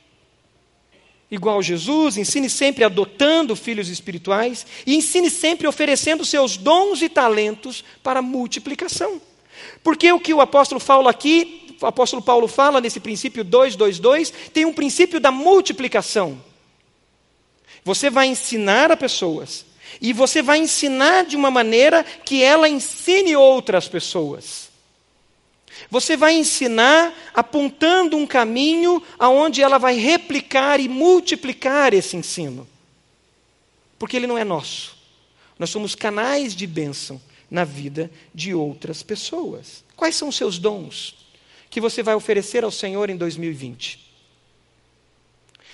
igual 1.30 1.62
Jesus, 1.62 2.16
ensine 2.16 2.50
sempre 2.50 2.82
adotando 2.82 3.54
filhos 3.54 3.88
espirituais 3.88 4.66
e 4.84 4.96
ensine 4.96 5.30
sempre 5.30 5.66
oferecendo 5.66 6.24
seus 6.24 6.56
dons 6.56 7.00
e 7.02 7.08
talentos 7.08 7.84
para 8.02 8.20
multiplicação. 8.20 9.20
Porque 9.82 10.10
o 10.12 10.18
que 10.18 10.34
o 10.34 10.40
apóstolo 10.40 10.80
Paulo 10.80 11.08
aqui, 11.08 11.76
o 11.80 11.86
apóstolo 11.86 12.20
Paulo 12.20 12.48
fala 12.48 12.80
nesse 12.80 12.98
princípio 12.98 13.44
222, 13.44 14.30
tem 14.52 14.64
um 14.64 14.72
princípio 14.72 15.20
da 15.20 15.30
multiplicação. 15.30 16.42
Você 17.84 18.10
vai 18.10 18.26
ensinar 18.26 18.90
a 18.90 18.96
pessoas 18.96 19.64
e 20.00 20.12
você 20.12 20.42
vai 20.42 20.58
ensinar 20.58 21.24
de 21.24 21.36
uma 21.36 21.50
maneira 21.50 22.04
que 22.04 22.42
ela 22.42 22.68
ensine 22.68 23.34
outras 23.34 23.88
pessoas. 23.88 24.68
Você 25.90 26.16
vai 26.16 26.34
ensinar 26.34 27.14
apontando 27.32 28.16
um 28.16 28.26
caminho 28.26 29.02
aonde 29.18 29.62
ela 29.62 29.78
vai 29.78 29.96
replicar 29.96 30.80
e 30.80 30.88
multiplicar 30.88 31.94
esse 31.94 32.16
ensino. 32.16 32.68
Porque 33.98 34.16
ele 34.16 34.26
não 34.26 34.36
é 34.36 34.44
nosso. 34.44 34.96
Nós 35.58 35.70
somos 35.70 35.94
canais 35.94 36.54
de 36.54 36.66
bênção 36.66 37.20
na 37.50 37.64
vida 37.64 38.10
de 38.34 38.54
outras 38.54 39.02
pessoas. 39.02 39.84
Quais 39.96 40.16
são 40.16 40.28
os 40.28 40.36
seus 40.36 40.58
dons 40.58 41.16
que 41.68 41.80
você 41.80 42.02
vai 42.02 42.14
oferecer 42.14 42.64
ao 42.64 42.70
Senhor 42.70 43.10
em 43.10 43.16
2020? 43.16 44.10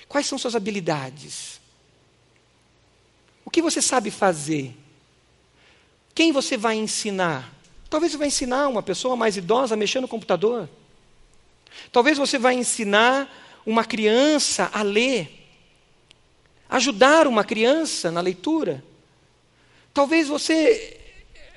Quais 0.09 0.27
são 0.27 0.39
suas 0.39 0.55
habilidades? 0.55 1.61
O 3.47 3.51
que 3.51 3.63
você 3.63 3.81
sabe 3.81 4.11
fazer? 4.11 4.77
Quem 6.13 6.33
você 6.33 6.57
vai 6.57 6.75
ensinar? 6.77 7.55
Talvez 7.89 8.13
você 8.13 8.19
vai 8.19 8.27
ensinar 8.27 8.67
uma 8.67 8.83
pessoa 8.83 9.15
mais 9.15 9.37
idosa 9.37 9.75
a 9.75 9.77
mexer 9.77 10.01
no 10.01 10.09
computador. 10.09 10.69
Talvez 11.93 12.19
você 12.19 12.39
vai 12.39 12.55
ensinar 12.55 13.33
uma 13.65 13.85
criança 13.85 14.69
a 14.73 14.83
ler. 14.83 15.49
Ajudar 16.69 17.29
uma 17.29 17.45
criança 17.45 18.11
na 18.11 18.21
leitura. 18.21 18.83
Talvez 19.95 20.27
você 20.27 20.99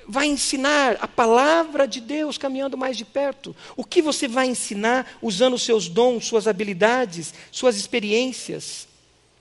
vai 0.06 0.26
ensinar 0.26 0.96
a 1.00 1.08
palavra 1.08 1.88
de 1.88 2.00
Deus 2.00 2.38
caminhando 2.38 2.78
mais 2.78 2.96
de 2.96 3.04
perto. 3.04 3.54
O 3.76 3.84
que 3.84 4.00
você 4.00 4.28
vai 4.28 4.46
ensinar 4.46 5.18
usando 5.20 5.58
seus 5.58 5.88
dons, 5.88 6.26
suas 6.26 6.46
habilidades, 6.46 7.34
suas 7.50 7.76
experiências? 7.76 8.89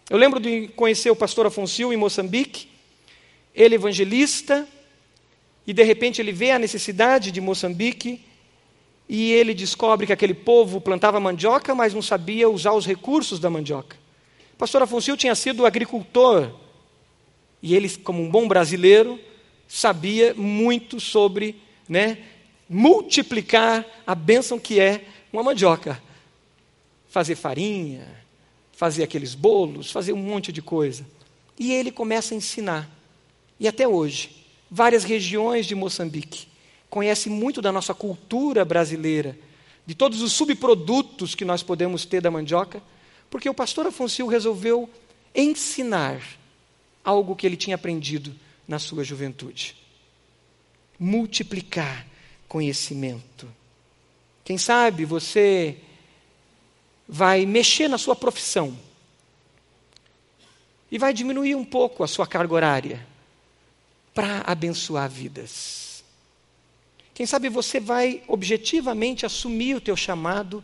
Eu 0.09 0.17
lembro 0.17 0.39
de 0.39 0.69
conhecer 0.69 1.11
o 1.11 1.15
pastor 1.15 1.45
Afonso 1.45 1.93
em 1.93 1.97
Moçambique, 1.97 2.67
ele 3.53 3.75
evangelista, 3.75 4.67
e 5.67 5.73
de 5.73 5.83
repente 5.83 6.19
ele 6.19 6.31
vê 6.31 6.49
a 6.49 6.57
necessidade 6.57 7.31
de 7.31 7.39
Moçambique 7.39 8.25
e 9.07 9.31
ele 9.31 9.53
descobre 9.53 10.07
que 10.07 10.13
aquele 10.13 10.33
povo 10.33 10.81
plantava 10.81 11.19
mandioca, 11.19 11.75
mas 11.75 11.93
não 11.93 12.01
sabia 12.01 12.49
usar 12.49 12.73
os 12.73 12.87
recursos 12.87 13.39
da 13.39 13.51
mandioca. 13.51 13.97
O 14.53 14.57
pastor 14.57 14.81
Afonso 14.81 15.15
tinha 15.15 15.35
sido 15.35 15.63
agricultor 15.63 16.51
e 17.61 17.75
ele, 17.75 17.87
como 17.97 18.23
um 18.23 18.31
bom 18.31 18.47
brasileiro, 18.47 19.19
sabia 19.67 20.33
muito 20.33 20.99
sobre 20.99 21.61
né, 21.87 22.17
multiplicar 22.67 23.85
a 24.07 24.15
bênção 24.15 24.57
que 24.57 24.79
é 24.79 25.05
uma 25.31 25.43
mandioca. 25.43 26.01
Fazer 27.09 27.35
farinha, 27.35 28.07
fazer 28.79 29.03
aqueles 29.03 29.35
bolos, 29.35 29.91
fazer 29.91 30.13
um 30.13 30.23
monte 30.23 30.53
de 30.53 30.61
coisa. 30.61 31.05
E 31.59 31.73
ele 31.73 31.91
começa 31.91 32.33
a 32.33 32.37
ensinar. 32.37 32.89
E 33.59 33.67
até 33.67 33.85
hoje, 33.85 34.45
várias 34.71 35.03
regiões 35.03 35.65
de 35.65 35.75
Moçambique 35.75 36.47
conhecem 36.89 37.29
muito 37.29 37.61
da 37.61 37.73
nossa 37.73 37.93
cultura 37.93 38.63
brasileira, 38.63 39.37
de 39.85 39.93
todos 39.93 40.21
os 40.21 40.31
subprodutos 40.31 41.35
que 41.35 41.43
nós 41.43 41.61
podemos 41.61 42.05
ter 42.05 42.21
da 42.21 42.31
mandioca, 42.31 42.81
porque 43.29 43.49
o 43.49 43.53
pastor 43.53 43.85
Afonso 43.85 44.25
resolveu 44.27 44.89
ensinar 45.35 46.21
algo 47.03 47.35
que 47.35 47.45
ele 47.45 47.57
tinha 47.57 47.75
aprendido 47.75 48.33
na 48.65 48.79
sua 48.79 49.03
juventude. 49.03 49.75
Multiplicar 50.97 52.07
conhecimento. 52.47 53.45
Quem 54.45 54.57
sabe 54.57 55.03
você 55.03 55.75
vai 57.11 57.43
mexer 57.43 57.87
na 57.87 57.97
sua 57.97 58.15
profissão 58.15 58.77
e 60.91 60.99
vai 60.99 61.11
diminuir 61.11 61.55
um 61.55 61.65
pouco 61.65 62.03
a 62.03 62.07
sua 62.07 62.27
carga 62.27 62.53
horária 62.53 63.07
para 64.13 64.43
abençoar 64.45 65.09
vidas. 65.09 66.03
Quem 67.15 67.25
sabe 67.25 67.49
você 67.49 67.79
vai 67.79 68.21
objetivamente 68.27 69.25
assumir 69.25 69.75
o 69.75 69.81
teu 69.81 69.95
chamado 69.95 70.63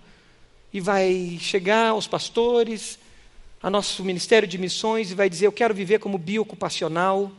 e 0.71 0.79
vai 0.79 1.37
chegar 1.41 1.89
aos 1.89 2.07
pastores, 2.07 2.99
a 3.61 3.69
nosso 3.69 4.03
ministério 4.03 4.47
de 4.47 4.59
missões 4.59 5.09
e 5.09 5.15
vai 5.15 5.27
dizer: 5.27 5.47
Eu 5.47 5.51
quero 5.51 5.73
viver 5.73 5.99
como 5.99 6.17
biocupacional, 6.17 7.31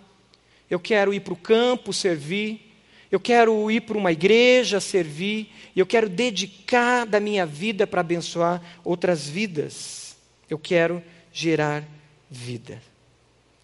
eu 0.69 0.81
quero 0.81 1.15
ir 1.15 1.21
para 1.21 1.33
o 1.33 1.37
campo 1.37 1.93
servir, 1.93 2.76
eu 3.11 3.21
quero 3.21 3.71
ir 3.71 3.83
para 3.83 3.97
uma 3.97 4.13
igreja 4.13 4.81
servir, 4.81 5.53
e 5.75 5.81
eu 5.81 5.87
quero 5.87 6.09
dedicar 6.09 7.05
da 7.07 7.21
minha 7.21 7.47
vida 7.47 7.87
para 7.87 8.01
abençoar 8.01 8.63
outras 8.85 9.29
vidas. 9.29 10.17
Eu 10.49 10.59
quero 10.59 11.03
gerar 11.33 11.85
vida. 12.31 12.83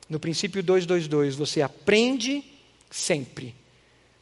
No 0.09 0.20
princípio 0.20 0.62
222, 0.62 1.34
você 1.34 1.62
aprende 1.62 2.45
sempre, 2.90 3.55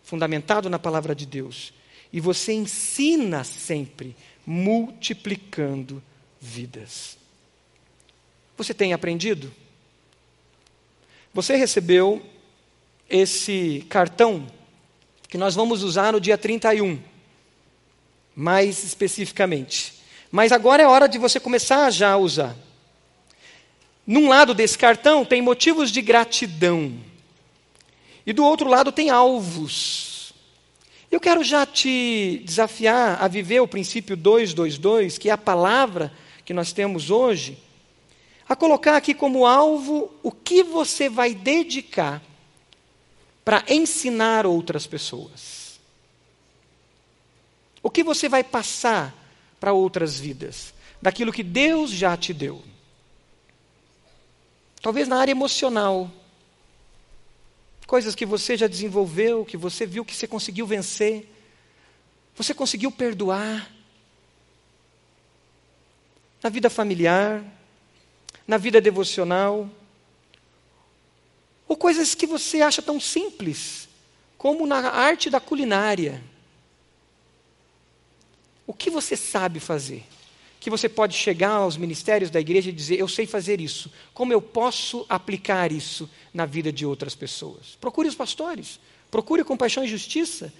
fundamentado 0.04 0.70
na 0.70 0.78
palavra 0.78 1.14
de 1.14 1.26
Deus, 1.26 1.72
e 2.12 2.20
você 2.20 2.52
ensina 2.52 3.44
sempre, 3.44 4.16
multiplicando 4.46 6.02
vidas. 6.40 7.18
Você 8.56 8.72
tem 8.72 8.92
aprendido? 8.92 9.52
Você 11.32 11.56
recebeu 11.56 12.22
esse 13.08 13.84
cartão 13.88 14.46
que 15.30 15.38
nós 15.38 15.54
vamos 15.54 15.84
usar 15.84 16.12
no 16.12 16.20
dia 16.20 16.36
31 16.36 16.98
mais 18.34 18.82
especificamente. 18.82 19.94
Mas 20.30 20.50
agora 20.50 20.82
é 20.82 20.86
hora 20.86 21.08
de 21.08 21.18
você 21.18 21.38
começar 21.38 21.90
já 21.90 22.12
a 22.12 22.16
usar. 22.16 22.56
Num 24.06 24.28
lado 24.28 24.54
desse 24.54 24.76
cartão 24.76 25.24
tem 25.24 25.42
motivos 25.42 25.92
de 25.92 26.02
gratidão. 26.02 26.94
E 28.26 28.32
do 28.32 28.44
outro 28.44 28.68
lado 28.68 28.90
tem 28.90 29.10
alvos. 29.10 30.32
Eu 31.10 31.20
quero 31.20 31.44
já 31.44 31.66
te 31.66 32.42
desafiar 32.44 33.22
a 33.22 33.28
viver 33.28 33.60
o 33.60 33.68
princípio 33.68 34.16
222, 34.16 35.18
que 35.18 35.28
é 35.28 35.32
a 35.32 35.38
palavra 35.38 36.12
que 36.44 36.54
nós 36.54 36.72
temos 36.72 37.10
hoje, 37.10 37.58
a 38.48 38.56
colocar 38.56 38.96
aqui 38.96 39.14
como 39.14 39.46
alvo 39.46 40.12
o 40.22 40.32
que 40.32 40.62
você 40.62 41.08
vai 41.08 41.34
dedicar 41.34 42.22
para 43.44 43.64
ensinar 43.68 44.46
outras 44.46 44.86
pessoas. 44.86 45.80
O 47.82 47.90
que 47.90 48.02
você 48.02 48.28
vai 48.28 48.44
passar 48.44 49.14
para 49.58 49.72
outras 49.72 50.18
vidas? 50.18 50.74
Daquilo 51.00 51.32
que 51.32 51.42
Deus 51.42 51.90
já 51.90 52.16
te 52.16 52.34
deu. 52.34 52.62
Talvez 54.82 55.08
na 55.08 55.18
área 55.18 55.32
emocional. 55.32 56.10
Coisas 57.86 58.14
que 58.14 58.26
você 58.26 58.56
já 58.56 58.66
desenvolveu, 58.66 59.44
que 59.44 59.56
você 59.56 59.86
viu 59.86 60.04
que 60.04 60.14
você 60.14 60.26
conseguiu 60.26 60.66
vencer. 60.66 61.28
Você 62.36 62.54
conseguiu 62.54 62.90
perdoar. 62.92 63.70
Na 66.42 66.48
vida 66.48 66.70
familiar, 66.70 67.44
na 68.46 68.56
vida 68.56 68.80
devocional. 68.80 69.68
Coisas 71.80 72.14
que 72.14 72.26
você 72.26 72.60
acha 72.60 72.82
tão 72.82 73.00
simples, 73.00 73.88
como 74.36 74.66
na 74.66 74.90
arte 74.90 75.30
da 75.30 75.40
culinária. 75.40 76.22
O 78.66 78.74
que 78.74 78.90
você 78.90 79.16
sabe 79.16 79.60
fazer? 79.60 80.04
Que 80.60 80.68
você 80.68 80.90
pode 80.90 81.16
chegar 81.16 81.52
aos 81.52 81.78
ministérios 81.78 82.28
da 82.28 82.38
igreja 82.38 82.68
e 82.68 82.72
dizer: 82.74 83.00
Eu 83.00 83.08
sei 83.08 83.26
fazer 83.26 83.62
isso. 83.62 83.90
Como 84.12 84.30
eu 84.30 84.42
posso 84.42 85.06
aplicar 85.08 85.72
isso 85.72 86.06
na 86.34 86.44
vida 86.44 86.70
de 86.70 86.84
outras 86.84 87.14
pessoas? 87.14 87.78
Procure 87.80 88.10
os 88.10 88.14
pastores. 88.14 88.78
Procure 89.10 89.42
compaixão 89.42 89.82
e 89.82 89.88
justiça. 89.88 90.52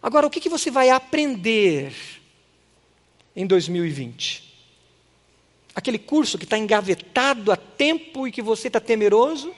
Agora, 0.00 0.28
o 0.28 0.30
que, 0.30 0.40
que 0.40 0.48
você 0.48 0.70
vai 0.70 0.90
aprender 0.90 1.92
em 3.34 3.48
2020? 3.48 4.49
Aquele 5.74 5.98
curso 5.98 6.36
que 6.36 6.44
está 6.44 6.58
engavetado 6.58 7.52
há 7.52 7.56
tempo 7.56 8.26
e 8.26 8.32
que 8.32 8.42
você 8.42 8.68
está 8.68 8.80
temeroso? 8.80 9.52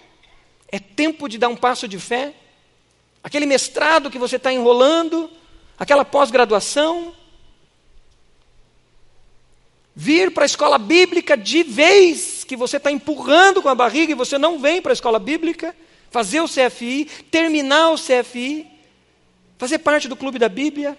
É 0.69 0.79
tempo 0.79 1.29
de 1.29 1.39
dar 1.39 1.49
um 1.49 1.57
passo 1.57 1.89
de 1.89 1.99
fé? 1.99 2.35
Aquele 3.23 3.47
mestrado 3.47 4.11
que 4.11 4.19
você 4.19 4.37
está 4.37 4.53
enrolando? 4.53 5.31
aquela 5.83 6.05
pós-graduação, 6.05 7.13
vir 9.95 10.33
para 10.33 10.45
a 10.45 10.47
escola 10.47 10.79
bíblica 10.79 11.37
de 11.37 11.65
vez 11.65 12.45
que 12.45 12.57
você 12.57 12.77
está 12.77 12.91
empurrando 12.91 13.61
com 13.61 13.69
a 13.69 13.75
barriga 13.75 14.13
e 14.13 14.15
você 14.15 14.39
não 14.39 14.61
vem 14.61 14.81
para 14.81 14.93
a 14.93 14.95
escola 14.95 15.19
bíblica, 15.19 15.75
fazer 16.09 16.41
o 16.41 16.49
CFI, 16.49 17.07
terminar 17.33 17.91
o 17.91 17.97
CFI, 17.97 18.65
fazer 19.59 19.79
parte 19.79 20.07
do 20.07 20.15
clube 20.15 20.39
da 20.39 20.49
Bíblia. 20.49 20.97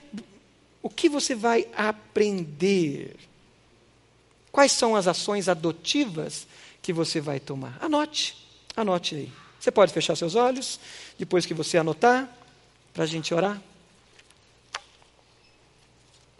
O 0.82 0.89
que 0.89 1.07
você 1.07 1.34
vai 1.34 1.66
aprender? 1.78 3.16
Quais 4.54 4.72
são 4.72 4.95
as 4.95 5.08
ações 5.08 5.49
adotivas 5.49 6.47
que 6.80 6.93
você 6.93 7.20
vai 7.20 7.39
tomar? 7.39 7.76
Anote, 7.82 8.38
anote 8.78 9.16
aí. 9.16 9.34
Você 9.60 9.72
pode 9.72 9.91
fechar 9.91 10.16
seus 10.16 10.36
olhos, 10.36 10.80
depois 11.18 11.43
que 11.43 11.56
você 11.56 11.76
anotar, 11.76 12.30
para 12.93 13.04
a 13.04 13.08
gente 13.08 13.34
orar. 13.34 13.60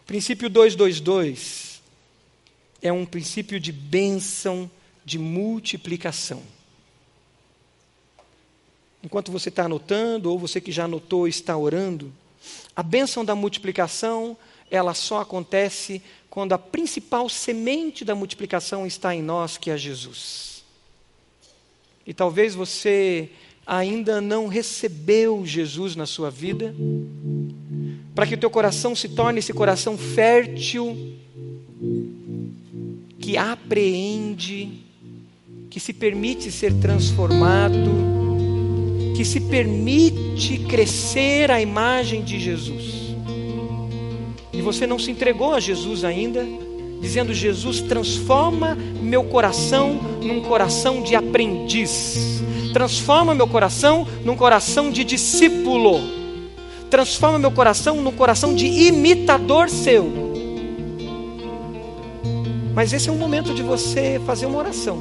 Princípio 0.06 0.48
222 0.48 1.82
é 2.80 2.92
um 2.92 3.04
princípio 3.04 3.58
de 3.58 3.72
bênção, 3.72 4.70
de 5.04 5.18
multiplicação. 5.18 6.40
Enquanto 9.02 9.32
você 9.32 9.48
está 9.48 9.64
anotando, 9.64 10.30
ou 10.30 10.38
você 10.38 10.60
que 10.60 10.70
já 10.70 10.84
anotou 10.84 11.26
está 11.26 11.56
orando, 11.56 12.12
a 12.76 12.82
bênção 12.82 13.24
da 13.24 13.34
multiplicação, 13.34 14.36
ela 14.70 14.94
só 14.94 15.20
acontece 15.20 16.00
quando 16.34 16.52
a 16.52 16.58
principal 16.58 17.28
semente 17.28 18.04
da 18.04 18.12
multiplicação 18.12 18.84
está 18.84 19.14
em 19.14 19.22
nós, 19.22 19.56
que 19.56 19.70
é 19.70 19.76
Jesus. 19.78 20.64
E 22.04 22.12
talvez 22.12 22.56
você 22.56 23.30
ainda 23.64 24.20
não 24.20 24.48
recebeu 24.48 25.46
Jesus 25.46 25.94
na 25.94 26.06
sua 26.06 26.32
vida, 26.32 26.74
para 28.16 28.26
que 28.26 28.34
o 28.34 28.36
teu 28.36 28.50
coração 28.50 28.96
se 28.96 29.10
torne 29.10 29.38
esse 29.38 29.52
coração 29.52 29.96
fértil, 29.96 31.14
que 33.20 33.36
apreende, 33.36 34.72
que 35.70 35.78
se 35.78 35.92
permite 35.92 36.50
ser 36.50 36.74
transformado, 36.80 37.92
que 39.16 39.24
se 39.24 39.40
permite 39.40 40.58
crescer 40.68 41.52
à 41.52 41.60
imagem 41.60 42.24
de 42.24 42.40
Jesus. 42.40 43.13
Você 44.64 44.86
não 44.86 44.98
se 44.98 45.10
entregou 45.10 45.54
a 45.54 45.60
Jesus 45.60 46.04
ainda, 46.04 46.44
dizendo: 47.00 47.32
Jesus, 47.32 47.80
transforma 47.82 48.76
meu 49.00 49.24
coração 49.24 50.00
num 50.22 50.40
coração 50.40 51.02
de 51.02 51.14
aprendiz, 51.14 52.42
transforma 52.72 53.34
meu 53.34 53.46
coração 53.46 54.06
num 54.24 54.34
coração 54.34 54.90
de 54.90 55.04
discípulo 55.04 56.24
transforma 56.94 57.40
meu 57.40 57.50
coração 57.50 58.00
num 58.00 58.12
coração 58.12 58.54
de 58.54 58.66
imitador 58.66 59.68
seu. 59.68 60.12
Mas 62.72 62.92
esse 62.92 63.08
é 63.08 63.12
um 63.12 63.16
momento 63.16 63.52
de 63.52 63.64
você 63.64 64.20
fazer 64.24 64.46
uma 64.46 64.58
oração. 64.58 64.96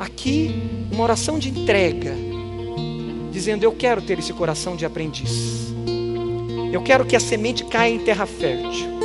Aqui, 0.00 0.50
uma 0.90 1.04
oração 1.04 1.38
de 1.38 1.50
entrega, 1.50 2.12
dizendo: 3.30 3.62
Eu 3.62 3.70
quero 3.70 4.02
ter 4.02 4.18
esse 4.18 4.32
coração 4.32 4.74
de 4.74 4.84
aprendiz. 4.84 5.72
Eu 6.72 6.82
quero 6.82 7.04
que 7.04 7.16
a 7.16 7.20
semente 7.20 7.64
caia 7.64 7.94
em 7.94 7.98
terra 7.98 8.26
fértil. 8.26 8.98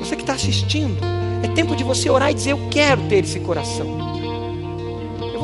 Você 0.00 0.14
que 0.14 0.22
está 0.22 0.34
assistindo, 0.34 0.96
é 1.42 1.48
tempo 1.48 1.74
de 1.74 1.84
você 1.84 2.08
orar 2.08 2.30
e 2.30 2.34
dizer: 2.34 2.52
Eu 2.52 2.68
quero 2.70 3.02
ter 3.08 3.24
esse 3.24 3.40
coração 3.40 4.06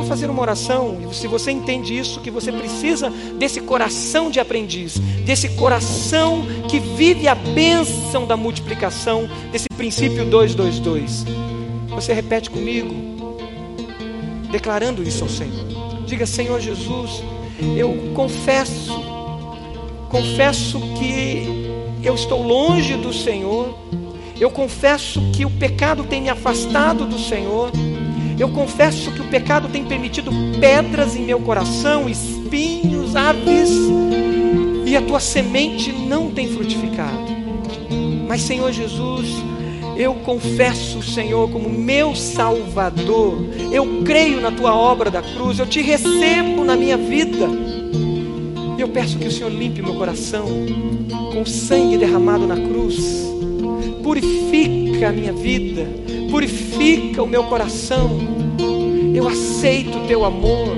vou 0.02 0.08
fazer 0.08 0.28
uma 0.28 0.42
oração, 0.42 0.98
e 1.08 1.14
se 1.14 1.28
você 1.28 1.52
entende 1.52 1.96
isso, 1.96 2.20
que 2.20 2.30
você 2.30 2.50
precisa 2.50 3.08
desse 3.38 3.60
coração 3.60 4.30
de 4.30 4.40
aprendiz, 4.40 4.98
desse 5.24 5.50
coração 5.50 6.44
que 6.68 6.80
vive 6.80 7.28
a 7.28 7.34
bênção 7.36 8.26
da 8.26 8.36
multiplicação, 8.36 9.28
desse 9.52 9.68
princípio 9.76 10.24
222. 10.24 11.24
Você 11.90 12.12
repete 12.12 12.50
comigo, 12.50 12.92
declarando 14.50 15.02
isso 15.04 15.22
ao 15.22 15.30
Senhor. 15.30 16.02
Diga, 16.04 16.26
Senhor 16.26 16.60
Jesus, 16.60 17.22
eu 17.76 18.12
confesso, 18.12 19.11
confesso 20.12 20.78
que 20.98 21.48
eu 22.04 22.14
estou 22.14 22.46
longe 22.46 22.94
do 22.98 23.14
Senhor, 23.14 23.74
eu 24.38 24.50
confesso 24.50 25.22
que 25.32 25.46
o 25.46 25.50
pecado 25.50 26.04
tem 26.04 26.20
me 26.20 26.28
afastado 26.28 27.06
do 27.06 27.18
Senhor. 27.18 27.70
Eu 28.38 28.50
confesso 28.50 29.10
que 29.12 29.22
o 29.22 29.28
pecado 29.28 29.68
tem 29.68 29.84
permitido 29.84 30.30
pedras 30.60 31.16
em 31.16 31.22
meu 31.22 31.40
coração, 31.40 32.08
espinhos, 32.10 33.16
aves, 33.16 33.70
e 34.84 34.94
a 34.94 35.00
tua 35.00 35.18
semente 35.18 35.92
não 35.92 36.30
tem 36.30 36.48
frutificado. 36.48 37.32
Mas, 38.28 38.42
Senhor 38.42 38.70
Jesus, 38.70 39.28
eu 39.96 40.14
confesso 40.16 40.98
o 40.98 41.02
Senhor 41.02 41.48
como 41.50 41.70
meu 41.70 42.14
Salvador. 42.14 43.38
Eu 43.70 44.02
creio 44.04 44.40
na 44.42 44.50
tua 44.50 44.74
obra 44.74 45.10
da 45.10 45.22
cruz, 45.22 45.58
eu 45.58 45.66
te 45.66 45.80
recebo 45.80 46.64
na 46.64 46.76
minha 46.76 46.98
vida. 46.98 47.71
Eu 48.82 48.88
peço 48.88 49.16
que 49.16 49.28
o 49.28 49.30
Senhor 49.30 49.48
limpe 49.48 49.80
meu 49.80 49.94
coração 49.94 50.44
com 51.32 51.42
o 51.42 51.46
sangue 51.46 51.96
derramado 51.96 52.48
na 52.48 52.56
cruz. 52.56 53.32
Purifica 54.02 55.08
a 55.08 55.12
minha 55.12 55.32
vida, 55.32 55.86
purifica 56.28 57.22
o 57.22 57.26
meu 57.28 57.44
coração. 57.44 58.18
Eu 59.14 59.28
aceito 59.28 59.98
o 59.98 60.06
teu 60.08 60.24
amor 60.24 60.76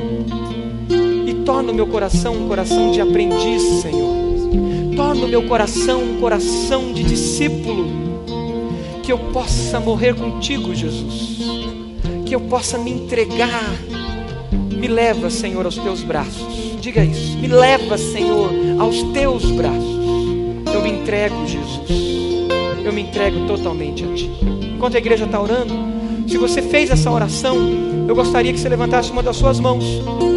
e 1.27 1.33
torna 1.47 1.73
o 1.73 1.75
meu 1.75 1.87
coração 1.87 2.35
um 2.35 2.47
coração 2.47 2.93
de 2.93 3.01
aprendiz, 3.01 3.63
Senhor. 3.81 4.15
Torna 4.95 5.25
o 5.25 5.29
meu 5.29 5.45
coração 5.45 6.03
um 6.05 6.21
coração 6.21 6.93
de 6.93 7.05
discípulo. 7.05 7.87
Que 9.03 9.15
eu 9.15 9.19
possa 9.33 9.81
morrer 9.81 10.15
contigo, 10.15 10.75
Jesus. 10.75 11.39
Que 12.27 12.35
eu 12.35 12.41
possa 12.41 12.77
me 12.77 12.91
entregar. 12.91 13.73
Me 14.79 14.89
leva, 14.89 15.31
Senhor, 15.31 15.65
aos 15.65 15.79
teus 15.79 16.03
braços. 16.03 16.64
Diga 16.85 17.03
isso. 17.03 17.39
Me 17.39 17.49
leva, 17.49 17.97
Senhor, 17.97 18.51
aos 18.79 19.03
teus 19.13 19.51
braços. 19.51 19.97
Eu 20.73 20.83
me 20.83 20.91
entrego, 20.91 21.47
Jesus. 21.47 21.89
Eu 22.85 22.93
me 22.93 23.03
entrego 23.03 23.47
totalmente 23.47 24.05
a 24.05 24.15
Ti 24.15 24.55
enquanto 24.85 24.97
a 24.97 24.99
igreja 24.99 25.25
está 25.25 25.41
orando, 25.41 25.75
se 26.29 26.37
você 26.37 26.61
fez 26.61 26.91
essa 26.91 27.11
oração, 27.11 27.57
eu 28.07 28.15
gostaria 28.15 28.53
que 28.53 28.61
você 28.61 28.69
levantasse 28.69 29.11
uma 29.11 29.23
das 29.23 29.35
suas 29.35 29.59
mãos. 29.59 29.83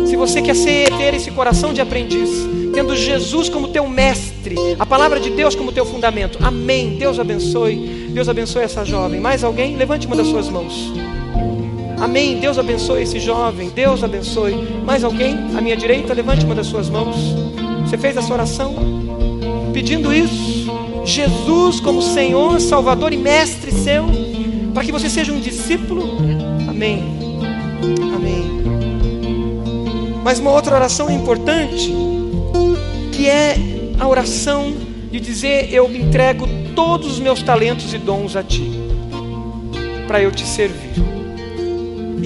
Se 0.07 0.15
você 0.15 0.41
quer 0.41 0.55
ser, 0.55 0.89
ter 0.95 1.13
esse 1.13 1.31
coração 1.31 1.73
de 1.73 1.81
aprendiz, 1.81 2.29
tendo 2.73 2.95
Jesus 2.95 3.49
como 3.49 3.67
teu 3.67 3.89
mestre, 3.89 4.55
a 4.79 4.85
palavra 4.85 5.19
de 5.19 5.31
Deus 5.31 5.53
como 5.53 5.73
teu 5.73 5.85
fundamento. 5.85 6.39
Amém. 6.41 6.95
Deus 6.97 7.19
abençoe. 7.19 8.07
Deus 8.13 8.29
abençoe 8.29 8.63
essa 8.63 8.85
jovem. 8.85 9.19
Mais 9.19 9.43
alguém? 9.43 9.75
Levante 9.75 10.07
uma 10.07 10.15
das 10.15 10.27
suas 10.27 10.47
mãos. 10.47 10.93
Amém. 11.99 12.39
Deus 12.39 12.57
abençoe 12.57 13.03
esse 13.03 13.19
jovem. 13.19 13.69
Deus 13.69 14.03
abençoe. 14.03 14.53
Mais 14.85 15.03
alguém? 15.03 15.35
À 15.55 15.61
minha 15.61 15.75
direita, 15.75 16.13
levante 16.13 16.45
uma 16.45 16.55
das 16.55 16.67
suas 16.67 16.89
mãos. 16.89 17.15
Você 17.85 17.97
fez 17.97 18.15
essa 18.17 18.33
oração? 18.33 18.75
Pedindo 19.73 20.13
isso. 20.13 20.67
Jesus 21.05 21.79
como 21.79 22.01
Senhor, 22.01 22.59
Salvador 22.59 23.13
e 23.13 23.17
Mestre 23.17 23.71
seu 23.71 24.05
para 24.77 24.85
que 24.85 24.91
você 24.91 25.09
seja 25.09 25.33
um 25.33 25.39
discípulo. 25.39 26.17
Amém. 26.69 27.03
Amém. 28.15 28.43
Mas 30.23 30.37
uma 30.37 30.51
outra 30.51 30.75
oração 30.75 31.09
importante, 31.09 31.91
que 33.11 33.27
é 33.27 33.57
a 33.99 34.07
oração 34.07 34.71
de 35.11 35.19
dizer: 35.19 35.73
Eu 35.73 35.89
me 35.89 35.97
entrego 35.97 36.47
todos 36.75 37.13
os 37.13 37.19
meus 37.19 37.41
talentos 37.41 37.91
e 37.91 37.97
dons 37.97 38.35
a 38.35 38.43
Ti, 38.43 38.69
para 40.07 40.21
eu 40.21 40.31
te 40.31 40.45
servir. 40.45 41.06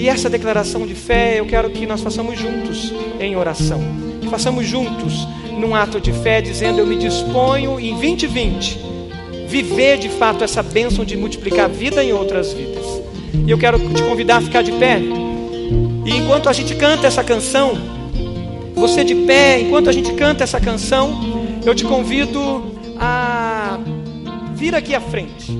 E 0.02 0.08
essa 0.08 0.28
declaração 0.28 0.84
de 0.84 0.96
fé 0.96 1.38
eu 1.38 1.46
quero 1.46 1.70
que 1.70 1.86
nós 1.86 2.00
façamos 2.00 2.36
juntos 2.36 2.92
em 3.20 3.36
oração. 3.36 3.80
Façamos 4.28 4.66
juntos 4.66 5.28
num 5.56 5.76
ato 5.76 6.00
de 6.00 6.12
fé, 6.12 6.40
dizendo: 6.40 6.80
Eu 6.80 6.86
me 6.88 6.96
disponho 6.96 7.78
em 7.78 7.90
2020 7.90 8.80
viver 9.46 9.98
de 9.98 10.08
fato 10.08 10.42
essa 10.42 10.60
bênção 10.60 11.04
de 11.04 11.16
multiplicar 11.16 11.68
vida 11.68 12.02
em 12.02 12.12
outras 12.12 12.52
vidas. 12.52 12.84
E 13.46 13.48
eu 13.48 13.56
quero 13.56 13.78
te 13.78 14.02
convidar 14.02 14.38
a 14.38 14.40
ficar 14.40 14.62
de 14.62 14.72
pé. 14.72 14.98
E 16.04 16.16
enquanto 16.16 16.48
a 16.48 16.52
gente 16.52 16.74
canta 16.74 17.06
essa 17.06 17.22
canção, 17.22 17.74
você 18.74 19.04
de 19.04 19.14
pé, 19.14 19.60
enquanto 19.60 19.88
a 19.88 19.92
gente 19.92 20.12
canta 20.14 20.42
essa 20.42 20.60
canção, 20.60 21.60
eu 21.64 21.76
te 21.76 21.84
convido 21.84 22.74
a 22.98 23.78
vir 24.52 24.74
aqui 24.74 24.96
à 24.96 25.00
frente, 25.00 25.56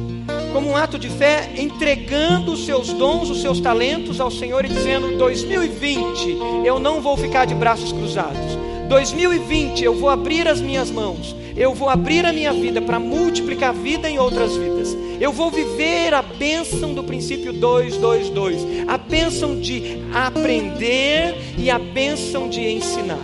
como 0.53 0.69
um 0.69 0.77
ato 0.77 0.99
de 0.99 1.09
fé, 1.09 1.51
entregando 1.57 2.53
os 2.53 2.67
seus 2.67 2.93
dons, 2.93 3.31
os 3.31 3.41
seus 3.41 3.61
talentos 3.61 4.21
ao 4.21 4.31
Senhor 4.31 4.65
e 4.65 4.69
dizendo: 4.69 5.17
2020, 5.17 6.37
eu 6.65 6.79
não 6.79 7.01
vou 7.01 7.17
ficar 7.17 7.45
de 7.45 7.55
braços 7.55 7.93
cruzados. 7.93 8.59
2020 8.89 9.83
eu 9.83 9.95
vou 9.95 10.11
abrir 10.11 10.47
as 10.47 10.61
minhas 10.61 10.91
mãos, 10.91 11.35
eu 11.57 11.75
vou 11.75 11.89
abrir 11.89 12.27
a 12.27 12.33
minha 12.33 12.53
vida 12.53 12.81
para 12.83 12.99
multiplicar 13.01 13.73
vida 13.73 14.09
em 14.09 14.19
outras 14.19 14.55
vidas. 14.57 14.97
Eu 15.19 15.33
vou 15.33 15.51
viver 15.51 16.13
a 16.13 16.21
bênção 16.21 16.93
do 16.93 17.05
princípio 17.05 17.53
222, 17.53 18.89
a 18.89 18.99
bênção 18.99 19.59
de 19.59 20.03
aprender 20.13 21.55
e 21.57 21.71
a 21.71 21.79
bênção 21.79 22.49
de 22.49 22.61
ensinar. 22.61 23.23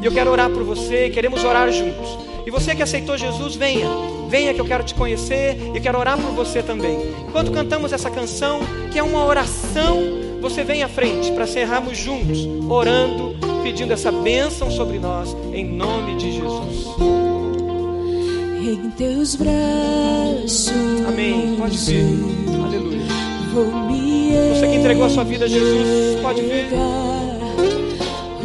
E 0.00 0.06
eu 0.06 0.12
quero 0.12 0.30
orar 0.30 0.50
por 0.50 0.64
você, 0.64 1.10
queremos 1.10 1.44
orar 1.44 1.70
juntos. 1.70 2.26
E 2.46 2.50
você 2.50 2.76
que 2.76 2.82
aceitou 2.82 3.18
Jesus, 3.18 3.56
venha. 3.56 3.88
Venha 4.28 4.54
que 4.54 4.60
eu 4.60 4.64
quero 4.64 4.84
te 4.84 4.94
conhecer 4.94 5.72
e 5.74 5.80
quero 5.80 5.98
orar 5.98 6.16
por 6.16 6.30
você 6.30 6.62
também. 6.62 6.96
Enquanto 7.28 7.50
cantamos 7.50 7.92
essa 7.92 8.08
canção, 8.08 8.60
que 8.92 8.98
é 9.00 9.02
uma 9.02 9.24
oração, 9.24 10.00
você 10.40 10.62
vem 10.62 10.84
à 10.84 10.88
frente 10.88 11.32
para 11.32 11.42
encerrarmos 11.42 11.98
juntos, 11.98 12.46
orando 12.68 13.34
pedindo 13.64 13.92
essa 13.92 14.12
bênção 14.12 14.70
sobre 14.70 15.00
nós, 15.00 15.36
em 15.52 15.64
nome 15.64 16.14
de 16.14 16.34
Jesus. 16.34 16.86
Em 18.62 18.90
teus 18.90 19.34
braços. 19.34 20.72
Amém. 21.08 21.56
Pode 21.58 21.76
vir. 21.76 22.04
Aleluia. 22.64 24.54
Você 24.54 24.68
que 24.68 24.76
entregou 24.76 25.06
a 25.06 25.10
sua 25.10 25.24
vida 25.24 25.46
a 25.46 25.48
Jesus, 25.48 26.20
pode 26.22 26.42
vir. 26.42 26.68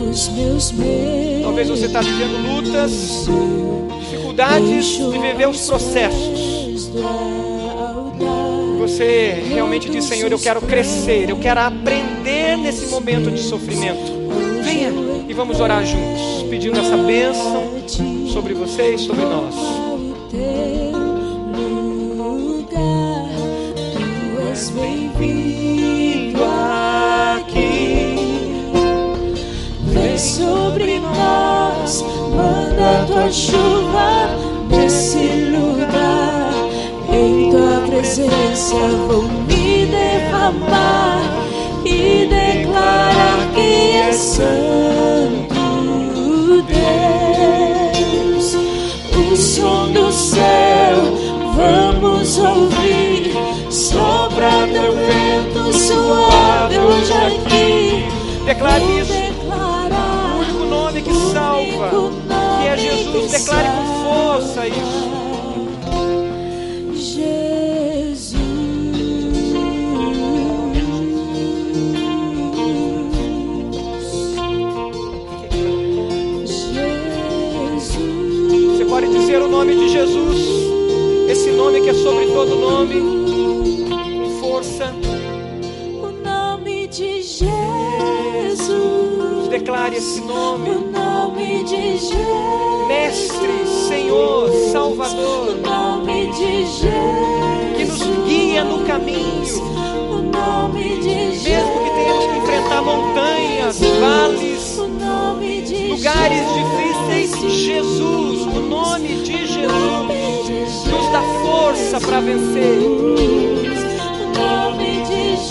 Os 0.10 0.30
meus 0.30 0.72
medos. 0.72 1.31
Talvez 1.52 1.68
você 1.68 1.88
está 1.88 2.00
vivendo 2.00 2.48
lutas, 2.48 3.28
dificuldades 4.00 4.86
de 4.86 5.20
viver 5.20 5.50
os 5.50 5.68
processos. 5.68 6.90
Você 8.80 9.44
realmente 9.50 9.90
diz, 9.90 10.06
Senhor, 10.06 10.32
eu 10.32 10.40
quero 10.40 10.62
crescer, 10.62 11.30
eu 11.30 11.36
quero 11.36 11.60
aprender 11.60 12.56
nesse 12.56 12.86
momento 12.86 13.30
de 13.30 13.42
sofrimento. 13.42 14.14
Venha 14.64 14.94
e 15.28 15.34
vamos 15.34 15.60
orar 15.60 15.86
juntos, 15.86 16.44
pedindo 16.50 16.80
essa 16.80 16.96
bênção 16.96 17.70
sobre 18.32 18.54
você 18.54 18.96
e 18.96 18.98
sobre 18.98 19.26
nós. 19.26 20.81
Nós, 31.92 32.06
manda 32.34 33.06
tua 33.06 33.30
chuva 33.30 34.30
nesse 34.70 35.52
lugar. 35.52 36.54
Em 37.12 37.52
tua 37.52 37.82
presença 37.88 38.76
vou 39.08 39.24
me 39.24 39.86
derramar 39.88 41.22
e 41.86 42.28
declarar 42.28 43.52
que 43.54 43.98
é 43.98 44.12
santo 44.14 45.52
Deus. 48.00 48.56
O 49.18 49.36
som 49.36 49.92
do 49.92 50.12
céu 50.12 50.98
vamos 51.56 52.38
ouvir. 52.38 53.34
Sopra 53.70 54.68
teu 54.72 54.94
vento 54.96 55.74
suave 55.78 56.80
hoje 56.80 57.14
aqui. 57.14 58.06
Declare 58.46 58.84
isso. 59.00 59.31
Declare 63.52 63.68
com 63.76 63.86
força 64.04 64.68
isso. 64.68 65.12
Você 78.70 78.86
pode 78.86 79.08
dizer 79.10 79.42
o 79.42 79.48
nome 79.50 79.76
de 79.76 79.90
Jesus, 79.90 80.40
esse 81.30 81.52
nome 81.52 81.82
que 81.82 81.90
é 81.90 81.94
sobre 81.94 82.28
todo 82.28 82.56
nome, 82.56 83.02
força. 84.40 85.11
Declare 89.62 89.96
esse 89.96 90.20
nome, 90.22 90.72
O 90.72 90.92
nome 90.92 91.64
de 91.66 91.96
Jesus. 92.00 92.88
Mestre, 92.88 93.68
Senhor, 93.88 94.50
Salvador, 94.72 95.50
O 95.50 95.56
nome 95.62 96.32
de 96.32 96.66
Jesus. 96.66 97.78
que 97.78 97.86
nos 97.86 98.26
guia 98.28 98.64
no 98.64 98.84
caminho, 98.86 99.62
O 99.62 100.22
nome 100.24 100.98
de 100.98 101.34
Jesus. 101.34 101.44
mesmo 101.44 101.84
que 101.84 101.90
tenhamos 101.92 102.26
que 102.26 102.38
enfrentar 102.40 102.82
montanhas, 102.82 103.80
vales, 104.00 104.80
O 104.80 104.88
nome 104.88 105.62
de 105.62 105.90
lugares 105.90 106.42
difíceis, 106.56 107.54
Jesus, 107.54 108.42
o 108.48 108.62
nome 108.62 109.10
de 109.10 109.46
Jesus, 109.46 110.86
nos 110.88 111.12
dá 111.12 111.22
força 111.44 112.02
para 112.02 112.20
vencer. 112.20 112.80
O 112.80 113.16
nome. 114.40 114.91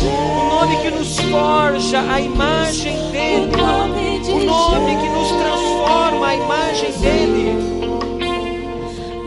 O 0.02 0.48
nome 0.48 0.76
que 0.78 0.90
nos 0.90 1.18
forja 1.18 2.00
a 2.00 2.20
imagem 2.20 2.96
dele. 3.10 3.52
O 3.52 4.44
nome 4.46 4.96
que 4.96 5.08
nos 5.08 5.28
transforma 5.28 6.26
a 6.26 6.34
imagem 6.34 6.92
dele. 6.92 7.80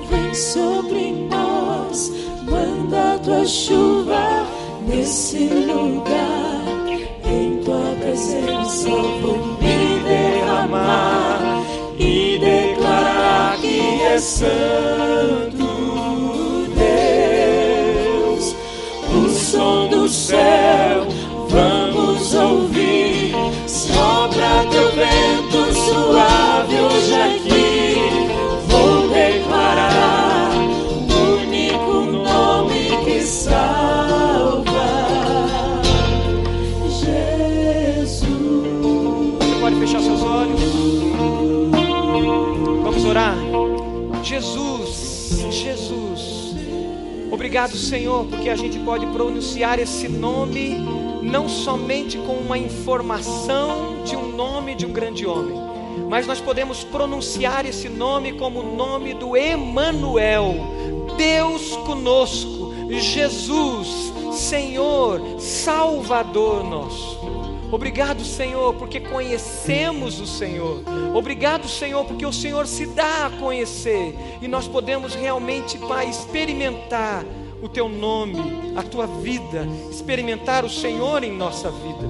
Vem 0.10 0.34
sobre 0.34 1.12
nós, 1.30 2.12
manda 2.44 3.20
tua 3.20 3.46
chuva 3.46 4.48
nesse 4.88 5.48
lugar. 5.48 6.64
Em 7.26 7.58
tua 7.64 7.96
presença 8.00 8.90
vou 9.22 9.38
me 9.62 10.00
derramar 10.08 11.64
e 12.00 12.40
declarar 12.40 13.58
que 13.60 14.02
é 14.02 14.18
santo 14.18 15.43
Obrigado, 47.54 47.78
Senhor, 47.78 48.26
porque 48.26 48.50
a 48.50 48.56
gente 48.56 48.80
pode 48.80 49.06
pronunciar 49.06 49.78
esse 49.78 50.08
nome 50.08 50.76
não 51.22 51.48
somente 51.48 52.18
com 52.18 52.34
uma 52.34 52.58
informação 52.58 54.04
de 54.04 54.16
um 54.16 54.36
nome 54.36 54.74
de 54.74 54.88
um 54.88 54.92
grande 54.92 55.24
homem, 55.28 55.56
mas 56.10 56.26
nós 56.26 56.42
podemos 56.42 56.84
pronunciar 56.84 57.64
esse 57.68 57.88
nome 57.90 58.34
como 58.34 58.62
o 58.62 58.76
nome 58.76 59.14
do 59.14 59.38
Emanuel, 59.38 60.56
Deus 61.16 61.76
conosco, 61.86 62.74
Jesus, 62.90 64.12
Senhor, 64.32 65.40
Salvador 65.40 66.64
nosso. 66.64 67.20
Obrigado, 67.72 68.26
Senhor, 68.26 68.74
porque 68.74 69.00
conhecemos 69.00 70.20
o 70.20 70.26
Senhor. 70.26 70.82
Obrigado, 71.14 71.68
Senhor, 71.68 72.04
porque 72.04 72.26
o 72.26 72.34
Senhor 72.34 72.66
se 72.66 72.88
dá 72.88 73.28
a 73.28 73.30
conhecer 73.30 74.16
e 74.42 74.48
nós 74.48 74.68
podemos 74.68 75.14
realmente, 75.14 75.78
Pai, 75.78 76.10
experimentar 76.10 77.24
o 77.64 77.70
Teu 77.70 77.88
nome, 77.88 78.74
a 78.76 78.84
Tua 78.84 79.08
vida, 79.08 79.66
experimentar 79.90 80.66
o 80.66 80.70
Senhor 80.70 81.24
em 81.24 81.32
nossa 81.32 81.72
vida. 81.72 82.06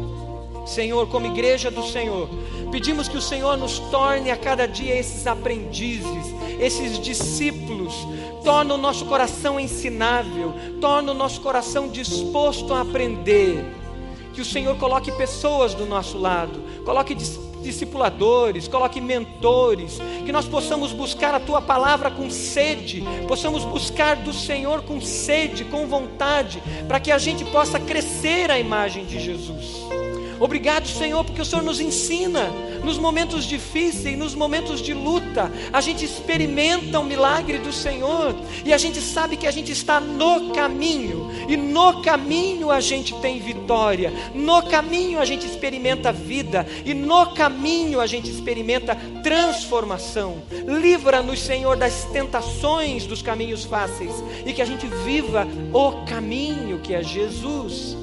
Senhor, 0.66 1.08
como 1.08 1.28
igreja 1.28 1.70
do 1.70 1.84
Senhor, 1.84 2.28
pedimos 2.72 3.08
que 3.08 3.18
o 3.18 3.22
Senhor 3.22 3.56
nos 3.58 3.78
torne 3.80 4.32
a 4.32 4.38
cada 4.38 4.66
dia 4.66 4.98
esses 4.98 5.28
aprendizes, 5.28 6.34
esses 6.60 7.00
discípulos, 7.00 7.94
torna 8.44 8.74
o 8.74 8.78
nosso 8.78 9.06
coração 9.06 9.60
ensinável, 9.60 10.54
torna 10.82 11.12
o 11.12 11.16
nosso 11.16 11.40
coração 11.42 11.88
disposto 11.88 12.74
a 12.74 12.82
aprender. 12.82 13.64
Que 14.34 14.42
o 14.42 14.46
Senhor 14.46 14.76
coloque 14.78 15.12
pessoas 15.12 15.76
do 15.76 15.86
nosso 15.86 16.18
lado, 16.18 16.60
coloque 16.84 17.14
dis- 17.14 17.40
discipuladores, 17.64 18.68
coloque 18.68 19.02
mentores, 19.02 20.00
que 20.26 20.32
nós 20.32 20.46
possamos 20.46 20.92
buscar 20.92 21.34
a 21.34 21.40
tua 21.40 21.62
palavra 21.62 22.12
com 22.12 22.30
sede, 22.30 23.04
possamos 23.28 23.64
buscar 23.64 24.18
do 24.18 24.34
Senhor 24.34 24.84
com 24.84 25.02
sede, 25.02 25.66
com 25.66 25.88
vontade, 25.88 26.62
para 26.88 27.00
que 27.00 27.12
a 27.12 27.18
gente 27.18 27.44
possa 27.46 27.80
crescer 27.80 28.52
a 28.52 28.60
imagem 28.60 29.06
de 29.06 29.20
Jesus. 29.20 30.13
Obrigado, 30.40 30.88
Senhor, 30.88 31.24
porque 31.24 31.42
o 31.42 31.46
Senhor 31.46 31.64
nos 31.64 31.80
ensina 31.80 32.52
nos 32.84 32.98
momentos 32.98 33.46
difíceis, 33.46 34.18
nos 34.18 34.36
momentos 34.36 34.82
de 34.82 34.94
luta, 34.94 35.52
a 35.72 35.80
gente 35.80 36.04
experimenta 36.04 37.00
o 37.00 37.06
milagre 37.06 37.58
do 37.58 37.72
Senhor 37.72 38.36
e 38.66 38.74
a 38.74 38.78
gente 38.78 39.00
sabe 39.02 39.38
que 39.38 39.48
a 39.48 39.52
gente 39.52 39.72
está 39.72 40.00
no 40.00 40.52
caminho, 40.52 41.32
e 41.48 41.56
no 41.56 42.02
caminho 42.02 42.70
a 42.70 42.80
gente 42.80 43.16
tem 43.22 43.40
vitória, 43.40 44.12
no 44.36 44.62
caminho 44.64 45.20
a 45.20 45.26
gente 45.26 45.46
experimenta 45.46 46.12
vida, 46.12 46.68
e 46.86 46.94
no 46.94 47.34
caminho 47.34 48.00
a 48.00 48.06
gente 48.06 48.30
experimenta 48.30 48.96
transformação. 49.24 50.44
Livra-nos, 50.68 51.40
Senhor, 51.40 51.78
das 51.78 52.06
tentações 52.06 53.06
dos 53.06 53.22
caminhos 53.22 53.64
fáceis 53.64 54.24
e 54.46 54.54
que 54.54 54.62
a 54.62 54.66
gente 54.66 54.88
viva 55.06 55.48
o 55.72 56.06
caminho 56.06 56.80
que 56.80 56.94
é 56.94 57.02
Jesus. 57.02 58.03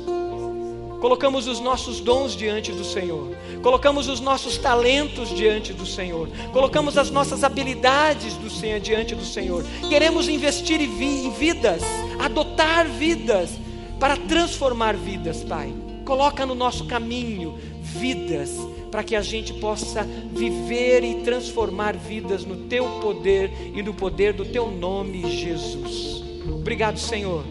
Colocamos 1.01 1.47
os 1.49 1.61
nossos 1.61 1.99
dons 2.01 2.37
diante 2.37 2.73
do 2.73 2.85
Senhor, 2.85 3.35
colocamos 3.63 4.07
os 4.07 4.21
nossos 4.21 4.59
talentos 4.59 5.35
diante 5.35 5.73
do 5.73 5.87
Senhor, 5.87 6.29
colocamos 6.53 6.99
as 6.99 7.11
nossas 7.11 7.43
habilidades 7.43 8.35
do 8.35 8.51
Senhor 8.51 8.81
diante 8.81 9.15
do 9.15 9.25
Senhor. 9.25 9.65
Queremos 9.89 10.29
investir 10.29 10.81
em 10.81 10.95
vi- 10.99 11.25
em 11.27 11.31
vidas, 11.31 11.83
adotar 12.19 12.87
vidas 12.87 13.51
para 13.99 14.15
transformar 14.17 14.95
vidas, 14.95 15.43
Pai. 15.43 15.73
Coloca 16.05 16.45
no 16.45 16.55
nosso 16.55 16.85
caminho 16.85 17.59
vidas 17.81 18.51
para 18.91 19.03
que 19.03 19.17
a 19.17 19.23
gente 19.23 19.55
possa 19.55 20.03
viver 20.33 21.03
e 21.05 21.15
transformar 21.23 21.97
vidas 21.97 22.45
no 22.45 22.57
teu 22.69 22.85
poder 23.01 23.73
e 23.75 23.83
no 23.83 23.95
poder 23.95 24.33
do 24.35 24.45
teu 24.45 24.71
nome, 24.71 25.31
Jesus. 25.31 26.23
Obrigado, 26.47 26.99
Senhor, 26.99 27.43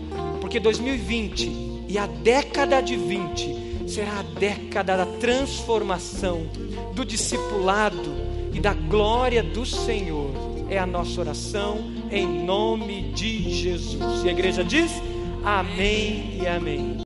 porque 0.41 0.59
2020 0.59 1.68
e 1.89 1.97
a 1.97 2.05
década 2.05 2.81
de 2.81 2.95
20 2.95 3.89
será 3.89 4.19
a 4.19 4.39
década 4.39 4.95
da 4.95 5.05
transformação, 5.17 6.47
do 6.93 7.03
discipulado 7.03 8.13
e 8.53 8.59
da 8.59 8.73
glória 8.73 9.41
do 9.41 9.65
Senhor. 9.65 10.29
É 10.69 10.77
a 10.77 10.85
nossa 10.85 11.19
oração 11.19 11.91
em 12.11 12.45
nome 12.45 13.11
de 13.13 13.51
Jesus. 13.51 14.23
E 14.23 14.29
a 14.29 14.31
igreja 14.31 14.63
diz: 14.63 14.91
Amém 15.43 16.37
e 16.39 16.47
Amém. 16.47 16.99